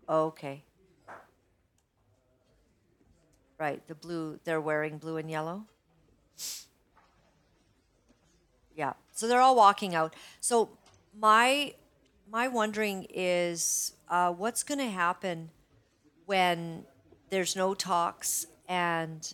Okay. 0.09 0.65
Right, 3.61 3.87
the 3.87 3.95
blue, 3.95 4.41
they're 4.43 4.61
wearing 4.61 4.99
blue 4.99 5.19
and 5.19 5.31
yellow. 5.31 5.67
Yeah, 8.77 8.95
so 9.13 9.29
they're 9.29 9.41
all 9.41 9.55
walking 9.55 9.95
out. 9.95 10.17
So 10.41 10.71
my 11.17 11.75
my 12.29 12.49
wondering 12.49 13.07
is 13.09 13.93
uh, 14.09 14.33
what's 14.33 14.65
going 14.65 14.81
to 14.81 14.91
happen 14.91 15.51
when 16.27 16.87
there's 17.31 17.55
no 17.55 17.75
talks 17.75 18.49
and 18.69 19.33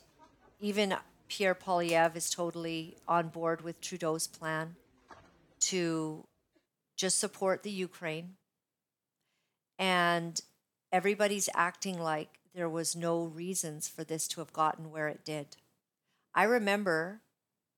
even 0.60 0.96
Pierre 1.28 1.54
Poilievre 1.54 2.16
is 2.16 2.30
totally 2.30 2.96
on 3.06 3.28
board 3.28 3.62
with 3.62 3.80
Trudeau's 3.80 4.26
plan 4.26 4.76
to 5.60 6.24
just 6.96 7.18
support 7.18 7.62
the 7.62 7.70
Ukraine. 7.70 8.34
And 9.78 10.40
everybody's 10.92 11.48
acting 11.54 12.00
like 12.00 12.40
there 12.54 12.68
was 12.68 12.96
no 12.96 13.24
reasons 13.24 13.88
for 13.88 14.04
this 14.04 14.26
to 14.28 14.40
have 14.40 14.52
gotten 14.52 14.90
where 14.90 15.08
it 15.08 15.24
did. 15.24 15.56
I 16.34 16.44
remember 16.44 17.20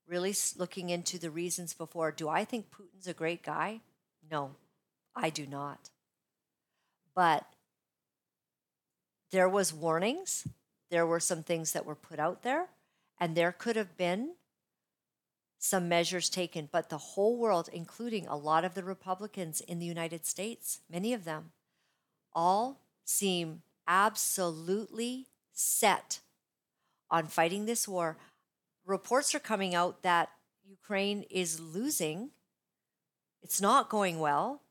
really 0.07 0.35
looking 0.57 0.89
into 0.89 1.17
the 1.17 1.29
reasons 1.29 1.73
before. 1.73 2.11
Do 2.11 2.27
I 2.27 2.43
think 2.43 2.71
Putin's 2.71 3.07
a 3.07 3.13
great 3.13 3.43
guy? 3.43 3.81
No. 4.29 4.55
I 5.15 5.29
do 5.29 5.45
not. 5.45 5.89
But 7.15 7.45
there 9.31 9.49
was 9.49 9.73
warnings. 9.73 10.47
There 10.93 11.07
were 11.07 11.19
some 11.19 11.41
things 11.41 11.71
that 11.71 11.87
were 11.87 11.95
put 11.95 12.19
out 12.19 12.43
there, 12.43 12.67
and 13.19 13.35
there 13.35 13.51
could 13.51 13.75
have 13.75 13.97
been 13.97 14.35
some 15.57 15.89
measures 15.89 16.29
taken. 16.29 16.69
But 16.71 16.89
the 16.89 16.99
whole 16.99 17.35
world, 17.35 17.67
including 17.73 18.27
a 18.27 18.37
lot 18.37 18.63
of 18.63 18.75
the 18.75 18.83
Republicans 18.83 19.59
in 19.59 19.79
the 19.79 19.87
United 19.87 20.23
States, 20.27 20.81
many 20.87 21.11
of 21.11 21.23
them, 21.23 21.51
all 22.31 22.77
seem 23.05 23.63
absolutely 23.87 25.25
set 25.51 26.19
on 27.09 27.25
fighting 27.25 27.65
this 27.65 27.87
war. 27.87 28.15
Reports 28.85 29.33
are 29.33 29.39
coming 29.39 29.73
out 29.73 30.03
that 30.03 30.29
Ukraine 30.63 31.23
is 31.31 31.59
losing. 31.59 32.29
It's 33.41 33.59
not 33.59 33.89
going 33.89 34.19
well. 34.19 34.61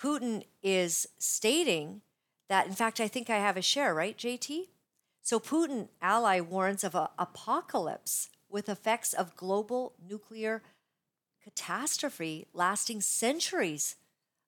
Putin 0.00 0.44
is 0.62 1.06
stating 1.18 2.00
that, 2.48 2.66
in 2.66 2.72
fact, 2.72 2.98
I 2.98 3.08
think 3.08 3.28
I 3.28 3.36
have 3.36 3.58
a 3.58 3.62
share, 3.62 3.92
right, 3.92 4.16
JT? 4.16 4.68
So 5.24 5.40
Putin 5.40 5.88
ally 6.02 6.38
warns 6.40 6.84
of 6.84 6.94
an 6.94 7.06
apocalypse 7.18 8.28
with 8.50 8.68
effects 8.68 9.14
of 9.14 9.34
global 9.34 9.94
nuclear 10.06 10.62
catastrophe 11.42 12.46
lasting 12.52 13.00
centuries 13.00 13.96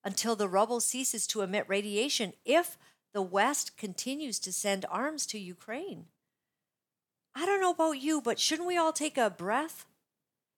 until 0.04 0.36
the 0.36 0.48
rubble 0.48 0.80
ceases 0.80 1.26
to 1.28 1.40
emit 1.40 1.64
radiation 1.66 2.34
if 2.44 2.76
the 3.14 3.22
West 3.22 3.78
continues 3.78 4.38
to 4.38 4.52
send 4.52 4.84
arms 4.90 5.24
to 5.26 5.38
Ukraine. 5.38 6.04
I 7.34 7.46
don't 7.46 7.62
know 7.62 7.70
about 7.70 7.92
you, 7.92 8.20
but 8.20 8.38
shouldn't 8.38 8.68
we 8.68 8.76
all 8.76 8.92
take 8.92 9.16
a 9.16 9.30
breath, 9.30 9.86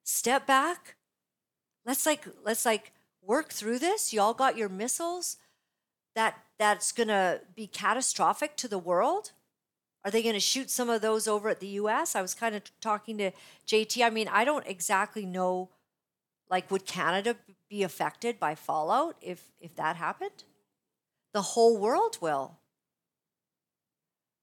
step 0.02 0.48
back, 0.48 0.96
let's 1.86 2.04
like 2.04 2.26
let's 2.44 2.66
like 2.66 2.90
work 3.22 3.52
through 3.52 3.78
this. 3.78 4.12
Y'all 4.12 4.34
got 4.34 4.56
your 4.56 4.68
missiles 4.68 5.36
that 6.16 6.42
that's 6.58 6.90
going 6.90 7.08
to 7.08 7.42
be 7.54 7.68
catastrophic 7.68 8.56
to 8.56 8.66
the 8.66 8.80
world. 8.80 9.30
Are 10.08 10.10
they 10.10 10.22
going 10.22 10.32
to 10.32 10.40
shoot 10.40 10.70
some 10.70 10.88
of 10.88 11.02
those 11.02 11.28
over 11.28 11.50
at 11.50 11.60
the 11.60 11.76
US? 11.82 12.16
I 12.16 12.22
was 12.22 12.32
kind 12.32 12.54
of 12.54 12.62
talking 12.80 13.18
to 13.18 13.30
JT. 13.66 14.02
I 14.02 14.08
mean, 14.08 14.26
I 14.26 14.42
don't 14.42 14.66
exactly 14.66 15.26
know 15.26 15.68
like 16.48 16.70
would 16.70 16.86
Canada 16.86 17.36
be 17.68 17.82
affected 17.82 18.40
by 18.40 18.54
fallout 18.54 19.16
if 19.20 19.50
if 19.60 19.76
that 19.76 19.96
happened? 19.96 20.44
The 21.34 21.42
whole 21.42 21.76
world 21.76 22.16
will. 22.22 22.56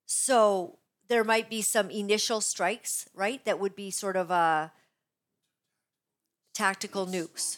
So 0.05 0.77
there 1.07 1.23
might 1.23 1.49
be 1.49 1.63
some 1.63 1.89
initial 1.89 2.41
strikes, 2.41 3.09
right? 3.15 3.43
That 3.43 3.59
would 3.59 3.75
be 3.75 3.89
sort 3.89 4.17
of 4.17 4.29
a 4.29 4.33
uh, 4.33 4.69
tactical 6.53 7.07
nukes. 7.07 7.57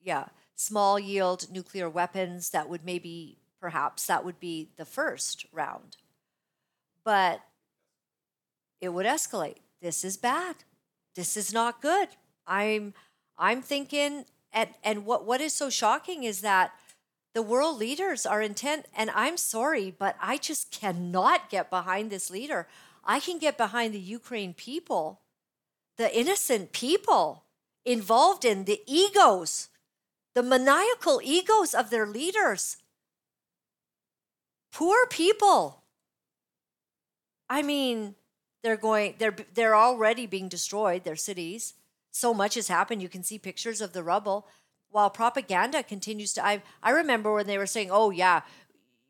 Yeah, 0.00 0.24
small 0.56 0.98
yield 0.98 1.46
nuclear 1.48 1.88
weapons 1.88 2.50
that 2.50 2.68
would 2.68 2.84
maybe 2.84 3.38
perhaps 3.60 4.08
that 4.08 4.24
would 4.24 4.40
be 4.40 4.70
the 4.76 4.84
first 4.84 5.46
round. 5.52 5.98
But 7.04 7.42
it 8.80 8.90
would 8.90 9.06
escalate. 9.06 9.58
This 9.80 10.04
is 10.04 10.16
bad. 10.16 10.56
This 11.14 11.36
is 11.36 11.52
not 11.52 11.82
good. 11.82 12.08
I'm 12.46 12.94
I'm 13.38 13.62
thinking 13.62 14.24
and 14.52 14.70
and 14.84 15.04
what 15.06 15.24
what 15.26 15.40
is 15.40 15.52
so 15.52 15.70
shocking 15.70 16.24
is 16.24 16.40
that 16.40 16.72
the 17.34 17.42
world 17.42 17.78
leaders 17.78 18.26
are 18.26 18.42
intent 18.42 18.86
and 18.94 19.10
I'm 19.10 19.36
sorry, 19.36 19.94
but 19.96 20.16
I 20.20 20.36
just 20.36 20.70
cannot 20.70 21.48
get 21.50 21.70
behind 21.70 22.10
this 22.10 22.30
leader. 22.30 22.68
I 23.04 23.20
can 23.20 23.38
get 23.38 23.56
behind 23.56 23.94
the 23.94 24.00
Ukraine 24.00 24.54
people, 24.54 25.20
the 25.96 26.16
innocent 26.16 26.72
people 26.72 27.44
involved 27.84 28.44
in 28.44 28.64
the 28.64 28.80
egos, 28.86 29.68
the 30.34 30.42
maniacal 30.42 31.20
egos 31.24 31.74
of 31.74 31.90
their 31.90 32.06
leaders. 32.06 32.76
Poor 34.72 35.06
people. 35.06 35.81
I 37.52 37.60
mean, 37.60 38.14
they're 38.62 38.78
going 38.78 39.16
they're 39.18 39.36
they're 39.52 39.76
already 39.76 40.26
being 40.26 40.48
destroyed, 40.48 41.04
their 41.04 41.16
cities. 41.16 41.74
So 42.10 42.32
much 42.32 42.54
has 42.54 42.68
happened. 42.68 43.02
You 43.02 43.10
can 43.10 43.22
see 43.22 43.38
pictures 43.38 43.82
of 43.82 43.92
the 43.92 44.02
rubble 44.02 44.48
while 44.88 45.10
propaganda 45.10 45.82
continues 45.82 46.32
to 46.32 46.46
I 46.46 46.62
I 46.82 46.90
remember 46.92 47.34
when 47.34 47.46
they 47.46 47.58
were 47.58 47.66
saying, 47.66 47.90
"Oh 47.92 48.08
yeah, 48.08 48.40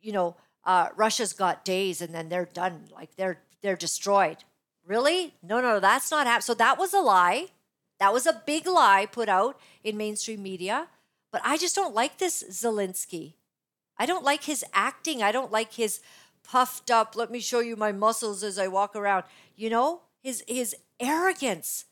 you 0.01 0.11
know, 0.11 0.35
uh, 0.65 0.89
Russia's 0.97 1.33
got 1.33 1.65
days 1.65 2.03
and 2.03 2.13
then 2.13 2.29
they're 2.31 2.51
done, 2.53 2.89
like 2.93 3.15
they're 3.15 3.39
they're 3.63 3.77
destroyed." 3.77 4.39
Really? 4.85 5.35
No, 5.41 5.61
no, 5.61 5.79
that's 5.79 6.11
not 6.11 6.27
happening. 6.27 6.43
So 6.43 6.55
that 6.55 6.79
was 6.79 6.93
a 6.93 6.99
lie. 6.99 7.47
That 8.01 8.13
was 8.13 8.27
a 8.27 8.43
big 8.45 8.67
lie 8.67 9.07
put 9.07 9.29
out 9.29 9.61
in 9.85 9.97
mainstream 9.97 10.43
media. 10.43 10.89
But 11.31 11.43
I 11.45 11.57
just 11.57 11.77
don't 11.77 11.95
like 11.95 12.19
this 12.19 12.43
Zelensky. 12.51 13.35
I 13.97 14.07
don't 14.07 14.25
like 14.25 14.45
his 14.45 14.65
acting. 14.75 15.23
I 15.23 15.31
don't 15.31 15.53
like 15.53 15.75
his 15.75 16.01
puffed 16.43 16.91
up, 16.91 17.17
let 17.17 17.31
me 17.31 17.41
show 17.41 17.61
you 17.61 17.77
my 17.77 17.93
muscles 17.93 18.43
as 18.43 18.59
I 18.59 18.69
walk 18.69 18.95
around. 18.95 19.25
You 19.57 19.71
know, 19.71 20.03
his 20.23 20.45
his 20.47 20.75
arrogance. 21.01 21.87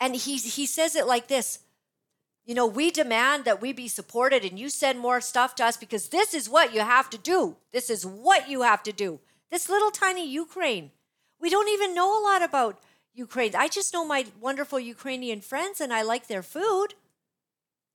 And 0.00 0.14
he 0.16 0.36
he 0.36 0.66
says 0.66 0.96
it 0.96 1.06
like 1.06 1.28
this. 1.28 1.60
You 2.44 2.54
know, 2.54 2.66
we 2.66 2.90
demand 2.90 3.44
that 3.44 3.62
we 3.62 3.72
be 3.72 3.88
supported 3.88 4.44
and 4.44 4.58
you 4.58 4.68
send 4.68 4.98
more 4.98 5.20
stuff 5.20 5.54
to 5.56 5.64
us 5.64 5.78
because 5.78 6.08
this 6.08 6.34
is 6.34 6.48
what 6.48 6.74
you 6.74 6.80
have 6.80 7.08
to 7.10 7.18
do. 7.18 7.56
This 7.72 7.88
is 7.88 8.04
what 8.04 8.50
you 8.50 8.62
have 8.62 8.82
to 8.82 8.92
do. 8.92 9.20
This 9.50 9.70
little 9.70 9.90
tiny 9.90 10.28
Ukraine. 10.28 10.90
We 11.40 11.48
don't 11.48 11.68
even 11.68 11.94
know 11.94 12.18
a 12.18 12.22
lot 12.22 12.42
about 12.42 12.80
Ukraine. 13.14 13.54
I 13.54 13.68
just 13.68 13.94
know 13.94 14.04
my 14.04 14.26
wonderful 14.40 14.78
Ukrainian 14.78 15.40
friends 15.40 15.80
and 15.80 15.92
I 15.92 16.02
like 16.02 16.26
their 16.26 16.42
food. 16.42 16.88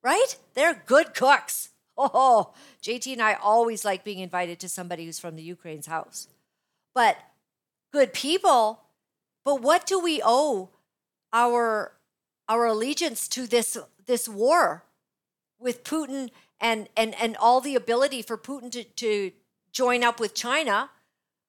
Right? 0.02 0.38
They're 0.56 0.82
good 0.86 1.14
cooks. 1.14 1.70
Oh, 2.02 2.54
JT 2.82 3.12
and 3.12 3.22
I 3.22 3.34
always 3.34 3.84
like 3.84 4.06
being 4.06 4.20
invited 4.20 4.58
to 4.62 4.70
somebody 4.70 5.06
who's 5.06 5.20
from 5.20 5.36
the 5.36 5.44
Ukraine's 5.44 5.88
house. 5.88 6.30
But 6.96 7.18
good 7.92 8.14
people. 8.14 8.84
But 9.44 9.62
what 9.62 9.86
do 9.86 10.00
we 10.00 10.22
owe 10.24 10.70
our 11.34 11.94
our 12.48 12.66
allegiance 12.66 13.28
to 13.30 13.48
this 13.48 13.78
this 14.06 14.30
war 14.30 14.86
with 15.60 15.84
Putin 15.84 16.30
and 16.60 16.88
and 16.96 17.14
and 17.22 17.36
all 17.38 17.60
the 17.60 17.76
ability 17.76 18.22
for 18.22 18.38
Putin 18.38 18.72
to, 18.72 18.84
to 18.84 19.32
join 19.72 20.04
up 20.04 20.20
with 20.20 20.34
China, 20.34 20.90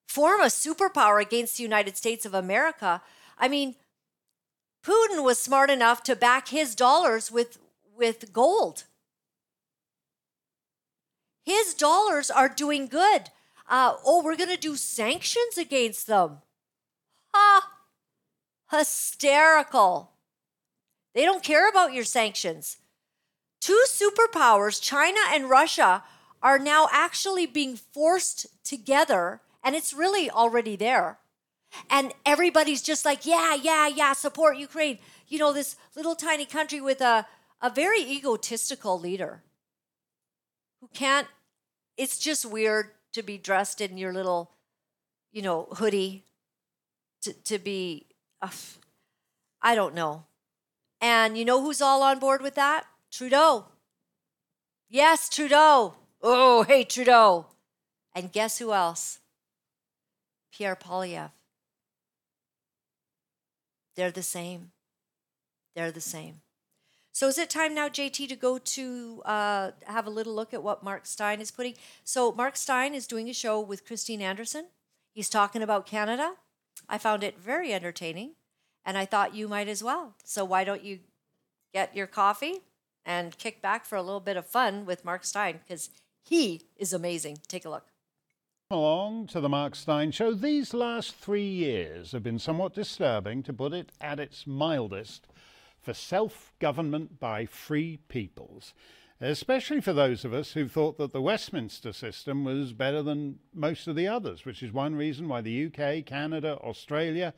form 0.08 0.40
a 0.40 0.46
superpower 0.46 1.22
against 1.22 1.56
the 1.56 1.62
United 1.62 1.96
States 1.96 2.26
of 2.26 2.34
America. 2.34 3.02
I 3.38 3.48
mean, 3.48 3.76
Putin 4.84 5.24
was 5.24 5.38
smart 5.38 5.70
enough 5.70 6.02
to 6.04 6.16
back 6.16 6.48
his 6.48 6.74
dollars 6.74 7.30
with 7.30 7.58
with 7.96 8.32
gold. 8.32 8.84
His 11.50 11.74
dollars 11.74 12.30
are 12.30 12.48
doing 12.48 12.86
good. 12.86 13.30
Uh, 13.68 13.94
oh, 14.06 14.22
we're 14.22 14.36
going 14.36 14.54
to 14.54 14.68
do 14.68 14.76
sanctions 14.76 15.58
against 15.58 16.06
them. 16.06 16.42
Ha! 17.34 17.68
Hysterical. 18.70 20.12
They 21.12 21.24
don't 21.24 21.42
care 21.42 21.68
about 21.68 21.92
your 21.92 22.04
sanctions. 22.04 22.76
Two 23.60 23.84
superpowers, 23.88 24.80
China 24.80 25.18
and 25.32 25.50
Russia, 25.50 26.04
are 26.40 26.60
now 26.60 26.86
actually 26.92 27.46
being 27.46 27.74
forced 27.74 28.46
together, 28.62 29.40
and 29.64 29.74
it's 29.74 29.92
really 29.92 30.30
already 30.30 30.76
there. 30.76 31.18
And 31.90 32.14
everybody's 32.24 32.80
just 32.80 33.04
like, 33.04 33.26
yeah, 33.26 33.56
yeah, 33.56 33.88
yeah, 33.88 34.12
support 34.12 34.56
Ukraine. 34.56 35.00
You 35.26 35.40
know, 35.40 35.52
this 35.52 35.74
little 35.96 36.14
tiny 36.14 36.46
country 36.46 36.80
with 36.80 37.00
a, 37.00 37.26
a 37.60 37.70
very 37.70 38.02
egotistical 38.02 39.00
leader 39.00 39.42
who 40.80 40.88
can't, 40.94 41.26
it's 41.96 42.18
just 42.18 42.44
weird 42.44 42.90
to 43.12 43.22
be 43.22 43.38
dressed 43.38 43.80
in 43.80 43.98
your 43.98 44.12
little, 44.12 44.52
you 45.32 45.42
know, 45.42 45.68
hoodie, 45.72 46.24
to, 47.22 47.32
to 47.32 47.58
be, 47.58 48.06
uh, 48.40 48.50
I 49.60 49.74
don't 49.74 49.94
know. 49.94 50.24
And 51.00 51.36
you 51.36 51.44
know 51.44 51.60
who's 51.60 51.80
all 51.80 52.02
on 52.02 52.18
board 52.18 52.42
with 52.42 52.54
that? 52.54 52.86
Trudeau. 53.10 53.66
Yes, 54.88 55.28
Trudeau. 55.28 55.94
Oh, 56.22 56.62
hey, 56.62 56.84
Trudeau. 56.84 57.46
And 58.14 58.32
guess 58.32 58.58
who 58.58 58.72
else? 58.72 59.20
Pierre 60.52 60.76
Poilievre. 60.76 61.30
They're 63.96 64.10
the 64.10 64.22
same. 64.22 64.72
They're 65.74 65.92
the 65.92 66.00
same. 66.00 66.40
So 67.20 67.28
is 67.28 67.36
it 67.36 67.50
time 67.50 67.74
now, 67.74 67.90
JT, 67.90 68.30
to 68.30 68.34
go 68.34 68.56
to 68.56 69.22
uh, 69.26 69.72
have 69.84 70.06
a 70.06 70.10
little 70.10 70.34
look 70.34 70.54
at 70.54 70.62
what 70.62 70.82
Mark 70.82 71.04
Steyn 71.04 71.42
is 71.42 71.50
putting? 71.50 71.74
So 72.02 72.32
Mark 72.32 72.56
Steyn 72.56 72.94
is 72.94 73.06
doing 73.06 73.28
a 73.28 73.34
show 73.34 73.60
with 73.60 73.84
Christine 73.84 74.22
Anderson. 74.22 74.68
He's 75.12 75.28
talking 75.28 75.60
about 75.60 75.84
Canada. 75.84 76.36
I 76.88 76.96
found 76.96 77.22
it 77.22 77.38
very 77.38 77.74
entertaining 77.74 78.36
and 78.86 78.96
I 78.96 79.04
thought 79.04 79.34
you 79.34 79.48
might 79.48 79.68
as 79.68 79.84
well. 79.84 80.14
So 80.24 80.46
why 80.46 80.64
don't 80.64 80.82
you 80.82 81.00
get 81.74 81.94
your 81.94 82.06
coffee 82.06 82.60
and 83.04 83.36
kick 83.36 83.60
back 83.60 83.84
for 83.84 83.96
a 83.96 84.02
little 84.02 84.20
bit 84.20 84.38
of 84.38 84.46
fun 84.46 84.86
with 84.86 85.04
Mark 85.04 85.26
Steyn 85.26 85.60
because 85.62 85.90
he 86.22 86.62
is 86.78 86.94
amazing. 86.94 87.40
Take 87.48 87.66
a 87.66 87.68
look. 87.68 87.88
Along 88.70 89.26
to 89.26 89.42
the 89.42 89.48
Mark 89.50 89.74
Steyn 89.74 90.10
Show. 90.10 90.32
These 90.32 90.72
last 90.72 91.16
three 91.16 91.46
years 91.46 92.12
have 92.12 92.22
been 92.22 92.38
somewhat 92.38 92.72
disturbing, 92.72 93.42
to 93.42 93.52
put 93.52 93.74
it 93.74 93.92
at 94.00 94.18
its 94.18 94.46
mildest, 94.46 95.26
for 95.80 95.94
self 95.94 96.52
government 96.58 97.18
by 97.18 97.46
free 97.46 97.98
peoples, 98.08 98.74
especially 99.20 99.80
for 99.80 99.92
those 99.92 100.24
of 100.24 100.32
us 100.32 100.52
who 100.52 100.68
thought 100.68 100.98
that 100.98 101.12
the 101.12 101.22
Westminster 101.22 101.92
system 101.92 102.44
was 102.44 102.72
better 102.72 103.02
than 103.02 103.38
most 103.54 103.86
of 103.86 103.96
the 103.96 104.08
others, 104.08 104.44
which 104.44 104.62
is 104.62 104.72
one 104.72 104.94
reason 104.94 105.28
why 105.28 105.40
the 105.40 105.66
UK, 105.66 106.04
Canada, 106.04 106.58
Australia, 106.62 107.34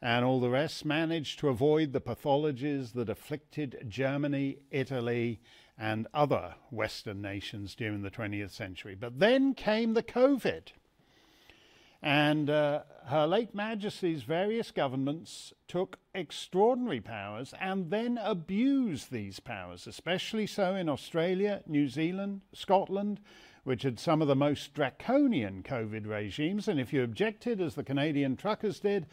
and 0.00 0.24
all 0.24 0.40
the 0.40 0.50
rest 0.50 0.84
managed 0.84 1.38
to 1.40 1.48
avoid 1.48 1.92
the 1.92 2.00
pathologies 2.00 2.92
that 2.92 3.08
afflicted 3.08 3.84
Germany, 3.88 4.58
Italy, 4.70 5.40
and 5.76 6.06
other 6.12 6.54
Western 6.70 7.22
nations 7.22 7.74
during 7.74 8.02
the 8.02 8.10
20th 8.10 8.50
century. 8.50 8.94
But 8.94 9.18
then 9.18 9.54
came 9.54 9.94
the 9.94 10.02
COVID. 10.02 10.72
And 12.02 12.48
uh, 12.48 12.82
Her 13.06 13.26
late 13.26 13.54
Majesty's 13.54 14.22
various 14.22 14.70
governments 14.70 15.52
took 15.66 15.98
extraordinary 16.14 17.00
powers 17.00 17.54
and 17.60 17.90
then 17.90 18.18
abused 18.22 19.10
these 19.10 19.40
powers, 19.40 19.86
especially 19.86 20.46
so 20.46 20.74
in 20.74 20.88
Australia, 20.88 21.62
New 21.66 21.88
Zealand, 21.88 22.42
Scotland, 22.52 23.18
which 23.64 23.82
had 23.82 23.98
some 23.98 24.22
of 24.22 24.28
the 24.28 24.36
most 24.36 24.74
draconian 24.74 25.62
COVID 25.62 26.06
regimes. 26.06 26.68
And 26.68 26.78
if 26.78 26.92
you 26.92 27.02
objected, 27.02 27.60
as 27.60 27.74
the 27.74 27.82
Canadian 27.82 28.36
truckers 28.36 28.78
did, 28.80 29.06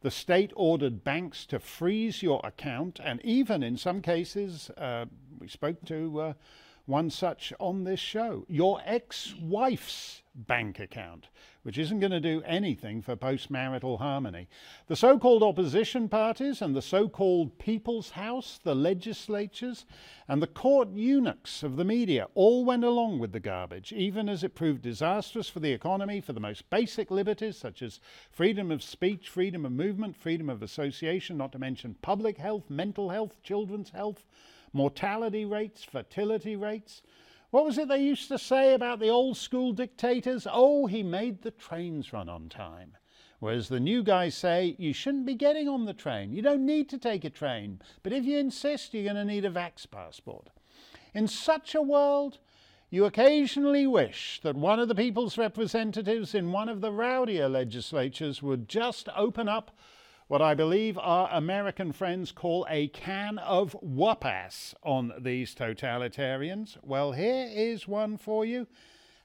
the 0.00 0.10
state 0.10 0.52
ordered 0.56 1.04
banks 1.04 1.46
to 1.46 1.58
freeze 1.58 2.22
your 2.22 2.40
account, 2.42 3.00
and 3.04 3.20
even 3.24 3.62
in 3.62 3.76
some 3.76 4.02
cases, 4.02 4.70
uh, 4.76 5.04
we 5.38 5.46
spoke 5.46 5.84
to 5.84 6.20
uh, 6.20 6.32
one 6.86 7.10
such 7.10 7.52
on 7.60 7.84
this 7.84 8.00
show, 8.00 8.44
your 8.48 8.80
ex 8.84 9.34
wife's 9.40 10.21
bank 10.34 10.80
account, 10.80 11.28
which 11.62 11.76
isn't 11.76 12.00
going 12.00 12.12
to 12.12 12.20
do 12.20 12.42
anything 12.46 13.02
for 13.02 13.16
postmarital 13.16 13.98
harmony. 13.98 14.48
The 14.86 14.96
so 14.96 15.18
called 15.18 15.42
opposition 15.42 16.08
parties 16.08 16.62
and 16.62 16.74
the 16.74 16.82
so 16.82 17.08
called 17.08 17.58
People's 17.58 18.10
House, 18.10 18.58
the 18.62 18.74
legislatures, 18.74 19.84
and 20.28 20.42
the 20.42 20.46
court 20.46 20.88
eunuchs 20.94 21.62
of 21.62 21.76
the 21.76 21.84
media 21.84 22.28
all 22.34 22.64
went 22.64 22.84
along 22.84 23.18
with 23.18 23.32
the 23.32 23.40
garbage, 23.40 23.92
even 23.92 24.28
as 24.28 24.42
it 24.42 24.54
proved 24.54 24.82
disastrous 24.82 25.48
for 25.48 25.60
the 25.60 25.72
economy, 25.72 26.20
for 26.20 26.32
the 26.32 26.40
most 26.40 26.68
basic 26.70 27.10
liberties 27.10 27.56
such 27.56 27.82
as 27.82 28.00
freedom 28.30 28.70
of 28.70 28.82
speech, 28.82 29.28
freedom 29.28 29.66
of 29.66 29.72
movement, 29.72 30.16
freedom 30.16 30.48
of 30.48 30.62
association, 30.62 31.36
not 31.36 31.52
to 31.52 31.58
mention 31.58 31.94
public 32.00 32.38
health, 32.38 32.70
mental 32.70 33.10
health, 33.10 33.42
children's 33.42 33.90
health, 33.90 34.24
mortality 34.72 35.44
rates, 35.44 35.84
fertility 35.84 36.56
rates. 36.56 37.02
What 37.52 37.66
was 37.66 37.76
it 37.76 37.88
they 37.88 38.02
used 38.02 38.28
to 38.28 38.38
say 38.38 38.72
about 38.72 38.98
the 38.98 39.10
old 39.10 39.36
school 39.36 39.74
dictators? 39.74 40.46
Oh, 40.50 40.86
he 40.86 41.02
made 41.02 41.42
the 41.42 41.50
trains 41.50 42.10
run 42.10 42.30
on 42.30 42.48
time. 42.48 42.96
Whereas 43.40 43.68
the 43.68 43.78
new 43.78 44.02
guys 44.02 44.34
say, 44.34 44.74
you 44.78 44.94
shouldn't 44.94 45.26
be 45.26 45.34
getting 45.34 45.68
on 45.68 45.84
the 45.84 45.92
train. 45.92 46.32
You 46.32 46.40
don't 46.40 46.64
need 46.64 46.88
to 46.88 46.96
take 46.96 47.26
a 47.26 47.30
train. 47.30 47.82
But 48.02 48.14
if 48.14 48.24
you 48.24 48.38
insist, 48.38 48.94
you're 48.94 49.04
going 49.04 49.16
to 49.16 49.24
need 49.26 49.44
a 49.44 49.50
vax 49.50 49.84
passport. 49.90 50.48
In 51.12 51.28
such 51.28 51.74
a 51.74 51.82
world, 51.82 52.38
you 52.88 53.04
occasionally 53.04 53.86
wish 53.86 54.40
that 54.42 54.56
one 54.56 54.80
of 54.80 54.88
the 54.88 54.94
people's 54.94 55.36
representatives 55.36 56.34
in 56.34 56.52
one 56.52 56.70
of 56.70 56.80
the 56.80 56.90
rowdier 56.90 57.50
legislatures 57.50 58.42
would 58.42 58.66
just 58.66 59.10
open 59.14 59.46
up 59.46 59.76
what 60.32 60.40
I 60.40 60.54
believe 60.54 60.96
our 60.96 61.28
American 61.30 61.92
friends 61.92 62.32
call 62.32 62.66
a 62.70 62.88
can 62.88 63.36
of 63.36 63.76
whoopass 63.82 64.72
on 64.82 65.12
these 65.20 65.54
totalitarians. 65.54 66.78
Well, 66.82 67.12
here 67.12 67.50
is 67.52 67.86
one 67.86 68.16
for 68.16 68.46
you. 68.46 68.66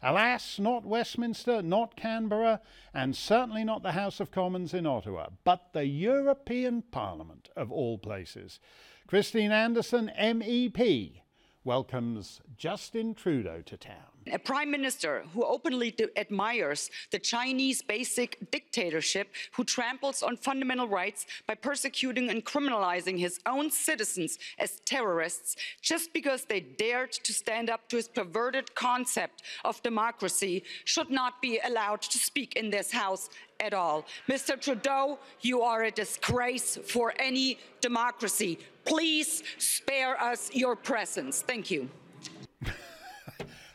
Alas, 0.03 0.59
not 0.59 0.85
Westminster, 0.85 1.61
not 1.61 1.95
Canberra, 1.95 2.59
and 2.93 3.15
certainly 3.15 3.63
not 3.63 3.83
the 3.83 3.93
House 3.93 4.19
of 4.19 4.31
Commons 4.31 4.73
in 4.73 4.85
Ottawa, 4.85 5.27
but 5.45 5.71
the 5.71 5.85
European 5.85 6.81
Parliament 6.81 7.47
of 7.55 7.71
all 7.71 7.97
places. 7.97 8.59
Christine 9.07 9.53
Anderson, 9.53 10.11
MEP, 10.19 11.21
welcomes 11.63 12.41
Justin 12.57 13.15
Trudeau 13.15 13.61
to 13.61 13.77
town. 13.77 14.16
A 14.31 14.39
prime 14.39 14.71
minister 14.71 15.23
who 15.33 15.43
openly 15.43 15.95
admires 16.15 16.89
the 17.11 17.19
Chinese 17.19 17.81
basic 17.81 18.51
dictatorship, 18.51 19.29
who 19.53 19.63
tramples 19.63 20.23
on 20.23 20.37
fundamental 20.37 20.87
rights 20.87 21.25
by 21.47 21.55
persecuting 21.55 22.29
and 22.29 22.45
criminalizing 22.45 23.17
his 23.19 23.39
own 23.45 23.71
citizens 23.71 24.37
as 24.59 24.81
terrorists 24.85 25.55
just 25.81 26.13
because 26.13 26.45
they 26.45 26.59
dared 26.59 27.11
to 27.11 27.33
stand 27.33 27.69
up 27.69 27.87
to 27.89 27.95
his 27.95 28.07
perverted 28.07 28.73
concept 28.75 29.43
of 29.65 29.81
democracy, 29.83 30.63
should 30.85 31.09
not 31.09 31.41
be 31.41 31.59
allowed 31.65 32.01
to 32.01 32.17
speak 32.17 32.55
in 32.55 32.69
this 32.69 32.91
House 32.91 33.29
at 33.59 33.73
all. 33.73 34.05
Mr. 34.29 34.59
Trudeau, 34.59 35.19
you 35.41 35.61
are 35.61 35.83
a 35.83 35.91
disgrace 35.91 36.77
for 36.77 37.13
any 37.19 37.59
democracy. 37.81 38.59
Please 38.85 39.43
spare 39.57 40.21
us 40.21 40.53
your 40.53 40.75
presence. 40.75 41.41
Thank 41.41 41.71
you. 41.71 41.89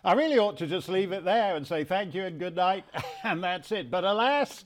I 0.05 0.15
really 0.15 0.39
ought 0.39 0.57
to 0.59 0.67
just 0.67 0.89
leave 0.89 1.13
it 1.13 1.25
there 1.25 1.55
and 1.55 1.65
say 1.65 1.85
thank 1.85 2.13
you 2.13 2.25
and 2.25 2.37
good 2.37 2.57
night, 2.57 2.85
and 3.23 3.43
that's 3.43 3.71
it. 3.71 3.89
But 3.89 4.03
alas, 4.03 4.65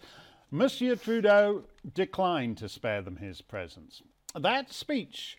Monsieur 0.50 0.96
Trudeau 0.96 1.64
declined 1.92 2.56
to 2.58 2.70
spare 2.70 3.02
them 3.02 3.16
his 3.16 3.42
presence. 3.42 4.00
That 4.34 4.72
speech 4.72 5.36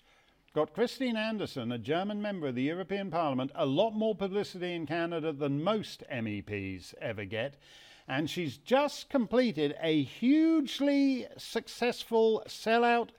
got 0.53 0.75
Christine 0.75 1.17
Anderson, 1.17 1.71
a 1.71 1.79
German 1.79 2.21
member 2.21 2.47
of 2.47 2.53
the 2.53 2.61
European 2.61 3.09
Parliament, 3.09 3.51
a 3.55 3.65
lot 3.65 3.95
more 3.95 4.13
publicity 4.13 4.75
in 4.75 4.85
Canada 4.85 5.33
than 5.33 5.63
most 5.63 6.03
MEPs 6.11 6.93
ever 7.01 7.25
get. 7.25 7.55
And 8.07 8.29
she's 8.29 8.57
just 8.57 9.09
completed 9.09 9.75
a 9.81 10.03
hugely 10.03 11.25
successful 11.37 12.43
sellout 12.47 13.09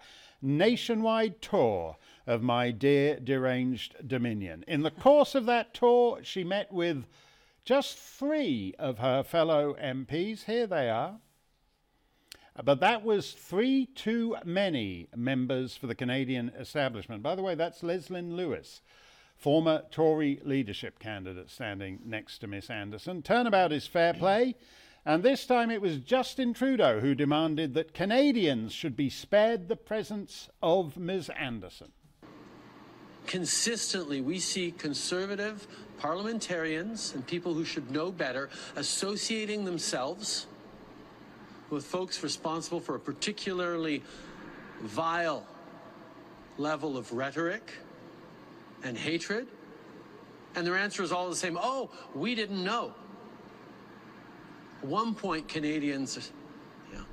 nationwide 0.40 1.42
tour 1.42 1.96
of 2.28 2.42
my 2.42 2.70
dear 2.70 3.18
deranged 3.18 3.96
Dominion. 4.06 4.62
In 4.68 4.82
the 4.82 4.90
course 4.90 5.34
of 5.34 5.46
that 5.46 5.72
tour, 5.72 6.20
she 6.22 6.44
met 6.44 6.70
with 6.70 7.06
just 7.64 7.96
three 7.96 8.74
of 8.78 8.98
her 8.98 9.22
fellow 9.22 9.74
MPs. 9.82 10.44
Here 10.44 10.66
they 10.66 10.90
are. 10.90 11.20
But 12.62 12.80
that 12.80 13.02
was 13.02 13.32
three 13.32 13.86
too 13.86 14.36
many 14.44 15.08
members 15.16 15.74
for 15.74 15.86
the 15.86 15.94
Canadian 15.94 16.50
establishment. 16.50 17.22
By 17.22 17.34
the 17.34 17.42
way, 17.42 17.54
that's 17.54 17.82
Leslyn 17.82 18.36
Lewis, 18.36 18.82
former 19.34 19.84
Tory 19.90 20.38
leadership 20.44 20.98
candidate 20.98 21.48
standing 21.48 22.00
next 22.04 22.40
to 22.40 22.46
Miss 22.46 22.68
Anderson. 22.68 23.22
Turnabout 23.22 23.72
is 23.72 23.86
fair 23.86 24.12
play. 24.12 24.54
And 25.06 25.22
this 25.22 25.46
time 25.46 25.70
it 25.70 25.80
was 25.80 25.96
Justin 26.00 26.52
Trudeau 26.52 27.00
who 27.00 27.14
demanded 27.14 27.72
that 27.72 27.94
Canadians 27.94 28.74
should 28.74 28.96
be 28.96 29.08
spared 29.08 29.68
the 29.68 29.76
presence 29.76 30.50
of 30.60 30.98
Ms. 30.98 31.30
Anderson 31.30 31.92
consistently 33.28 34.22
we 34.22 34.40
see 34.40 34.72
conservative 34.72 35.68
parliamentarians 35.98 37.14
and 37.14 37.24
people 37.26 37.52
who 37.52 37.64
should 37.64 37.90
know 37.90 38.10
better 38.10 38.48
associating 38.74 39.64
themselves 39.64 40.46
with 41.70 41.84
folks 41.84 42.22
responsible 42.22 42.80
for 42.80 42.94
a 42.94 42.98
particularly 42.98 44.02
vile 44.80 45.46
level 46.56 46.96
of 46.96 47.12
rhetoric 47.12 47.70
and 48.82 48.96
hatred. 48.96 49.46
And 50.54 50.66
their 50.66 50.76
answer 50.76 51.02
is 51.02 51.12
all 51.12 51.28
the 51.28 51.36
same 51.36 51.58
oh, 51.60 51.90
we 52.14 52.34
didn't 52.34 52.64
know. 52.64 52.94
At 54.82 54.88
one 54.88 55.14
point, 55.14 55.48
Canadians 55.48 56.30
you 56.90 56.98
know, 56.98 57.04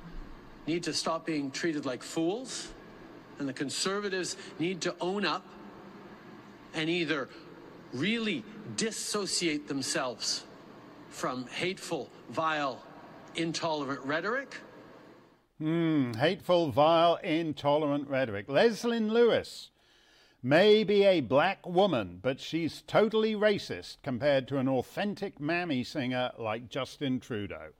need 0.66 0.82
to 0.84 0.94
stop 0.94 1.26
being 1.26 1.50
treated 1.50 1.84
like 1.84 2.02
fools, 2.02 2.68
and 3.38 3.46
the 3.46 3.52
conservatives 3.52 4.36
need 4.58 4.80
to 4.80 4.94
own 5.00 5.26
up 5.26 5.44
and 6.76 6.88
either 6.88 7.28
really 7.92 8.44
dissociate 8.76 9.66
themselves 9.66 10.44
from 11.08 11.46
hateful, 11.46 12.10
vile, 12.30 12.82
intolerant 13.34 14.04
rhetoric. 14.04 14.60
Hmm, 15.58 16.12
hateful, 16.12 16.70
vile, 16.70 17.16
intolerant 17.16 18.08
rhetoric. 18.08 18.46
Leslyn 18.48 19.10
Lewis 19.10 19.70
may 20.42 20.84
be 20.84 21.04
a 21.04 21.22
black 21.22 21.66
woman, 21.66 22.18
but 22.22 22.38
she's 22.38 22.82
totally 22.86 23.34
racist 23.34 23.96
compared 24.02 24.46
to 24.48 24.58
an 24.58 24.68
authentic 24.68 25.40
mammy 25.40 25.82
singer 25.82 26.30
like 26.38 26.68
Justin 26.68 27.18
Trudeau. 27.18 27.70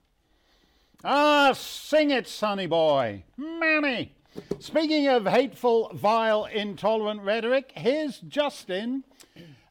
Ah, 1.03 1.53
sing 1.53 2.09
it, 2.09 2.27
sonny 2.27 2.65
boy. 2.65 3.23
Mammy. 3.37 4.16
Speaking 4.59 5.07
of 5.07 5.25
hateful, 5.25 5.91
vile, 5.93 6.45
intolerant 6.45 7.21
rhetoric, 7.21 7.71
here's 7.75 8.19
Justin. 8.19 9.03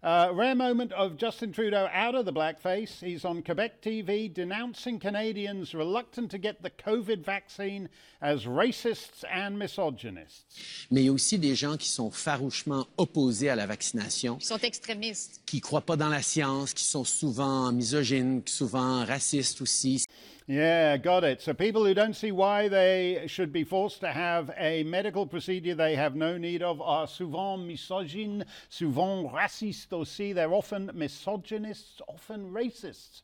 Uh, 0.06 0.30
rare 0.32 0.54
moment 0.54 0.92
of 0.92 1.16
Justin 1.16 1.50
Trudeau 1.50 1.88
out 1.92 2.14
of 2.14 2.26
the 2.26 2.32
blackface. 2.32 3.00
He's 3.00 3.24
on 3.24 3.42
Quebec 3.42 3.82
TV 3.82 4.32
denouncing 4.32 5.00
Canadians 5.00 5.74
reluctant 5.74 6.30
to 6.30 6.38
get 6.38 6.62
the 6.62 6.70
COVID 6.70 7.24
vaccine 7.24 7.88
as 8.22 8.44
racists 8.44 9.24
and 9.28 9.58
misogynists. 9.58 10.44
Mais 10.92 11.00
il 11.00 11.06
y 11.06 11.08
a 11.08 11.12
aussi 11.12 11.40
des 11.40 11.56
gens 11.56 11.76
qui 11.76 11.88
sont 11.88 12.12
farouchement 12.12 12.86
opposés 12.98 13.50
à 13.50 13.56
la 13.56 13.66
vaccination. 13.66 14.36
Qui 14.36 14.46
sont 14.46 14.58
extrémistes. 14.58 15.40
Qui 15.44 15.60
croient 15.60 15.80
pas 15.80 15.96
dans 15.96 16.08
la 16.08 16.22
science, 16.22 16.72
qui 16.72 16.84
sont 16.84 17.02
souvent 17.02 17.72
misogynes, 17.72 18.42
souvent 18.46 19.04
racistes 19.04 19.60
aussi. 19.60 20.06
Yeah, 20.48 20.96
got 20.96 21.24
it. 21.24 21.40
So 21.40 21.52
people 21.52 21.84
who 21.84 21.92
don't 21.92 22.14
see 22.14 22.30
why 22.30 22.68
they 22.68 23.24
should 23.26 23.52
be 23.52 23.64
forced 23.64 23.98
to 24.02 24.12
have 24.12 24.48
a 24.56 24.84
medical 24.84 25.26
procedure 25.26 25.74
they 25.74 25.96
have 25.96 26.14
no 26.14 26.38
need 26.38 26.62
of 26.62 26.80
are 26.80 27.08
souvent 27.08 27.58
misogynes, 27.58 28.44
souvent 28.68 29.26
racistes 29.26 29.92
aussi. 29.96 30.32
They're 30.32 30.52
often 30.52 30.90
misogynists, 30.94 32.00
often 32.08 32.52
racists. 32.52 33.22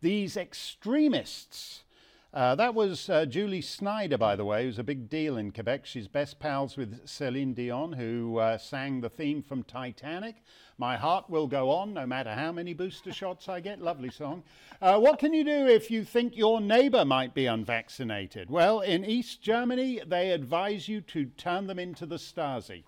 These 0.00 0.36
extremists 0.36 1.84
uh, 2.32 2.54
that 2.54 2.76
was 2.76 3.10
uh, 3.10 3.24
Julie 3.24 3.60
Snyder, 3.60 4.16
by 4.16 4.36
the 4.36 4.44
way, 4.44 4.62
who's 4.62 4.78
a 4.78 4.84
big 4.84 5.08
deal 5.08 5.36
in 5.36 5.50
Quebec. 5.50 5.84
She's 5.84 6.06
best 6.06 6.38
pals 6.38 6.76
with 6.76 7.08
Celine 7.08 7.54
Dion, 7.54 7.92
who 7.92 8.38
uh, 8.38 8.56
sang 8.56 9.00
the 9.00 9.08
theme 9.08 9.42
from 9.42 9.64
Titanic. 9.64 10.36
My 10.78 10.96
heart 10.96 11.28
will 11.28 11.48
go 11.48 11.70
on, 11.70 11.92
no 11.92 12.06
matter 12.06 12.32
how 12.32 12.52
many 12.52 12.72
booster 12.72 13.12
shots 13.12 13.48
I 13.48 13.58
get. 13.58 13.82
Lovely 13.82 14.10
song. 14.10 14.44
Uh, 14.80 15.00
what 15.00 15.18
can 15.18 15.34
you 15.34 15.42
do 15.42 15.66
if 15.66 15.90
you 15.90 16.04
think 16.04 16.36
your 16.36 16.60
neighbor 16.60 17.04
might 17.04 17.34
be 17.34 17.46
unvaccinated? 17.46 18.48
Well, 18.48 18.78
in 18.78 19.04
East 19.04 19.42
Germany, 19.42 20.00
they 20.06 20.30
advise 20.30 20.88
you 20.88 21.00
to 21.00 21.24
turn 21.24 21.66
them 21.66 21.80
into 21.80 22.06
the 22.06 22.16
Stasi. 22.16 22.84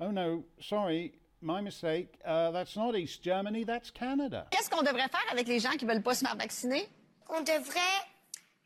Oh 0.00 0.10
no, 0.10 0.42
sorry, 0.60 1.12
my 1.42 1.60
mistake. 1.60 2.08
Uh, 2.24 2.50
that's 2.50 2.76
not 2.76 2.96
East 2.96 3.22
Germany, 3.22 3.64
that's 3.64 3.90
Canada. 3.90 4.46
Qu'est-ce 4.50 4.70
qu'on 4.70 4.82
devrait 4.82 5.08
faire 5.08 5.26
avec 5.30 5.48
les 5.48 5.60
gens 5.60 5.72
qui 5.72 5.84
veulent 5.84 6.02
pas 6.02 6.14
se 6.14 6.24
faire 6.24 6.36
vacciner? 6.36 6.88
On 7.28 7.40
devrait 7.40 7.80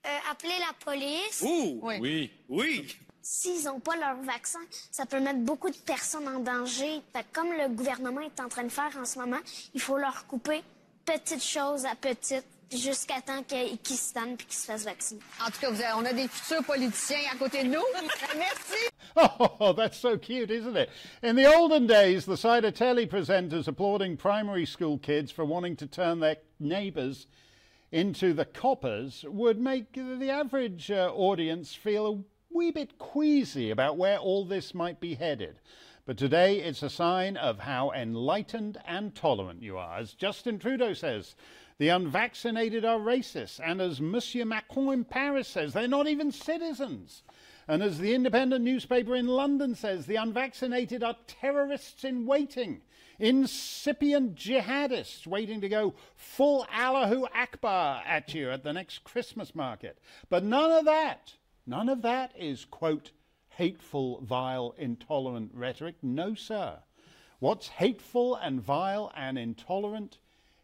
euh, 0.06 0.08
appeler 0.30 0.54
la 0.60 0.72
police. 0.84 1.42
Ouh, 1.42 1.80
oui, 1.82 1.98
oui. 2.00 2.30
oui. 2.48 2.96
S'ils 3.22 3.64
n'ont 3.64 3.80
pas 3.80 3.96
leur 3.96 4.16
vaccin, 4.22 4.60
ça 4.90 5.04
peut 5.04 5.18
mettre 5.18 5.40
beaucoup 5.40 5.70
de 5.70 5.76
personnes 5.76 6.28
en 6.28 6.38
danger. 6.38 7.02
Fait 7.12 7.26
comme 7.32 7.52
le 7.52 7.68
gouvernement 7.68 8.20
est 8.20 8.40
en 8.40 8.48
train 8.48 8.62
de 8.62 8.68
faire 8.68 8.96
en 8.98 9.04
ce 9.04 9.18
moment, 9.18 9.40
il 9.74 9.80
faut 9.80 9.98
leur 9.98 10.26
couper 10.26 10.62
petite 11.04 11.42
chose 11.42 11.86
à 11.86 11.94
petite 11.94 12.46
jusqu'à 12.70 13.20
temps 13.20 13.42
qu'il 13.42 13.78
qu'il 13.78 13.96
se 13.96 14.12
tanne 14.12 14.36
puis 14.36 14.46
qu'il 14.46 14.56
se 14.56 14.66
fasse 14.66 14.84
vacciner. 14.84 15.20
En 15.40 15.46
tout 15.50 15.60
cas, 15.60 15.70
vous 15.70 15.80
avez- 15.80 15.94
on 15.96 16.04
a 16.04 16.12
des 16.12 16.28
futurs 16.28 16.64
politiciens 16.64 17.18
à 17.32 17.36
côté 17.36 17.62
de 17.62 17.68
nous. 17.68 17.84
Merci. 18.36 18.88
Oh, 19.60 19.72
that's 19.72 19.96
so 19.98 20.18
cute, 20.18 20.50
isn't 20.50 20.76
it? 20.76 20.90
In 21.22 21.36
the 21.36 21.46
olden 21.46 21.86
days, 21.86 22.26
the 22.26 22.36
sight 22.36 22.64
of 22.66 22.74
telly 22.74 23.06
presenters 23.06 23.66
applauding 23.66 24.16
primary 24.18 24.66
school 24.66 24.98
kids 24.98 25.30
for 25.32 25.44
wanting 25.44 25.74
to 25.76 25.86
turn 25.86 26.20
their 26.20 26.36
neighbours 26.60 27.26
into 27.90 28.34
the 28.34 28.44
coppers 28.44 29.24
would 29.26 29.58
make 29.58 29.92
the 29.94 30.28
average 30.30 30.90
uh, 30.90 31.10
audience 31.14 31.74
feel 31.74 32.06
a 32.06 32.18
wee 32.54 32.70
bit 32.72 32.98
queasy 32.98 33.70
about 33.70 33.96
where 33.96 34.18
all 34.18 34.44
this 34.44 34.74
might 34.74 35.00
be 35.00 35.14
headed. 35.14 35.60
But 36.04 36.18
today 36.18 36.58
it's 36.60 36.82
a 36.82 36.90
sign 36.90 37.36
of 37.38 37.60
how 37.60 37.92
enlightened 37.92 38.76
and 38.86 39.14
tolerant 39.14 39.62
you 39.62 39.78
are. 39.78 39.98
As 39.98 40.12
Justin 40.12 40.58
Trudeau 40.58 40.92
says, 40.92 41.34
the 41.78 41.88
unvaccinated 41.88 42.84
are 42.84 42.98
racist. 42.98 43.60
And 43.62 43.80
as 43.80 44.00
Monsieur 44.00 44.44
Macron 44.44 44.92
in 44.92 45.04
Paris 45.04 45.48
says, 45.48 45.72
they're 45.72 45.88
not 45.88 46.08
even 46.08 46.32
citizens. 46.32 47.22
And 47.68 47.82
as 47.82 47.98
the 47.98 48.14
independent 48.14 48.64
newspaper 48.64 49.14
in 49.16 49.26
London 49.26 49.74
says, 49.74 50.06
the 50.06 50.16
unvaccinated 50.16 51.02
are 51.02 51.16
terrorists 51.26 52.04
in 52.04 52.24
waiting, 52.24 52.80
incipient 53.18 54.36
jihadists 54.36 55.26
waiting 55.26 55.60
to 55.60 55.68
go 55.68 55.94
full 56.14 56.66
Allahu 56.72 57.26
Akbar 57.34 58.02
at 58.06 58.32
you 58.34 58.50
at 58.50 58.62
the 58.62 58.72
next 58.72 59.02
Christmas 59.04 59.54
market. 59.54 59.98
But 60.28 60.44
none 60.44 60.70
of 60.70 60.84
that, 60.84 61.34
none 61.66 61.88
of 61.88 62.02
that 62.02 62.32
is, 62.38 62.64
quote, 62.64 63.10
hateful, 63.48 64.20
vile, 64.20 64.74
intolerant 64.78 65.50
rhetoric. 65.52 65.96
No, 66.02 66.34
sir. 66.34 66.78
What's 67.40 67.68
hateful 67.68 68.36
and 68.36 68.60
vile 68.60 69.12
and 69.14 69.36
intolerant 69.36 70.18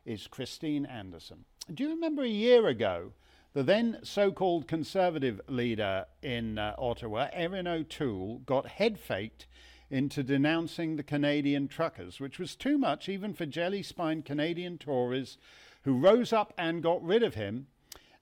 is 0.04 0.26
Christine 0.26 0.86
Anderson. 0.86 1.44
Do 1.72 1.84
you 1.84 1.90
remember 1.90 2.22
a 2.22 2.28
year 2.28 2.66
ago? 2.66 3.12
The 3.54 3.62
then 3.62 3.98
so 4.02 4.32
called 4.32 4.66
Conservative 4.66 5.40
leader 5.46 6.06
in 6.22 6.58
uh, 6.58 6.74
Ottawa, 6.78 7.28
Erin 7.32 7.66
O'Toole, 7.66 8.38
got 8.46 8.66
head 8.66 8.98
faked 8.98 9.46
into 9.90 10.22
denouncing 10.22 10.96
the 10.96 11.02
Canadian 11.02 11.68
truckers, 11.68 12.18
which 12.18 12.38
was 12.38 12.56
too 12.56 12.78
much 12.78 13.08
even 13.08 13.34
for 13.34 13.44
jelly 13.44 13.82
spined 13.82 14.24
Canadian 14.24 14.78
Tories 14.78 15.36
who 15.82 15.98
rose 15.98 16.32
up 16.32 16.54
and 16.56 16.82
got 16.82 17.04
rid 17.04 17.22
of 17.22 17.34
him 17.34 17.66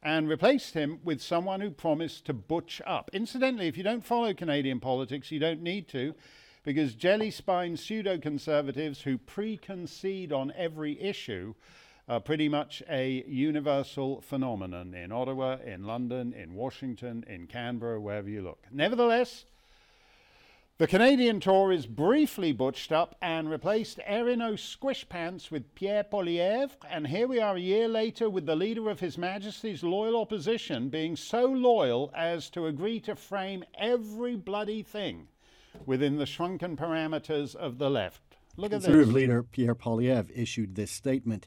and 0.02 0.28
replaced 0.28 0.74
him 0.74 0.98
with 1.04 1.22
someone 1.22 1.60
who 1.60 1.70
promised 1.70 2.24
to 2.24 2.32
butch 2.32 2.80
up. 2.86 3.10
Incidentally, 3.12 3.68
if 3.68 3.76
you 3.76 3.84
don't 3.84 4.04
follow 4.04 4.34
Canadian 4.34 4.80
politics, 4.80 5.30
you 5.30 5.38
don't 5.38 5.62
need 5.62 5.86
to, 5.88 6.14
because 6.72 6.94
jelly 6.94 7.32
spine 7.32 7.76
pseudo 7.76 8.16
conservatives 8.16 9.02
who 9.02 9.18
preconcede 9.18 10.32
on 10.32 10.52
every 10.56 11.00
issue 11.02 11.52
are 12.08 12.20
pretty 12.20 12.48
much 12.48 12.80
a 12.88 13.24
universal 13.26 14.20
phenomenon 14.20 14.94
in 14.94 15.10
Ottawa, 15.10 15.56
in 15.66 15.82
London, 15.82 16.32
in 16.32 16.54
Washington, 16.54 17.24
in 17.26 17.48
Canberra, 17.48 18.00
wherever 18.00 18.28
you 18.28 18.40
look. 18.40 18.62
Nevertheless, 18.70 19.46
the 20.78 20.86
Canadian 20.86 21.40
Tories 21.40 21.86
briefly 21.86 22.52
butched 22.52 22.92
up 22.92 23.16
and 23.20 23.50
replaced 23.50 23.98
Erin 24.06 24.40
O'Squishpants 24.40 25.50
with 25.50 25.74
Pierre 25.74 26.04
Poilievre, 26.04 26.76
and 26.88 27.08
here 27.08 27.26
we 27.26 27.40
are 27.40 27.56
a 27.56 27.60
year 27.60 27.88
later 27.88 28.30
with 28.30 28.46
the 28.46 28.54
leader 28.54 28.88
of 28.88 29.00
His 29.00 29.18
Majesty's 29.18 29.82
loyal 29.82 30.20
opposition 30.20 30.88
being 30.88 31.16
so 31.16 31.46
loyal 31.46 32.12
as 32.14 32.48
to 32.50 32.66
agree 32.66 33.00
to 33.00 33.16
frame 33.16 33.64
every 33.76 34.36
bloody 34.36 34.84
thing 34.84 35.26
within 35.86 36.16
the 36.16 36.26
shrunken 36.26 36.76
parameters 36.76 37.54
of 37.54 37.78
the 37.78 37.90
left. 37.90 38.20
Look 38.56 38.72
at 38.72 38.82
Conservative 38.82 39.06
this. 39.06 39.14
leader 39.14 39.42
Pierre 39.42 39.74
Poilievre 39.74 40.30
issued 40.34 40.74
this 40.74 40.90
statement. 40.90 41.46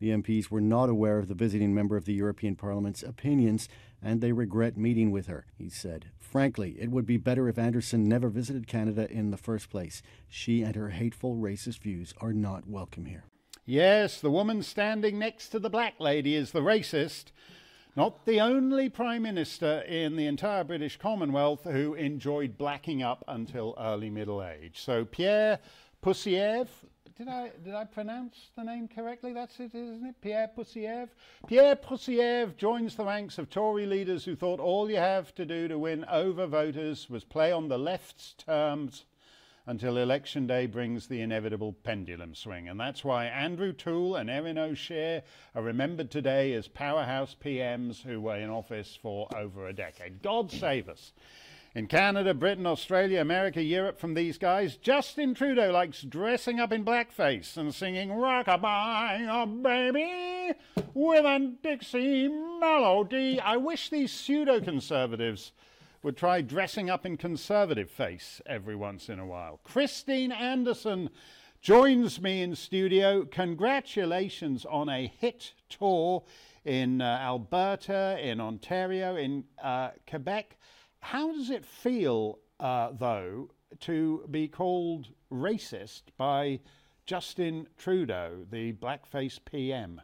The 0.00 0.10
MPs 0.10 0.50
were 0.50 0.60
not 0.60 0.88
aware 0.88 1.18
of 1.18 1.28
the 1.28 1.34
visiting 1.34 1.74
member 1.74 1.96
of 1.96 2.04
the 2.04 2.14
European 2.14 2.56
Parliament's 2.56 3.02
opinions, 3.02 3.68
and 4.02 4.20
they 4.20 4.32
regret 4.32 4.76
meeting 4.76 5.10
with 5.10 5.26
her, 5.26 5.46
he 5.56 5.68
said. 5.68 6.06
Frankly, 6.18 6.76
it 6.78 6.90
would 6.90 7.06
be 7.06 7.16
better 7.16 7.48
if 7.48 7.58
Anderson 7.58 8.04
never 8.04 8.28
visited 8.28 8.66
Canada 8.66 9.10
in 9.10 9.30
the 9.30 9.36
first 9.36 9.70
place. 9.70 10.02
She 10.28 10.62
and 10.62 10.74
her 10.74 10.90
hateful 10.90 11.36
racist 11.36 11.78
views 11.78 12.12
are 12.20 12.32
not 12.32 12.66
welcome 12.66 13.06
here. 13.06 13.24
Yes, 13.66 14.20
the 14.20 14.30
woman 14.30 14.62
standing 14.62 15.18
next 15.18 15.48
to 15.50 15.58
the 15.58 15.70
black 15.70 15.94
lady 15.98 16.34
is 16.34 16.50
the 16.50 16.60
racist. 16.60 17.32
Not 17.96 18.26
the 18.26 18.40
only 18.40 18.88
Prime 18.88 19.22
Minister 19.22 19.80
in 19.82 20.16
the 20.16 20.26
entire 20.26 20.64
British 20.64 20.96
Commonwealth 20.98 21.62
who 21.62 21.94
enjoyed 21.94 22.58
blacking 22.58 23.04
up 23.04 23.22
until 23.28 23.76
early 23.78 24.10
middle 24.10 24.42
age. 24.42 24.80
So 24.80 25.04
Pierre 25.04 25.60
Poussievre, 26.02 26.68
did 27.16 27.28
I 27.28 27.52
did 27.62 27.72
I 27.72 27.84
pronounce 27.84 28.50
the 28.56 28.64
name 28.64 28.88
correctly? 28.88 29.32
That's 29.32 29.60
it, 29.60 29.72
isn't 29.76 30.04
it? 30.04 30.20
Pierre 30.20 30.48
Poussievre. 30.48 31.08
Pierre 31.46 31.76
Poussievre 31.76 32.56
joins 32.56 32.96
the 32.96 33.04
ranks 33.04 33.38
of 33.38 33.48
Tory 33.48 33.86
leaders 33.86 34.24
who 34.24 34.34
thought 34.34 34.58
all 34.58 34.90
you 34.90 34.96
have 34.96 35.32
to 35.36 35.44
do 35.44 35.68
to 35.68 35.78
win 35.78 36.04
over 36.06 36.48
voters 36.48 37.08
was 37.08 37.22
play 37.22 37.52
on 37.52 37.68
the 37.68 37.78
left's 37.78 38.32
terms 38.32 39.04
until 39.66 39.96
election 39.96 40.46
day 40.46 40.66
brings 40.66 41.06
the 41.06 41.20
inevitable 41.20 41.72
pendulum 41.72 42.34
swing. 42.34 42.68
And 42.68 42.78
that's 42.78 43.04
why 43.04 43.26
Andrew 43.26 43.72
Toole 43.72 44.16
and 44.16 44.28
Erin 44.28 44.58
O'Shea 44.58 45.22
are 45.54 45.62
remembered 45.62 46.10
today 46.10 46.52
as 46.52 46.68
powerhouse 46.68 47.34
PMs 47.42 48.02
who 48.02 48.20
were 48.20 48.36
in 48.36 48.50
office 48.50 48.98
for 49.00 49.28
over 49.34 49.66
a 49.66 49.72
decade. 49.72 50.22
God 50.22 50.50
save 50.50 50.88
us. 50.88 51.12
In 51.74 51.88
Canada, 51.88 52.34
Britain, 52.34 52.66
Australia, 52.66 53.20
America, 53.20 53.60
Europe, 53.60 53.98
from 53.98 54.14
these 54.14 54.38
guys, 54.38 54.76
Justin 54.76 55.34
Trudeau 55.34 55.72
likes 55.72 56.02
dressing 56.02 56.60
up 56.60 56.70
in 56.70 56.84
blackface 56.84 57.56
and 57.56 57.74
singing 57.74 58.10
Rockabye, 58.10 59.26
oh 59.28 59.46
baby, 59.46 60.56
with 60.94 61.24
a 61.24 61.52
Dixie 61.64 62.28
melody. 62.28 63.40
I 63.40 63.56
wish 63.56 63.90
these 63.90 64.12
pseudo 64.12 64.60
conservatives 64.60 65.50
would 66.04 66.16
try 66.18 66.42
dressing 66.42 66.90
up 66.90 67.06
in 67.06 67.16
conservative 67.16 67.90
face 67.90 68.42
every 68.44 68.76
once 68.76 69.08
in 69.08 69.18
a 69.18 69.26
while. 69.26 69.58
Christine 69.64 70.32
Anderson 70.32 71.08
joins 71.62 72.20
me 72.20 72.42
in 72.42 72.54
studio. 72.54 73.24
Congratulations 73.24 74.66
on 74.66 74.90
a 74.90 75.06
hit 75.06 75.54
tour 75.70 76.22
in 76.66 77.00
uh, 77.00 77.18
Alberta, 77.22 78.18
in 78.20 78.38
Ontario, 78.38 79.16
in 79.16 79.44
uh, 79.62 79.92
Quebec. 80.06 80.58
How 81.00 81.32
does 81.32 81.48
it 81.48 81.64
feel, 81.64 82.38
uh, 82.60 82.90
though, 82.92 83.48
to 83.80 84.26
be 84.30 84.46
called 84.46 85.08
racist 85.32 86.02
by 86.18 86.60
Justin 87.06 87.66
Trudeau, 87.78 88.44
the 88.50 88.74
blackface 88.74 89.38
PM? 89.42 90.02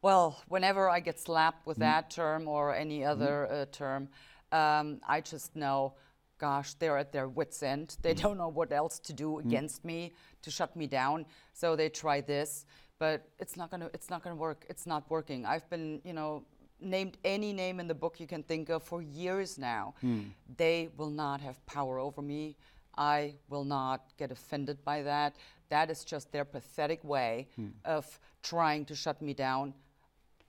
Well, 0.00 0.40
whenever 0.46 0.88
I 0.88 1.00
get 1.00 1.18
slapped 1.18 1.66
with 1.66 1.78
that 1.78 2.10
term 2.10 2.46
or 2.46 2.72
any 2.72 3.04
other 3.04 3.50
uh, 3.50 3.64
term, 3.72 4.08
um, 4.56 4.86
I 5.16 5.18
just 5.32 5.50
know, 5.54 5.94
gosh, 6.38 6.74
they're 6.80 6.98
at 7.04 7.10
their 7.12 7.28
wits' 7.38 7.62
end. 7.62 7.88
They 8.02 8.14
don't 8.22 8.38
know 8.42 8.52
what 8.60 8.70
else 8.72 8.98
to 9.08 9.12
do 9.12 9.28
against 9.44 9.84
me 9.84 10.12
to 10.42 10.50
shut 10.50 10.76
me 10.76 10.86
down. 10.86 11.26
So 11.52 11.76
they 11.76 11.88
try 11.88 12.20
this, 12.20 12.66
but 12.98 13.18
it's 13.42 13.56
not 13.56 13.70
gonna. 13.70 13.90
It's 13.96 14.10
not 14.12 14.20
gonna 14.24 14.40
work. 14.48 14.60
It's 14.72 14.86
not 14.86 15.02
working. 15.10 15.40
I've 15.52 15.68
been, 15.74 16.00
you 16.08 16.12
know, 16.18 16.44
named 16.80 17.14
any 17.24 17.52
name 17.52 17.80
in 17.80 17.86
the 17.88 17.94
book 17.94 18.20
you 18.20 18.26
can 18.26 18.42
think 18.42 18.68
of 18.68 18.82
for 18.82 19.00
years 19.02 19.58
now. 19.58 19.94
They 20.56 20.88
will 20.98 21.10
not 21.24 21.40
have 21.40 21.56
power 21.66 21.98
over 21.98 22.22
me. 22.22 22.56
I 22.98 23.34
will 23.50 23.64
not 23.64 24.00
get 24.16 24.30
offended 24.30 24.78
by 24.84 25.02
that. 25.02 25.36
That 25.68 25.90
is 25.90 26.04
just 26.04 26.32
their 26.32 26.44
pathetic 26.44 27.02
way 27.04 27.48
of 27.84 28.04
trying 28.42 28.84
to 28.86 28.94
shut 28.94 29.20
me 29.20 29.34
down. 29.34 29.74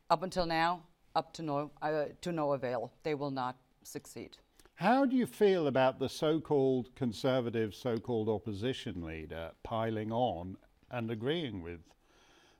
Up 0.10 0.24
until 0.24 0.46
now, 0.46 0.84
up 1.16 1.34
to 1.34 1.42
no, 1.42 1.72
uh, 1.82 2.06
to 2.22 2.32
no 2.32 2.54
avail. 2.54 2.92
They 3.04 3.16
will 3.16 3.32
not 3.32 3.56
succeed. 3.88 4.38
How 4.76 5.06
do 5.06 5.16
you 5.16 5.26
feel 5.26 5.66
about 5.68 5.98
the 5.98 6.08
so 6.10 6.40
called 6.40 6.94
conservative, 6.96 7.74
so 7.74 7.98
called 7.98 8.30
opposition 8.30 9.02
leader 9.04 9.52
piling 9.64 10.12
on 10.12 10.56
and 10.92 11.10
agreeing 11.10 11.64
with 11.64 11.80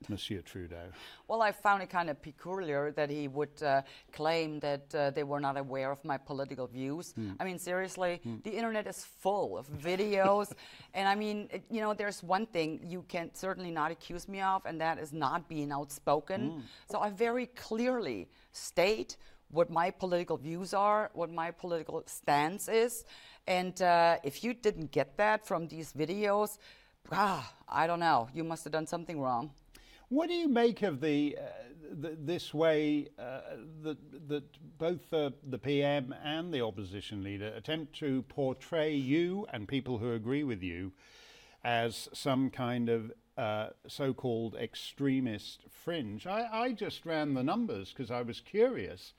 Monsieur 0.08 0.40
Trudeau? 0.42 0.90
Well, 1.28 1.40
I 1.42 1.52
found 1.52 1.82
it 1.82 1.90
kind 1.90 2.10
of 2.10 2.20
peculiar 2.22 2.90
that 2.92 3.08
he 3.10 3.28
would 3.28 3.62
uh, 3.62 3.82
claim 4.12 4.58
that 4.60 4.92
uh, 4.94 5.10
they 5.10 5.22
were 5.24 5.38
not 5.40 5.56
aware 5.56 5.90
of 5.92 6.04
my 6.04 6.16
political 6.16 6.66
views. 6.66 7.14
I 7.38 7.44
mean, 7.44 7.58
seriously, 7.58 8.20
the 8.44 8.50
internet 8.50 8.86
is 8.88 9.04
full 9.04 9.56
of 9.58 9.68
videos. 9.68 10.52
and 10.94 11.06
I 11.08 11.14
mean, 11.14 11.48
it- 11.52 11.64
you 11.70 11.80
know, 11.80 11.94
there's 11.94 12.22
one 12.22 12.46
thing 12.46 12.80
you 12.84 13.04
can 13.08 13.30
certainly 13.34 13.70
not 13.70 13.90
accuse 13.92 14.28
me 14.28 14.40
of, 14.40 14.66
and 14.66 14.80
that 14.80 14.98
is 14.98 15.12
not 15.12 15.48
being 15.48 15.70
outspoken. 15.72 16.64
So 16.90 16.98
I 17.00 17.10
very 17.10 17.46
clearly 17.46 18.28
state 18.52 19.16
what 19.50 19.70
my 19.70 19.90
political 19.90 20.36
views 20.36 20.74
are, 20.74 21.10
what 21.14 21.30
my 21.30 21.50
political 21.50 22.02
stance 22.06 22.68
is. 22.68 23.04
And 23.46 23.80
uh, 23.80 24.18
if 24.22 24.44
you 24.44 24.54
didn't 24.54 24.92
get 24.92 25.16
that 25.16 25.46
from 25.46 25.68
these 25.68 25.92
videos, 25.92 26.58
ah, 27.10 27.52
I 27.68 27.86
don't 27.86 28.00
know, 28.00 28.28
you 28.34 28.44
must 28.44 28.64
have 28.64 28.72
done 28.72 28.86
something 28.86 29.20
wrong. 29.20 29.50
What 30.10 30.28
do 30.28 30.34
you 30.34 30.48
make 30.48 30.82
of 30.82 31.00
the, 31.00 31.36
uh, 31.38 32.02
th- 32.02 32.18
this 32.20 32.54
way 32.54 33.08
uh, 33.18 33.40
that, 33.82 34.28
that 34.28 34.78
both 34.78 35.10
the, 35.10 35.34
the 35.48 35.58
PM 35.58 36.14
and 36.24 36.52
the 36.52 36.62
opposition 36.62 37.22
leader 37.22 37.52
attempt 37.56 37.94
to 38.00 38.22
portray 38.22 38.94
you 38.94 39.46
and 39.52 39.68
people 39.68 39.98
who 39.98 40.12
agree 40.12 40.44
with 40.44 40.62
you 40.62 40.92
as 41.64 42.08
some 42.12 42.50
kind 42.50 42.88
of 42.88 43.12
uh, 43.36 43.68
so 43.86 44.12
called 44.12 44.56
extremist 44.56 45.62
fringe. 45.70 46.26
I, 46.26 46.48
I 46.50 46.72
just 46.72 47.06
ran 47.06 47.34
the 47.34 47.42
numbers 47.42 47.90
because 47.92 48.10
I 48.10 48.22
was 48.22 48.40
curious. 48.40 49.12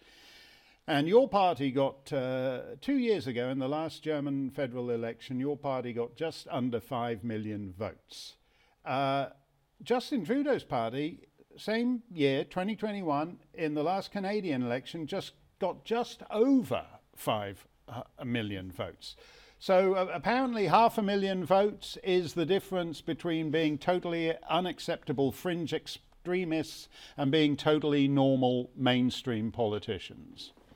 And 0.89 1.07
your 1.07 1.29
party 1.29 1.69
got, 1.69 2.11
uh, 2.11 2.61
two 2.81 2.97
years 2.97 3.27
ago 3.27 3.49
in 3.49 3.59
the 3.59 3.69
last 3.69 4.01
German 4.01 4.49
federal 4.49 4.89
election, 4.89 5.39
your 5.39 5.55
party 5.55 5.93
got 5.93 6.15
just 6.15 6.47
under 6.49 6.79
5 6.79 7.23
million 7.23 7.75
votes. 7.77 8.37
Uh, 8.83 9.27
Justin 9.83 10.25
Trudeau's 10.25 10.63
party, 10.63 11.27
same 11.55 12.01
year, 12.09 12.43
2021, 12.43 13.37
in 13.53 13.75
the 13.75 13.83
last 13.83 14.11
Canadian 14.11 14.63
election, 14.63 15.05
just 15.05 15.33
got 15.59 15.85
just 15.85 16.23
over 16.31 16.83
5 17.15 17.67
uh, 17.87 18.01
million 18.25 18.71
votes. 18.71 19.15
So 19.59 19.93
uh, 19.93 20.07
apparently, 20.11 20.65
half 20.65 20.97
a 20.97 21.03
million 21.03 21.45
votes 21.45 21.99
is 22.03 22.33
the 22.33 22.47
difference 22.47 22.99
between 22.99 23.51
being 23.51 23.77
totally 23.77 24.33
unacceptable 24.49 25.31
fringe 25.33 25.71
extremists 25.71 26.89
and 27.15 27.31
being 27.31 27.55
totally 27.55 28.07
normal 28.07 28.71
mainstream 28.75 29.51
politicians. 29.51 30.51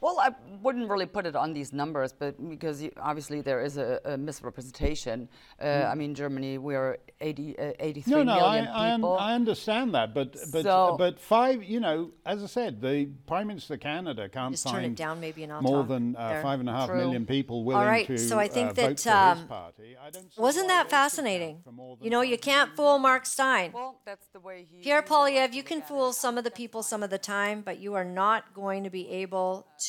Well, 0.00 0.20
I 0.20 0.30
wouldn't 0.62 0.88
really 0.88 1.06
put 1.06 1.26
it 1.26 1.34
on 1.34 1.52
these 1.52 1.72
numbers, 1.72 2.12
but 2.12 2.36
because 2.48 2.80
you, 2.82 2.92
obviously 3.00 3.40
there 3.40 3.60
is 3.60 3.78
a, 3.78 4.00
a 4.04 4.16
misrepresentation. 4.16 5.28
Uh, 5.60 5.64
mm. 5.64 5.90
I 5.90 5.94
mean, 5.94 6.14
Germany, 6.14 6.58
we 6.58 6.76
are 6.76 6.98
80, 7.20 7.58
uh, 7.58 7.72
83 7.80 8.10
no, 8.12 8.22
no, 8.22 8.34
million 8.36 8.68
I, 8.68 8.94
people. 8.94 9.16
I, 9.16 9.30
I, 9.30 9.34
understand 9.34 9.94
that, 9.94 10.14
but 10.14 10.36
but 10.52 10.62
so, 10.62 10.94
but 10.96 11.18
five, 11.18 11.64
you 11.64 11.80
know, 11.80 12.12
as 12.24 12.44
I 12.44 12.46
said, 12.46 12.80
the 12.80 13.08
Prime 13.26 13.48
Minister 13.48 13.74
of 13.74 13.80
Canada 13.80 14.28
can't 14.28 14.52
just 14.52 14.64
find 14.64 14.76
turn 14.76 14.84
it 14.84 14.94
down, 14.94 15.20
maybe, 15.20 15.42
and 15.42 15.52
I'll 15.52 15.62
more 15.62 15.82
than 15.82 16.14
uh, 16.14 16.42
five 16.42 16.60
and 16.60 16.68
a 16.68 16.72
half 16.72 16.88
True. 16.88 16.98
million 16.98 17.26
people 17.26 17.64
willing 17.64 17.82
All 17.82 17.88
right, 17.88 18.06
to 18.06 18.18
so 18.18 18.38
I 18.38 18.46
think 18.46 18.70
uh, 18.70 18.72
that 18.74 18.88
vote 18.90 19.00
for 19.00 19.10
um, 19.10 19.38
his 19.38 19.46
party. 19.46 19.96
I 20.00 20.10
don't 20.10 20.26
wasn't 20.36 20.68
that 20.68 20.88
fascinating? 20.88 21.60
for 21.64 21.72
more 21.72 21.96
than 21.96 22.04
You 22.04 22.10
know, 22.10 22.20
you 22.20 22.38
can't 22.38 22.76
fool 22.76 23.00
Mark 23.00 23.26
Steyn. 23.26 23.72
well, 23.72 24.00
that's 24.06 24.28
the 24.28 24.40
way 24.40 24.66
he. 24.70 24.82
Pierre 24.82 25.02
Poilievre, 25.02 25.52
you 25.52 25.64
can 25.64 25.82
fool 25.82 26.12
some 26.12 26.38
of 26.38 26.44
the 26.44 26.52
people 26.52 26.84
some 26.84 27.02
of 27.02 27.10
the 27.10 27.18
time, 27.18 27.62
but 27.62 27.80
you 27.80 27.94
are 27.94 28.04
not 28.04 28.54
going 28.54 28.84
to 28.84 28.90
be 28.90 29.08
able 29.08 29.66
to 29.86 29.87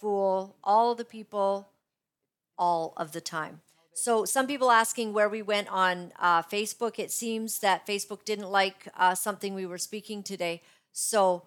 fool 0.00 0.56
all 0.62 0.94
the 0.94 1.04
people 1.04 1.68
all 2.58 2.92
of 2.96 3.12
the 3.12 3.20
time. 3.20 3.60
So, 3.94 4.26
some 4.26 4.46
people 4.46 4.70
asking 4.70 5.14
where 5.14 5.28
we 5.28 5.40
went 5.40 5.68
on 5.68 6.12
uh, 6.18 6.42
Facebook. 6.42 6.98
It 6.98 7.10
seems 7.10 7.60
that 7.60 7.86
Facebook 7.86 8.24
didn't 8.24 8.50
like 8.50 8.88
uh, 8.94 9.14
something 9.14 9.54
we 9.54 9.64
were 9.64 9.78
speaking 9.78 10.22
today. 10.22 10.60
So, 10.92 11.44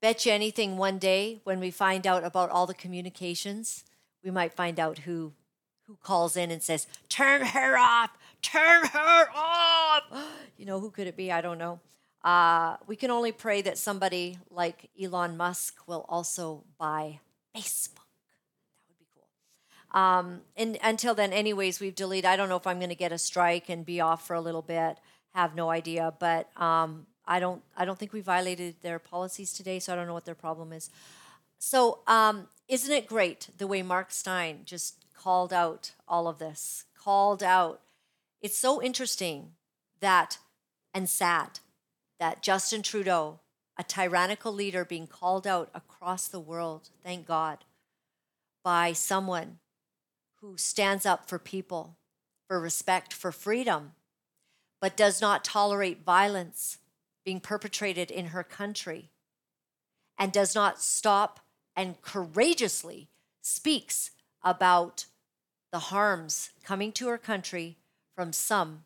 bet 0.00 0.24
you 0.24 0.32
anything 0.32 0.76
one 0.76 0.98
day 0.98 1.40
when 1.42 1.58
we 1.58 1.72
find 1.72 2.06
out 2.06 2.22
about 2.22 2.50
all 2.50 2.66
the 2.66 2.74
communications, 2.74 3.82
we 4.22 4.30
might 4.30 4.52
find 4.52 4.78
out 4.78 4.98
who 4.98 5.32
who 5.88 5.96
calls 5.96 6.36
in 6.36 6.52
and 6.52 6.62
says, 6.62 6.86
"Turn 7.08 7.46
her 7.46 7.76
off, 7.76 8.10
turn 8.42 8.84
her 8.86 9.28
off." 9.34 10.04
You 10.56 10.66
know, 10.66 10.80
who 10.80 10.90
could 10.90 11.06
it 11.06 11.16
be? 11.16 11.30
I 11.30 11.40
don't 11.40 11.56
know. 11.58 11.78
Uh, 12.28 12.76
we 12.86 12.94
can 12.94 13.10
only 13.10 13.32
pray 13.32 13.62
that 13.62 13.78
somebody 13.78 14.38
like 14.50 14.90
Elon 15.02 15.38
Musk 15.38 15.78
will 15.86 16.04
also 16.10 16.62
buy 16.76 17.20
Facebook. 17.56 18.04
That 18.76 18.84
would 18.86 18.98
be 18.98 19.06
cool. 19.14 19.98
Um, 19.98 20.42
and 20.54 20.76
until 20.82 21.14
then, 21.14 21.32
anyways, 21.32 21.80
we've 21.80 21.94
deleted. 21.94 22.26
I 22.26 22.36
don't 22.36 22.50
know 22.50 22.58
if 22.58 22.66
I'm 22.66 22.80
going 22.80 22.90
to 22.90 22.94
get 22.94 23.12
a 23.12 23.16
strike 23.16 23.70
and 23.70 23.82
be 23.82 24.02
off 24.02 24.26
for 24.26 24.34
a 24.34 24.42
little 24.42 24.60
bit. 24.60 24.98
Have 25.32 25.54
no 25.54 25.70
idea, 25.70 26.12
but 26.18 26.50
um, 26.60 27.06
I 27.26 27.40
don't. 27.40 27.62
I 27.74 27.86
don't 27.86 27.98
think 27.98 28.12
we 28.12 28.20
violated 28.20 28.74
their 28.82 28.98
policies 28.98 29.54
today, 29.54 29.78
so 29.78 29.94
I 29.94 29.96
don't 29.96 30.06
know 30.06 30.12
what 30.12 30.26
their 30.26 30.34
problem 30.34 30.74
is. 30.74 30.90
So, 31.58 32.00
um, 32.06 32.48
isn't 32.68 32.92
it 32.92 33.06
great 33.06 33.48
the 33.56 33.66
way 33.66 33.80
Mark 33.80 34.10
Steyn 34.10 34.66
just 34.66 35.06
called 35.14 35.54
out 35.54 35.92
all 36.06 36.28
of 36.28 36.38
this? 36.38 36.84
Called 36.94 37.42
out. 37.42 37.80
It's 38.42 38.58
so 38.58 38.82
interesting 38.82 39.52
that 40.00 40.36
and 40.92 41.08
sad 41.08 41.60
that 42.18 42.42
Justin 42.42 42.82
Trudeau, 42.82 43.40
a 43.78 43.84
tyrannical 43.84 44.52
leader 44.52 44.84
being 44.84 45.06
called 45.06 45.46
out 45.46 45.70
across 45.74 46.28
the 46.28 46.40
world, 46.40 46.90
thank 47.02 47.26
God, 47.26 47.64
by 48.64 48.92
someone 48.92 49.58
who 50.40 50.56
stands 50.56 51.06
up 51.06 51.28
for 51.28 51.38
people, 51.38 51.96
for 52.46 52.60
respect, 52.60 53.12
for 53.12 53.32
freedom, 53.32 53.92
but 54.80 54.96
does 54.96 55.20
not 55.20 55.44
tolerate 55.44 56.04
violence 56.04 56.78
being 57.24 57.40
perpetrated 57.40 58.10
in 58.10 58.26
her 58.26 58.42
country, 58.42 59.10
and 60.18 60.32
does 60.32 60.54
not 60.54 60.80
stop 60.80 61.40
and 61.76 62.00
courageously 62.02 63.08
speaks 63.40 64.10
about 64.42 65.06
the 65.72 65.78
harms 65.78 66.50
coming 66.64 66.90
to 66.92 67.08
her 67.08 67.18
country 67.18 67.76
from 68.14 68.32
some 68.32 68.84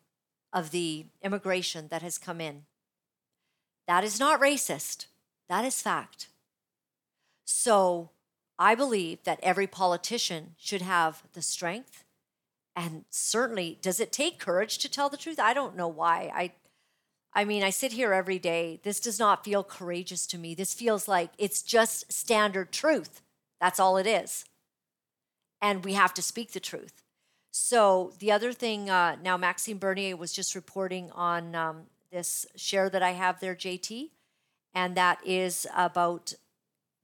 of 0.51 0.71
the 0.71 1.05
immigration 1.23 1.87
that 1.89 2.01
has 2.01 2.17
come 2.17 2.39
in. 2.39 2.65
That 3.87 4.03
is 4.03 4.19
not 4.19 4.41
racist. 4.41 5.07
That 5.49 5.65
is 5.65 5.81
fact. 5.81 6.27
So 7.45 8.09
I 8.57 8.75
believe 8.75 9.23
that 9.23 9.39
every 9.43 9.67
politician 9.67 10.55
should 10.57 10.81
have 10.81 11.23
the 11.33 11.41
strength 11.41 12.03
and 12.75 13.05
certainly 13.09 13.77
does 13.81 13.99
it 13.99 14.11
take 14.11 14.39
courage 14.39 14.77
to 14.79 14.89
tell 14.89 15.09
the 15.09 15.17
truth? 15.17 15.39
I 15.39 15.53
don't 15.53 15.75
know 15.75 15.87
why. 15.87 16.31
I 16.33 16.51
I 17.35 17.45
mean, 17.45 17.63
I 17.63 17.71
sit 17.71 17.93
here 17.93 18.13
every 18.13 18.37
day. 18.37 18.79
This 18.83 18.99
does 18.99 19.17
not 19.17 19.43
feel 19.43 19.63
courageous 19.63 20.27
to 20.27 20.37
me. 20.37 20.53
This 20.53 20.73
feels 20.73 21.07
like 21.07 21.31
it's 21.39 21.63
just 21.63 22.11
standard 22.11 22.71
truth. 22.71 23.21
That's 23.59 23.79
all 23.79 23.97
it 23.97 24.05
is. 24.05 24.45
And 25.59 25.83
we 25.83 25.93
have 25.93 26.13
to 26.13 26.21
speak 26.21 26.51
the 26.51 26.59
truth. 26.59 27.01
So 27.49 28.13
the 28.19 28.31
other 28.31 28.53
thing 28.53 28.89
uh, 28.89 29.15
now, 29.23 29.37
Maxime 29.37 29.79
Bernier 29.79 30.15
was 30.15 30.31
just 30.31 30.53
reporting 30.53 31.09
on 31.11 31.55
um, 31.55 31.83
this 32.13 32.45
share 32.55 32.89
that 32.89 33.03
I 33.03 33.11
have 33.11 33.39
there, 33.39 33.55
JT, 33.55 34.11
and 34.73 34.95
that 34.95 35.19
is 35.25 35.67
about 35.75 36.33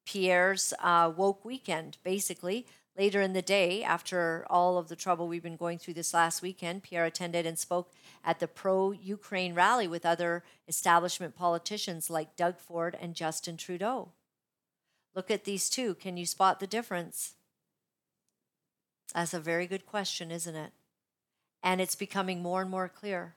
Pierre's 0.05 0.74
uh, 0.80 1.12
woke 1.16 1.43
weekend. 1.43 1.97
Basically, 2.03 2.68
later 2.97 3.22
in 3.22 3.34
the 3.34 3.41
day, 3.41 3.84
after 3.84 4.45
all 4.49 4.78
of 4.78 4.88
the 4.88 4.95
trouble 4.95 5.28
we've 5.28 5.43
been 5.43 5.57
going 5.57 5.80
through 5.80 5.95
this 5.95 6.14
last 6.14 6.41
weekend, 6.41 6.84
Pierre 6.84 7.05
attended 7.05 7.45
and 7.45 7.57
spoke 7.57 7.91
at 8.24 8.39
the 8.39 8.47
pro 8.47 8.91
Ukraine 8.91 9.53
rally 9.53 9.88
with 9.88 10.05
other 10.05 10.43
establishment 10.68 11.36
politicians 11.36 12.10
like 12.10 12.36
Doug 12.36 12.60
Ford 12.60 12.95
and 13.01 13.16
Justin 13.16 13.57
Trudeau. 13.57 14.10
Look 15.16 15.32
at 15.32 15.43
these 15.43 15.70
two. 15.70 15.95
Can 15.95 16.18
you 16.18 16.26
spot 16.26 16.60
the 16.60 16.68
difference? 16.68 17.34
That's 19.14 19.34
a 19.34 19.39
very 19.39 19.66
good 19.66 19.88
question, 19.88 20.30
isn't 20.30 20.55
it? 20.55 20.72
And 21.64 21.82
it's 21.82 21.95
becoming 21.95 22.41
more 22.41 22.62
and 22.62 22.70
more 22.70 22.88
clear. 22.88 23.36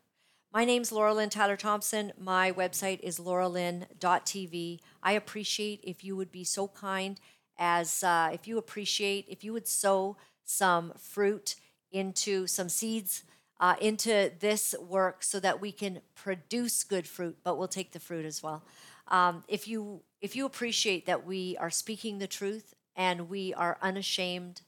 My 0.55 0.67
name's 0.67 0.93
Laura 0.93 1.15
Lynn 1.15 1.31
Tyler 1.31 1.57
Thompson. 1.57 2.13
My 2.21 2.53
website 2.53 3.01
is 3.01 3.19
lauralynn.tv. 3.19 4.81
I 5.03 5.13
appreciate 5.13 5.81
if 5.83 6.05
you 6.05 6.15
would 6.15 6.31
be 6.31 6.45
so 6.45 6.69
kind 6.69 7.19
as 7.57 8.05
uh, 8.05 8.29
if 8.35 8.47
you 8.47 8.59
appreciate, 8.59 9.25
if 9.29 9.43
you 9.43 9.55
would 9.55 9.67
sow 9.67 10.19
some 10.45 10.93
fruit 10.99 11.55
into 11.91 12.47
some 12.47 12.69
seeds 12.69 13.25
uh, 13.61 13.77
into 13.81 14.31
this 14.41 14.75
work 14.79 15.23
so 15.23 15.41
that 15.41 15.59
we 15.59 15.73
can 15.73 16.03
produce 16.15 16.85
good 16.85 17.07
fruit, 17.07 17.39
but 17.43 17.57
we'll 17.57 17.67
take 17.67 17.93
the 17.93 18.01
fruit 18.01 18.27
as 18.27 18.43
well. 18.43 18.63
Um, 19.09 19.45
if 19.49 19.67
you 19.67 20.03
if 20.21 20.37
you 20.37 20.45
appreciate 20.45 21.07
that 21.07 21.25
we 21.25 21.57
are 21.59 21.71
speaking 21.71 22.19
the 22.19 22.27
truth 22.27 22.75
and 22.95 23.31
we 23.31 23.55
are 23.55 23.79
unashamed 23.81 24.61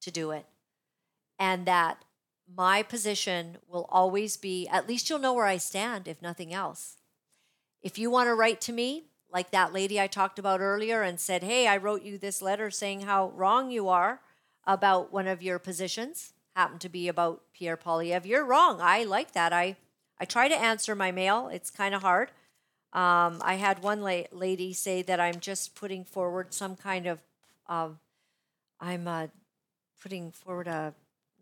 to 0.00 0.10
do 0.10 0.32
it, 0.32 0.46
and 1.38 1.66
that 1.66 2.04
my 2.56 2.82
position 2.82 3.58
will 3.68 3.86
always 3.90 4.36
be 4.36 4.66
at 4.68 4.88
least 4.88 5.08
you'll 5.08 5.18
know 5.18 5.32
where 5.32 5.46
I 5.46 5.56
stand, 5.56 6.08
if 6.08 6.20
nothing 6.20 6.52
else. 6.52 6.96
If 7.82 7.98
you 7.98 8.10
want 8.10 8.28
to 8.28 8.34
write 8.34 8.60
to 8.62 8.72
me, 8.72 9.04
like 9.32 9.50
that 9.50 9.72
lady 9.72 10.00
I 10.00 10.06
talked 10.06 10.38
about 10.38 10.60
earlier, 10.60 11.02
and 11.02 11.20
said, 11.20 11.42
Hey, 11.42 11.66
I 11.66 11.76
wrote 11.76 12.02
you 12.02 12.18
this 12.18 12.42
letter 12.42 12.70
saying 12.70 13.02
how 13.02 13.30
wrong 13.30 13.70
you 13.70 13.88
are 13.88 14.20
about 14.66 15.12
one 15.12 15.26
of 15.26 15.42
your 15.42 15.58
positions, 15.58 16.32
happened 16.54 16.80
to 16.80 16.88
be 16.88 17.08
about 17.08 17.42
Pierre 17.54 17.76
Poilievre. 17.76 18.26
You're 18.26 18.44
wrong. 18.44 18.80
I 18.80 19.04
like 19.04 19.32
that. 19.32 19.52
I, 19.52 19.76
I 20.18 20.24
try 20.24 20.48
to 20.48 20.54
answer 20.54 20.94
my 20.94 21.12
mail, 21.12 21.48
it's 21.48 21.70
kind 21.70 21.94
of 21.94 22.02
hard. 22.02 22.30
Um, 22.92 23.40
I 23.42 23.54
had 23.54 23.82
one 23.82 24.02
la- 24.02 24.22
lady 24.32 24.72
say 24.72 25.02
that 25.02 25.20
I'm 25.20 25.38
just 25.38 25.76
putting 25.76 26.04
forward 26.04 26.52
some 26.52 26.74
kind 26.74 27.06
of, 27.06 27.22
uh, 27.68 27.90
I'm 28.80 29.06
uh, 29.06 29.28
putting 30.02 30.32
forward 30.32 30.66
a 30.66 30.92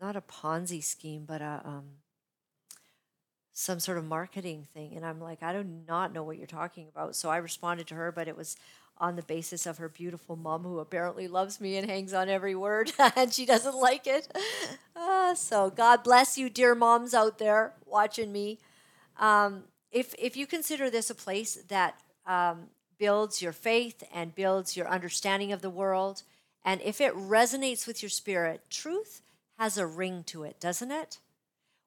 not 0.01 0.15
a 0.15 0.21
Ponzi 0.21 0.83
scheme, 0.83 1.25
but 1.25 1.41
a 1.41 1.61
um, 1.65 1.85
some 3.59 3.79
sort 3.79 3.97
of 3.97 4.05
marketing 4.05 4.65
thing. 4.73 4.93
And 4.95 5.05
I'm 5.05 5.19
like, 5.19 5.43
I 5.43 5.51
do 5.51 5.65
not 5.85 6.13
know 6.13 6.23
what 6.23 6.37
you're 6.37 6.47
talking 6.47 6.87
about. 6.87 7.13
So 7.15 7.29
I 7.29 7.37
responded 7.37 7.87
to 7.87 7.95
her, 7.95 8.09
but 8.09 8.29
it 8.29 8.37
was 8.37 8.55
on 8.97 9.17
the 9.17 9.23
basis 9.23 9.65
of 9.65 9.77
her 9.77 9.89
beautiful 9.89 10.37
mom, 10.37 10.63
who 10.63 10.79
apparently 10.79 11.27
loves 11.27 11.59
me 11.59 11.77
and 11.77 11.89
hangs 11.89 12.13
on 12.13 12.29
every 12.29 12.55
word, 12.55 12.91
and 13.15 13.33
she 13.33 13.45
doesn't 13.45 13.75
like 13.75 14.07
it. 14.07 14.27
Uh, 14.95 15.35
so 15.35 15.69
God 15.69 16.03
bless 16.03 16.37
you, 16.37 16.49
dear 16.49 16.75
moms 16.75 17.13
out 17.13 17.37
there 17.37 17.73
watching 17.85 18.31
me. 18.31 18.59
Um, 19.17 19.63
if 19.91 20.13
if 20.17 20.37
you 20.37 20.47
consider 20.47 20.89
this 20.89 21.09
a 21.09 21.15
place 21.15 21.55
that 21.67 21.99
um, 22.25 22.67
builds 22.97 23.41
your 23.41 23.53
faith 23.53 24.03
and 24.13 24.35
builds 24.35 24.77
your 24.77 24.87
understanding 24.87 25.51
of 25.51 25.61
the 25.61 25.69
world, 25.69 26.23
and 26.63 26.81
if 26.81 27.01
it 27.01 27.13
resonates 27.13 27.87
with 27.87 28.03
your 28.03 28.09
spirit, 28.09 28.61
truth 28.69 29.21
has 29.59 29.77
a 29.77 29.85
ring 29.85 30.23
to 30.23 30.43
it, 30.43 30.59
doesn't 30.59 30.89
it? 30.89 31.19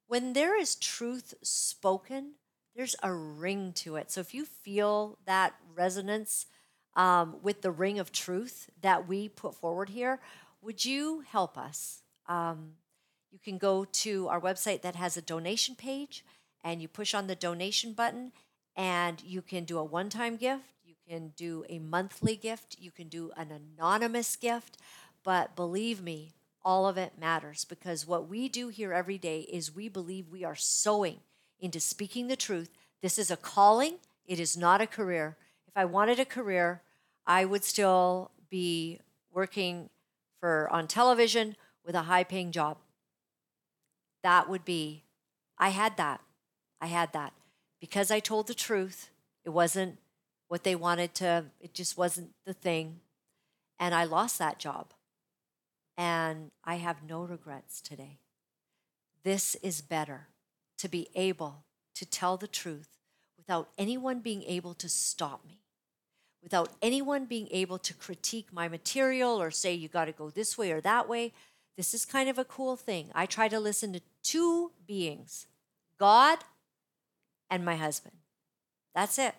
When 0.06 0.34
there 0.34 0.58
is 0.58 0.74
truth 0.74 1.32
spoken, 1.42 2.34
there's 2.76 2.94
a 3.02 3.12
ring 3.12 3.72
to 3.76 3.96
it. 3.96 4.10
So 4.10 4.20
if 4.20 4.34
you 4.34 4.44
feel 4.44 5.18
that 5.24 5.54
resonance 5.74 6.46
um, 6.94 7.36
with 7.42 7.62
the 7.62 7.70
ring 7.70 7.98
of 7.98 8.12
truth 8.12 8.68
that 8.82 9.08
we 9.08 9.26
put 9.26 9.54
forward 9.54 9.88
here, 9.88 10.20
would 10.60 10.84
you 10.84 11.24
help 11.26 11.56
us? 11.56 12.02
Um, 12.26 12.72
you 13.30 13.38
can 13.38 13.56
go 13.56 13.86
to 13.86 14.28
our 14.28 14.40
website 14.40 14.82
that 14.82 14.96
has 14.96 15.16
a 15.16 15.22
donation 15.22 15.74
page 15.74 16.26
and 16.62 16.82
you 16.82 16.88
push 16.88 17.14
on 17.14 17.26
the 17.26 17.34
donation 17.34 17.94
button 17.94 18.32
and 18.76 19.22
you 19.24 19.40
can 19.40 19.64
do 19.64 19.78
a 19.78 19.84
one 19.84 20.10
time 20.10 20.36
gift, 20.36 20.64
you 20.84 20.94
can 21.08 21.32
do 21.36 21.64
a 21.70 21.78
monthly 21.78 22.36
gift, 22.36 22.76
you 22.78 22.90
can 22.90 23.08
do 23.08 23.30
an 23.34 23.50
anonymous 23.50 24.36
gift. 24.36 24.76
But 25.24 25.56
believe 25.56 26.02
me, 26.02 26.34
all 26.64 26.86
of 26.86 26.96
it 26.96 27.18
matters 27.18 27.64
because 27.64 28.06
what 28.06 28.28
we 28.28 28.48
do 28.48 28.68
here 28.68 28.92
every 28.92 29.18
day 29.18 29.40
is 29.40 29.74
we 29.74 29.88
believe 29.88 30.28
we 30.28 30.44
are 30.44 30.56
sowing 30.56 31.20
into 31.60 31.80
speaking 31.80 32.28
the 32.28 32.36
truth. 32.36 32.70
This 33.02 33.18
is 33.18 33.30
a 33.30 33.36
calling, 33.36 33.98
it 34.26 34.38
is 34.38 34.56
not 34.56 34.80
a 34.80 34.86
career. 34.86 35.36
If 35.66 35.76
I 35.76 35.84
wanted 35.84 36.18
a 36.18 36.24
career, 36.24 36.82
I 37.26 37.44
would 37.44 37.64
still 37.64 38.30
be 38.50 39.00
working 39.32 39.88
for 40.40 40.68
on 40.70 40.86
television 40.86 41.56
with 41.84 41.94
a 41.94 42.02
high 42.02 42.24
paying 42.24 42.52
job. 42.52 42.78
That 44.22 44.48
would 44.48 44.64
be 44.64 45.04
I 45.58 45.68
had 45.68 45.96
that. 45.96 46.20
I 46.80 46.86
had 46.86 47.12
that. 47.12 47.32
Because 47.80 48.10
I 48.10 48.18
told 48.18 48.48
the 48.48 48.54
truth, 48.54 49.10
it 49.44 49.50
wasn't 49.50 49.98
what 50.48 50.64
they 50.64 50.74
wanted 50.74 51.14
to, 51.14 51.46
it 51.60 51.72
just 51.72 51.96
wasn't 51.96 52.32
the 52.44 52.52
thing. 52.52 53.00
And 53.78 53.94
I 53.94 54.04
lost 54.04 54.38
that 54.38 54.58
job. 54.58 54.92
And 55.96 56.50
I 56.64 56.76
have 56.76 57.02
no 57.06 57.22
regrets 57.22 57.80
today. 57.80 58.18
This 59.24 59.54
is 59.56 59.80
better 59.80 60.28
to 60.78 60.88
be 60.88 61.08
able 61.14 61.64
to 61.94 62.06
tell 62.06 62.36
the 62.36 62.48
truth 62.48 62.98
without 63.36 63.68
anyone 63.76 64.20
being 64.20 64.42
able 64.44 64.74
to 64.74 64.88
stop 64.88 65.44
me, 65.46 65.60
without 66.42 66.70
anyone 66.80 67.26
being 67.26 67.48
able 67.50 67.78
to 67.78 67.94
critique 67.94 68.48
my 68.52 68.68
material 68.68 69.40
or 69.40 69.50
say, 69.50 69.74
you 69.74 69.88
got 69.88 70.06
to 70.06 70.12
go 70.12 70.30
this 70.30 70.56
way 70.56 70.72
or 70.72 70.80
that 70.80 71.08
way. 71.08 71.32
This 71.76 71.94
is 71.94 72.04
kind 72.04 72.28
of 72.28 72.38
a 72.38 72.44
cool 72.44 72.76
thing. 72.76 73.10
I 73.14 73.26
try 73.26 73.48
to 73.48 73.60
listen 73.60 73.92
to 73.92 74.00
two 74.22 74.72
beings 74.86 75.46
God 75.98 76.38
and 77.50 77.64
my 77.64 77.76
husband. 77.76 78.16
That's 78.94 79.18
it. 79.18 79.34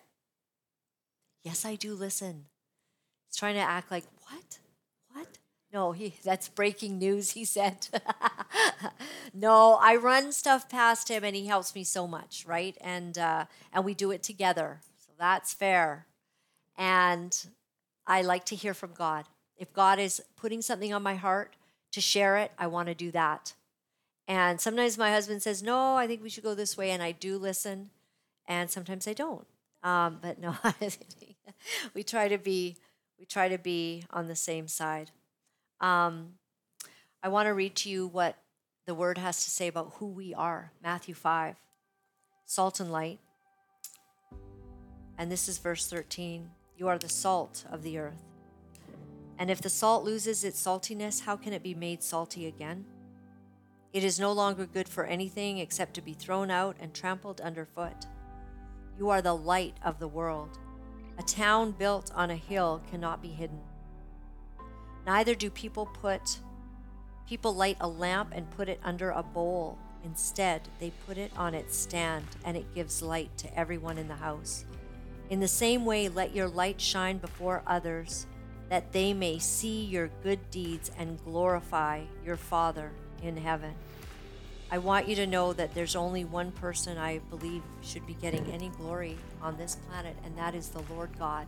Yes, 1.42 1.64
I 1.64 1.74
do 1.74 1.94
listen. 1.94 2.46
He's 3.28 3.36
trying 3.36 3.54
to 3.54 3.60
act 3.60 3.90
like, 3.90 4.04
what? 4.22 4.58
What? 5.12 5.38
No, 5.74 5.90
he 5.90 6.14
that's 6.22 6.48
breaking 6.48 7.00
news, 7.00 7.32
he 7.32 7.44
said. 7.44 7.88
no, 9.34 9.76
I 9.82 9.96
run 9.96 10.30
stuff 10.30 10.68
past 10.68 11.08
him 11.10 11.24
and 11.24 11.34
he 11.34 11.46
helps 11.46 11.74
me 11.74 11.82
so 11.82 12.06
much, 12.06 12.44
right? 12.46 12.78
And 12.80 13.18
uh, 13.18 13.46
and 13.72 13.84
we 13.84 13.92
do 13.92 14.12
it 14.12 14.22
together. 14.22 14.78
So 14.96 15.10
that's 15.18 15.52
fair. 15.52 16.06
And 16.78 17.36
I 18.06 18.22
like 18.22 18.44
to 18.46 18.54
hear 18.54 18.72
from 18.72 18.92
God. 18.92 19.24
If 19.56 19.72
God 19.72 19.98
is 19.98 20.22
putting 20.36 20.62
something 20.62 20.94
on 20.94 21.02
my 21.02 21.16
heart 21.16 21.56
to 21.90 22.00
share 22.00 22.36
it, 22.36 22.52
I 22.56 22.68
want 22.68 22.86
to 22.86 22.94
do 22.94 23.10
that. 23.10 23.54
And 24.28 24.60
sometimes 24.60 24.96
my 24.96 25.10
husband 25.10 25.42
says, 25.42 25.60
No, 25.60 25.96
I 25.96 26.06
think 26.06 26.22
we 26.22 26.30
should 26.30 26.44
go 26.44 26.54
this 26.54 26.76
way. 26.76 26.92
And 26.92 27.02
I 27.02 27.10
do 27.10 27.36
listen 27.36 27.90
and 28.46 28.70
sometimes 28.70 29.08
I 29.08 29.12
don't. 29.12 29.46
Um, 29.82 30.20
but 30.22 30.38
no, 30.40 30.54
we 31.94 32.04
try 32.04 32.28
to 32.28 32.38
be 32.38 32.76
we 33.18 33.24
try 33.24 33.48
to 33.48 33.58
be 33.58 34.04
on 34.12 34.28
the 34.28 34.36
same 34.36 34.68
side. 34.68 35.10
Um, 35.84 36.36
I 37.22 37.28
want 37.28 37.46
to 37.46 37.52
read 37.52 37.74
to 37.76 37.90
you 37.90 38.06
what 38.06 38.38
the 38.86 38.94
word 38.94 39.18
has 39.18 39.44
to 39.44 39.50
say 39.50 39.68
about 39.68 39.96
who 39.96 40.06
we 40.06 40.32
are. 40.32 40.72
Matthew 40.82 41.14
five, 41.14 41.56
salt 42.46 42.80
and 42.80 42.90
light, 42.90 43.20
and 45.18 45.30
this 45.30 45.46
is 45.46 45.58
verse 45.58 45.86
thirteen. 45.86 46.52
You 46.78 46.88
are 46.88 46.96
the 46.96 47.10
salt 47.10 47.66
of 47.70 47.82
the 47.82 47.98
earth. 47.98 48.22
And 49.38 49.50
if 49.50 49.60
the 49.60 49.68
salt 49.68 50.04
loses 50.04 50.42
its 50.42 50.64
saltiness, 50.64 51.20
how 51.20 51.36
can 51.36 51.52
it 51.52 51.62
be 51.62 51.74
made 51.74 52.02
salty 52.02 52.46
again? 52.46 52.86
It 53.92 54.04
is 54.04 54.18
no 54.18 54.32
longer 54.32 54.64
good 54.64 54.88
for 54.88 55.04
anything 55.04 55.58
except 55.58 55.92
to 55.94 56.00
be 56.00 56.14
thrown 56.14 56.50
out 56.50 56.76
and 56.80 56.94
trampled 56.94 57.42
underfoot. 57.42 58.06
You 58.98 59.10
are 59.10 59.20
the 59.20 59.36
light 59.36 59.76
of 59.84 59.98
the 59.98 60.08
world. 60.08 60.58
A 61.18 61.22
town 61.22 61.72
built 61.72 62.10
on 62.14 62.30
a 62.30 62.36
hill 62.36 62.80
cannot 62.90 63.20
be 63.20 63.28
hidden. 63.28 63.60
Neither 65.06 65.34
do 65.34 65.50
people 65.50 65.86
put 65.86 66.38
people 67.28 67.54
light 67.54 67.76
a 67.80 67.88
lamp 67.88 68.32
and 68.34 68.50
put 68.50 68.68
it 68.68 68.80
under 68.84 69.10
a 69.10 69.22
bowl. 69.22 69.78
Instead, 70.04 70.62
they 70.78 70.92
put 71.06 71.16
it 71.16 71.32
on 71.36 71.54
its 71.54 71.76
stand 71.76 72.24
and 72.44 72.56
it 72.56 72.74
gives 72.74 73.00
light 73.00 73.36
to 73.38 73.58
everyone 73.58 73.98
in 73.98 74.08
the 74.08 74.14
house. 74.14 74.64
In 75.30 75.40
the 75.40 75.48
same 75.48 75.86
way, 75.86 76.08
let 76.08 76.34
your 76.34 76.48
light 76.48 76.80
shine 76.80 77.16
before 77.16 77.62
others, 77.66 78.26
that 78.68 78.92
they 78.92 79.14
may 79.14 79.38
see 79.38 79.84
your 79.84 80.10
good 80.22 80.50
deeds 80.50 80.90
and 80.98 81.22
glorify 81.24 82.02
your 82.24 82.36
Father 82.36 82.92
in 83.22 83.36
heaven. 83.36 83.74
I 84.70 84.78
want 84.78 85.08
you 85.08 85.14
to 85.16 85.26
know 85.26 85.52
that 85.54 85.74
there's 85.74 85.96
only 85.96 86.24
one 86.24 86.50
person 86.52 86.98
I 86.98 87.18
believe 87.30 87.62
should 87.82 88.06
be 88.06 88.14
getting 88.14 88.44
any 88.50 88.68
glory 88.70 89.16
on 89.40 89.56
this 89.56 89.76
planet, 89.88 90.16
and 90.24 90.36
that 90.36 90.54
is 90.54 90.68
the 90.68 90.82
Lord 90.92 91.10
God. 91.18 91.46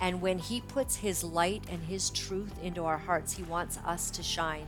And 0.00 0.20
when 0.20 0.38
He 0.38 0.60
puts 0.60 0.96
His 0.96 1.24
light 1.24 1.64
and 1.70 1.82
His 1.84 2.10
truth 2.10 2.52
into 2.62 2.84
our 2.84 2.98
hearts, 2.98 3.34
He 3.34 3.42
wants 3.42 3.78
us 3.86 4.10
to 4.10 4.22
shine. 4.22 4.66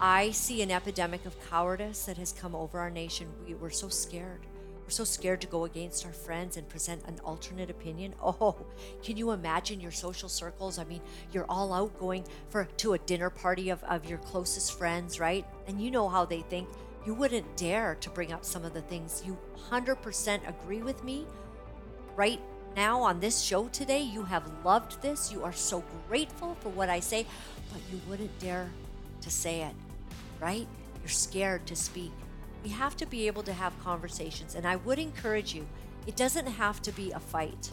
I 0.00 0.30
see 0.30 0.62
an 0.62 0.70
epidemic 0.70 1.26
of 1.26 1.36
cowardice 1.50 2.04
that 2.04 2.18
has 2.18 2.32
come 2.32 2.54
over 2.54 2.78
our 2.78 2.90
nation. 2.90 3.28
We, 3.46 3.54
we're 3.54 3.70
so 3.70 3.88
scared. 3.88 4.40
We're 4.84 4.90
so 4.90 5.04
scared 5.04 5.40
to 5.40 5.46
go 5.46 5.64
against 5.64 6.06
our 6.06 6.12
friends 6.12 6.56
and 6.56 6.68
present 6.68 7.02
an 7.06 7.18
alternate 7.24 7.68
opinion. 7.68 8.14
Oh, 8.22 8.56
can 9.02 9.16
you 9.16 9.32
imagine 9.32 9.80
your 9.80 9.90
social 9.90 10.28
circles? 10.28 10.78
I 10.78 10.84
mean, 10.84 11.00
you're 11.32 11.46
all 11.48 11.72
out 11.72 11.98
going 11.98 12.24
for 12.48 12.64
to 12.78 12.92
a 12.92 12.98
dinner 12.98 13.28
party 13.28 13.70
of, 13.70 13.82
of 13.84 14.08
your 14.08 14.18
closest 14.18 14.78
friends, 14.78 15.18
right? 15.18 15.44
And 15.66 15.80
you 15.80 15.90
know 15.90 16.08
how 16.08 16.24
they 16.24 16.42
think. 16.42 16.68
You 17.04 17.14
wouldn't 17.14 17.56
dare 17.56 17.96
to 18.00 18.10
bring 18.10 18.32
up 18.32 18.44
some 18.44 18.64
of 18.64 18.74
the 18.74 18.82
things 18.82 19.22
you 19.26 19.36
100% 19.70 20.48
agree 20.48 20.82
with 20.82 21.02
me 21.02 21.26
right 22.16 22.40
now 22.78 23.02
on 23.02 23.18
this 23.18 23.42
show 23.42 23.66
today. 23.70 24.00
You 24.00 24.22
have 24.22 24.44
loved 24.64 25.02
this. 25.02 25.32
You 25.32 25.42
are 25.42 25.52
so 25.52 25.82
grateful 26.08 26.56
for 26.60 26.68
what 26.68 26.88
I 26.88 27.00
say, 27.00 27.26
but 27.72 27.82
you 27.90 28.00
wouldn't 28.08 28.38
dare 28.38 28.70
to 29.20 29.30
say 29.30 29.62
it, 29.62 29.74
right? 30.38 30.68
You're 31.02 31.08
scared 31.08 31.66
to 31.66 31.74
speak. 31.74 32.12
We 32.62 32.70
have 32.70 32.96
to 32.98 33.04
be 33.06 33.26
able 33.26 33.42
to 33.42 33.52
have 33.52 33.72
conversations. 33.82 34.54
And 34.54 34.64
I 34.64 34.76
would 34.76 35.00
encourage 35.00 35.52
you, 35.52 35.66
it 36.06 36.14
doesn't 36.14 36.46
have 36.46 36.80
to 36.82 36.92
be 36.92 37.10
a 37.10 37.18
fight, 37.18 37.72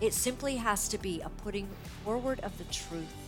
it 0.00 0.14
simply 0.14 0.54
has 0.54 0.86
to 0.90 0.98
be 0.98 1.20
a 1.22 1.30
putting 1.42 1.66
forward 2.04 2.38
of 2.44 2.56
the 2.58 2.64
truth. 2.72 3.18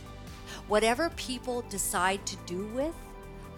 Whatever 0.69 1.09
people 1.17 1.63
decide 1.63 2.25
to 2.25 2.37
do 2.45 2.67
with 2.67 2.95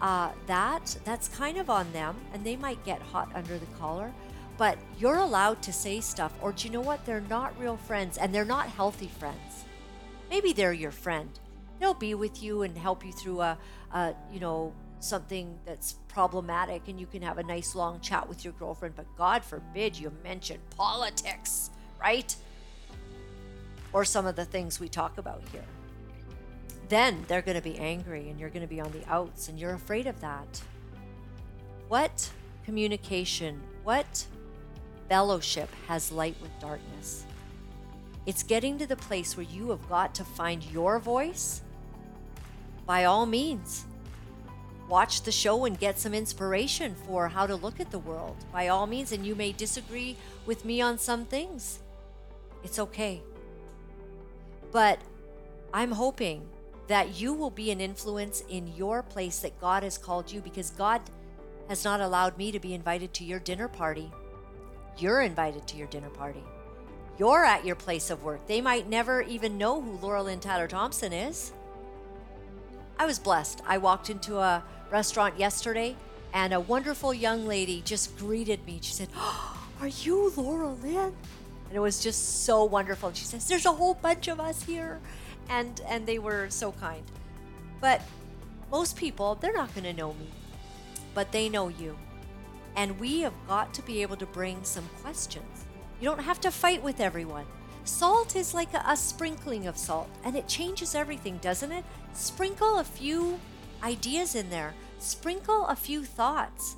uh, 0.01 0.31
that, 0.47 0.97
that's 1.05 1.27
kind 1.27 1.59
of 1.59 1.69
on 1.69 1.93
them, 1.93 2.15
and 2.33 2.43
they 2.43 2.55
might 2.55 2.83
get 2.83 2.99
hot 2.99 3.29
under 3.35 3.59
the 3.59 3.71
collar. 3.77 4.11
But 4.57 4.77
you're 4.99 5.17
allowed 5.17 5.61
to 5.63 5.73
say 5.73 5.99
stuff, 5.99 6.33
or 6.41 6.51
do 6.51 6.67
you 6.67 6.73
know 6.73 6.81
what? 6.81 7.05
They're 7.05 7.21
not 7.21 7.59
real 7.59 7.77
friends, 7.77 8.17
and 8.17 8.33
they're 8.33 8.45
not 8.45 8.67
healthy 8.67 9.07
friends. 9.07 9.65
Maybe 10.29 10.53
they're 10.53 10.73
your 10.73 10.91
friend. 10.91 11.29
They'll 11.79 11.93
be 11.93 12.13
with 12.13 12.41
you 12.41 12.61
and 12.61 12.77
help 12.77 13.05
you 13.05 13.11
through 13.11 13.41
a, 13.41 13.57
a 13.93 14.13
you 14.31 14.39
know, 14.39 14.73
something 15.03 15.59
that's 15.65 15.93
problematic 16.07 16.87
and 16.87 16.99
you 16.99 17.05
can 17.05 17.21
have 17.21 17.37
a 17.37 17.43
nice 17.43 17.75
long 17.75 17.99
chat 17.99 18.27
with 18.27 18.43
your 18.43 18.53
girlfriend, 18.53 18.95
but 18.95 19.05
God 19.17 19.43
forbid 19.43 19.99
you 19.99 20.11
mention 20.23 20.59
politics, 20.77 21.69
right? 21.99 22.33
Or 23.91 24.05
some 24.05 24.25
of 24.25 24.35
the 24.35 24.45
things 24.45 24.79
we 24.79 24.87
talk 24.87 25.17
about 25.17 25.41
here. 25.51 25.65
Then 26.87 27.25
they're 27.27 27.41
going 27.41 27.57
to 27.57 27.63
be 27.63 27.77
angry 27.77 28.29
and 28.29 28.39
you're 28.39 28.49
going 28.49 28.61
to 28.61 28.67
be 28.67 28.79
on 28.79 28.91
the 28.91 29.03
outs 29.11 29.49
and 29.49 29.59
you're 29.59 29.73
afraid 29.73 30.07
of 30.07 30.19
that. 30.21 30.61
What 31.89 32.29
communication, 32.65 33.61
what 33.83 34.25
fellowship 35.13 35.69
has 35.87 36.11
light 36.11 36.35
with 36.41 36.49
darkness? 36.59 37.23
It's 38.25 38.41
getting 38.41 38.79
to 38.79 38.87
the 38.87 38.95
place 38.95 39.37
where 39.37 39.45
you 39.45 39.69
have 39.69 39.87
got 39.87 40.15
to 40.15 40.23
find 40.25 40.63
your 40.71 40.97
voice 40.97 41.61
by 42.87 43.05
all 43.05 43.27
means 43.27 43.85
watch 44.89 45.21
the 45.21 45.31
show 45.31 45.65
and 45.65 45.79
get 45.79 45.99
some 45.99 46.15
inspiration 46.15 46.95
for 47.05 47.27
how 47.27 47.45
to 47.45 47.55
look 47.55 47.79
at 47.79 47.91
the 47.91 47.99
world 47.99 48.37
by 48.51 48.69
all 48.69 48.87
means. 48.87 49.11
And 49.11 49.23
you 49.23 49.35
may 49.35 49.51
disagree 49.51 50.17
with 50.47 50.65
me 50.65 50.81
on 50.81 50.97
some 50.97 51.25
things. 51.25 51.77
It's 52.63 52.79
okay. 52.79 53.21
But 54.71 54.97
I'm 55.75 55.91
hoping 55.91 56.41
that 56.87 57.21
you 57.21 57.33
will 57.33 57.51
be 57.51 57.69
an 57.69 57.79
influence 57.79 58.43
in 58.49 58.75
your 58.75 59.03
place 59.03 59.41
that 59.41 59.61
God 59.61 59.83
has 59.83 59.99
called 59.99 60.31
you 60.31 60.41
because 60.41 60.71
God 60.71 61.01
has 61.69 61.83
not 61.83 62.01
allowed 62.01 62.35
me 62.35 62.51
to 62.51 62.59
be 62.59 62.73
invited 62.73 63.13
to 63.13 63.23
your 63.23 63.39
dinner 63.39 63.67
party. 63.67 64.11
You're 64.97 65.21
invited 65.21 65.67
to 65.67 65.77
your 65.77 65.87
dinner 65.87 66.09
party. 66.09 66.43
You're 67.17 67.45
at 67.45 67.65
your 67.65 67.75
place 67.75 68.09
of 68.09 68.23
work. 68.23 68.45
They 68.47 68.61
might 68.61 68.89
never 68.89 69.21
even 69.21 69.57
know 69.57 69.81
who 69.81 69.97
Laura 69.97 70.23
Lynn 70.23 70.39
Tyler 70.39 70.67
Thompson 70.67 71.13
is. 71.13 71.51
I 72.97 73.05
was 73.05 73.19
blessed. 73.19 73.61
I 73.67 73.77
walked 73.77 74.09
into 74.09 74.37
a 74.37 74.63
restaurant 74.89 75.37
yesterday 75.39 75.95
and 76.33 76.53
a 76.53 76.59
wonderful 76.59 77.13
young 77.13 77.45
lady 77.45 77.81
just 77.85 78.17
greeted 78.17 78.65
me. 78.65 78.79
She 78.81 78.93
said, 78.93 79.09
oh, 79.15 79.59
Are 79.81 79.87
you 79.87 80.31
Laura 80.37 80.69
Lynn? 80.69 81.13
And 81.67 81.75
it 81.75 81.79
was 81.79 82.01
just 82.01 82.45
so 82.45 82.63
wonderful. 82.63 83.09
And 83.09 83.17
she 83.17 83.25
says, 83.25 83.47
There's 83.47 83.65
a 83.65 83.71
whole 83.71 83.95
bunch 83.95 84.27
of 84.27 84.39
us 84.39 84.63
here. 84.63 85.01
And 85.49 85.81
and 85.87 86.05
they 86.05 86.19
were 86.19 86.49
so 86.49 86.71
kind. 86.71 87.03
But 87.81 88.01
most 88.71 88.95
people, 88.95 89.35
they're 89.35 89.53
not 89.53 89.73
gonna 89.75 89.91
know 89.91 90.13
me. 90.13 90.27
But 91.13 91.31
they 91.31 91.49
know 91.49 91.67
you. 91.67 91.97
And 92.75 92.99
we 92.99 93.21
have 93.21 93.33
got 93.47 93.73
to 93.75 93.81
be 93.81 94.01
able 94.01 94.17
to 94.17 94.25
bring 94.25 94.63
some 94.63 94.89
questions. 95.01 95.65
You 95.99 96.09
don't 96.09 96.23
have 96.23 96.41
to 96.41 96.51
fight 96.51 96.83
with 96.83 96.99
everyone. 96.99 97.45
Salt 97.85 98.35
is 98.35 98.53
like 98.53 98.73
a, 98.73 98.83
a, 98.87 98.95
sprinkling 98.95 99.67
of 99.67 99.77
salt, 99.77 100.09
and 100.23 100.35
it 100.35 100.47
changes 100.47 100.95
everything, 100.95 101.37
doesn't 101.37 101.71
it? 101.71 101.83
Sprinkle 102.13 102.79
a 102.79 102.83
few 102.83 103.39
ideas 103.83 104.35
in 104.35 104.49
there, 104.49 104.73
sprinkle 104.99 105.67
a 105.67 105.75
few 105.75 106.03
thoughts. 106.03 106.77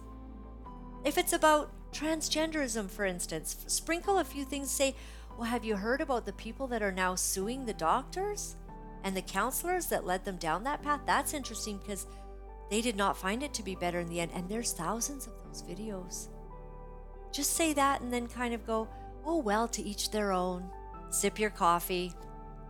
If 1.03 1.19
it's 1.19 1.33
about 1.33 1.71
transgenderism, 1.93 2.89
for 2.89 3.05
instance, 3.05 3.63
sprinkle 3.67 4.17
a 4.17 4.23
few 4.23 4.43
things, 4.43 4.71
say, 4.71 4.95
Well, 5.37 5.47
have 5.47 5.63
you 5.63 5.75
heard 5.75 6.01
about 6.01 6.25
the 6.25 6.33
people 6.33 6.65
that 6.67 6.81
are 6.81 6.91
now 6.91 7.13
suing 7.13 7.65
the 7.65 7.73
doctors 7.73 8.55
and 9.03 9.15
the 9.15 9.21
counselors 9.21 9.85
that 9.87 10.05
led 10.05 10.25
them 10.25 10.37
down 10.37 10.63
that 10.63 10.81
path? 10.81 11.01
That's 11.05 11.35
interesting 11.35 11.77
because 11.77 12.07
they 12.69 12.81
did 12.81 12.95
not 12.95 13.17
find 13.17 13.43
it 13.43 13.53
to 13.55 13.63
be 13.63 13.75
better 13.75 13.99
in 13.99 14.07
the 14.07 14.19
end. 14.19 14.31
And 14.33 14.49
there's 14.49 14.73
thousands 14.73 15.27
of 15.27 15.33
those 15.45 15.61
videos. 15.61 16.27
Just 17.31 17.53
say 17.53 17.73
that 17.73 18.01
and 18.01 18.11
then 18.11 18.27
kind 18.27 18.53
of 18.53 18.65
go, 18.65 18.87
Oh, 19.25 19.37
well, 19.37 19.67
to 19.69 19.81
each 19.81 20.11
their 20.11 20.31
own. 20.31 20.69
Sip 21.09 21.39
your 21.39 21.49
coffee. 21.49 22.13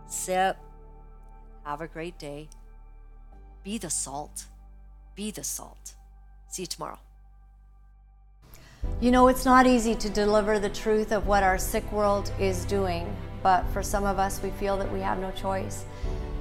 Sip. 0.06 0.56
Have 1.64 1.80
a 1.80 1.86
great 1.86 2.18
day. 2.18 2.48
Be 3.62 3.78
the 3.78 3.90
salt. 3.90 4.46
Be 5.14 5.30
the 5.30 5.44
salt. 5.44 5.94
See 6.48 6.62
you 6.62 6.66
tomorrow. 6.66 6.98
You 9.00 9.10
know, 9.10 9.28
it's 9.28 9.44
not 9.44 9.66
easy 9.66 9.94
to 9.96 10.08
deliver 10.08 10.58
the 10.58 10.68
truth 10.70 11.12
of 11.12 11.26
what 11.26 11.42
our 11.42 11.58
sick 11.58 11.90
world 11.90 12.32
is 12.38 12.64
doing, 12.64 13.14
but 13.42 13.66
for 13.72 13.82
some 13.82 14.04
of 14.04 14.18
us, 14.18 14.42
we 14.42 14.50
feel 14.50 14.76
that 14.78 14.90
we 14.92 15.00
have 15.00 15.18
no 15.18 15.30
choice. 15.32 15.84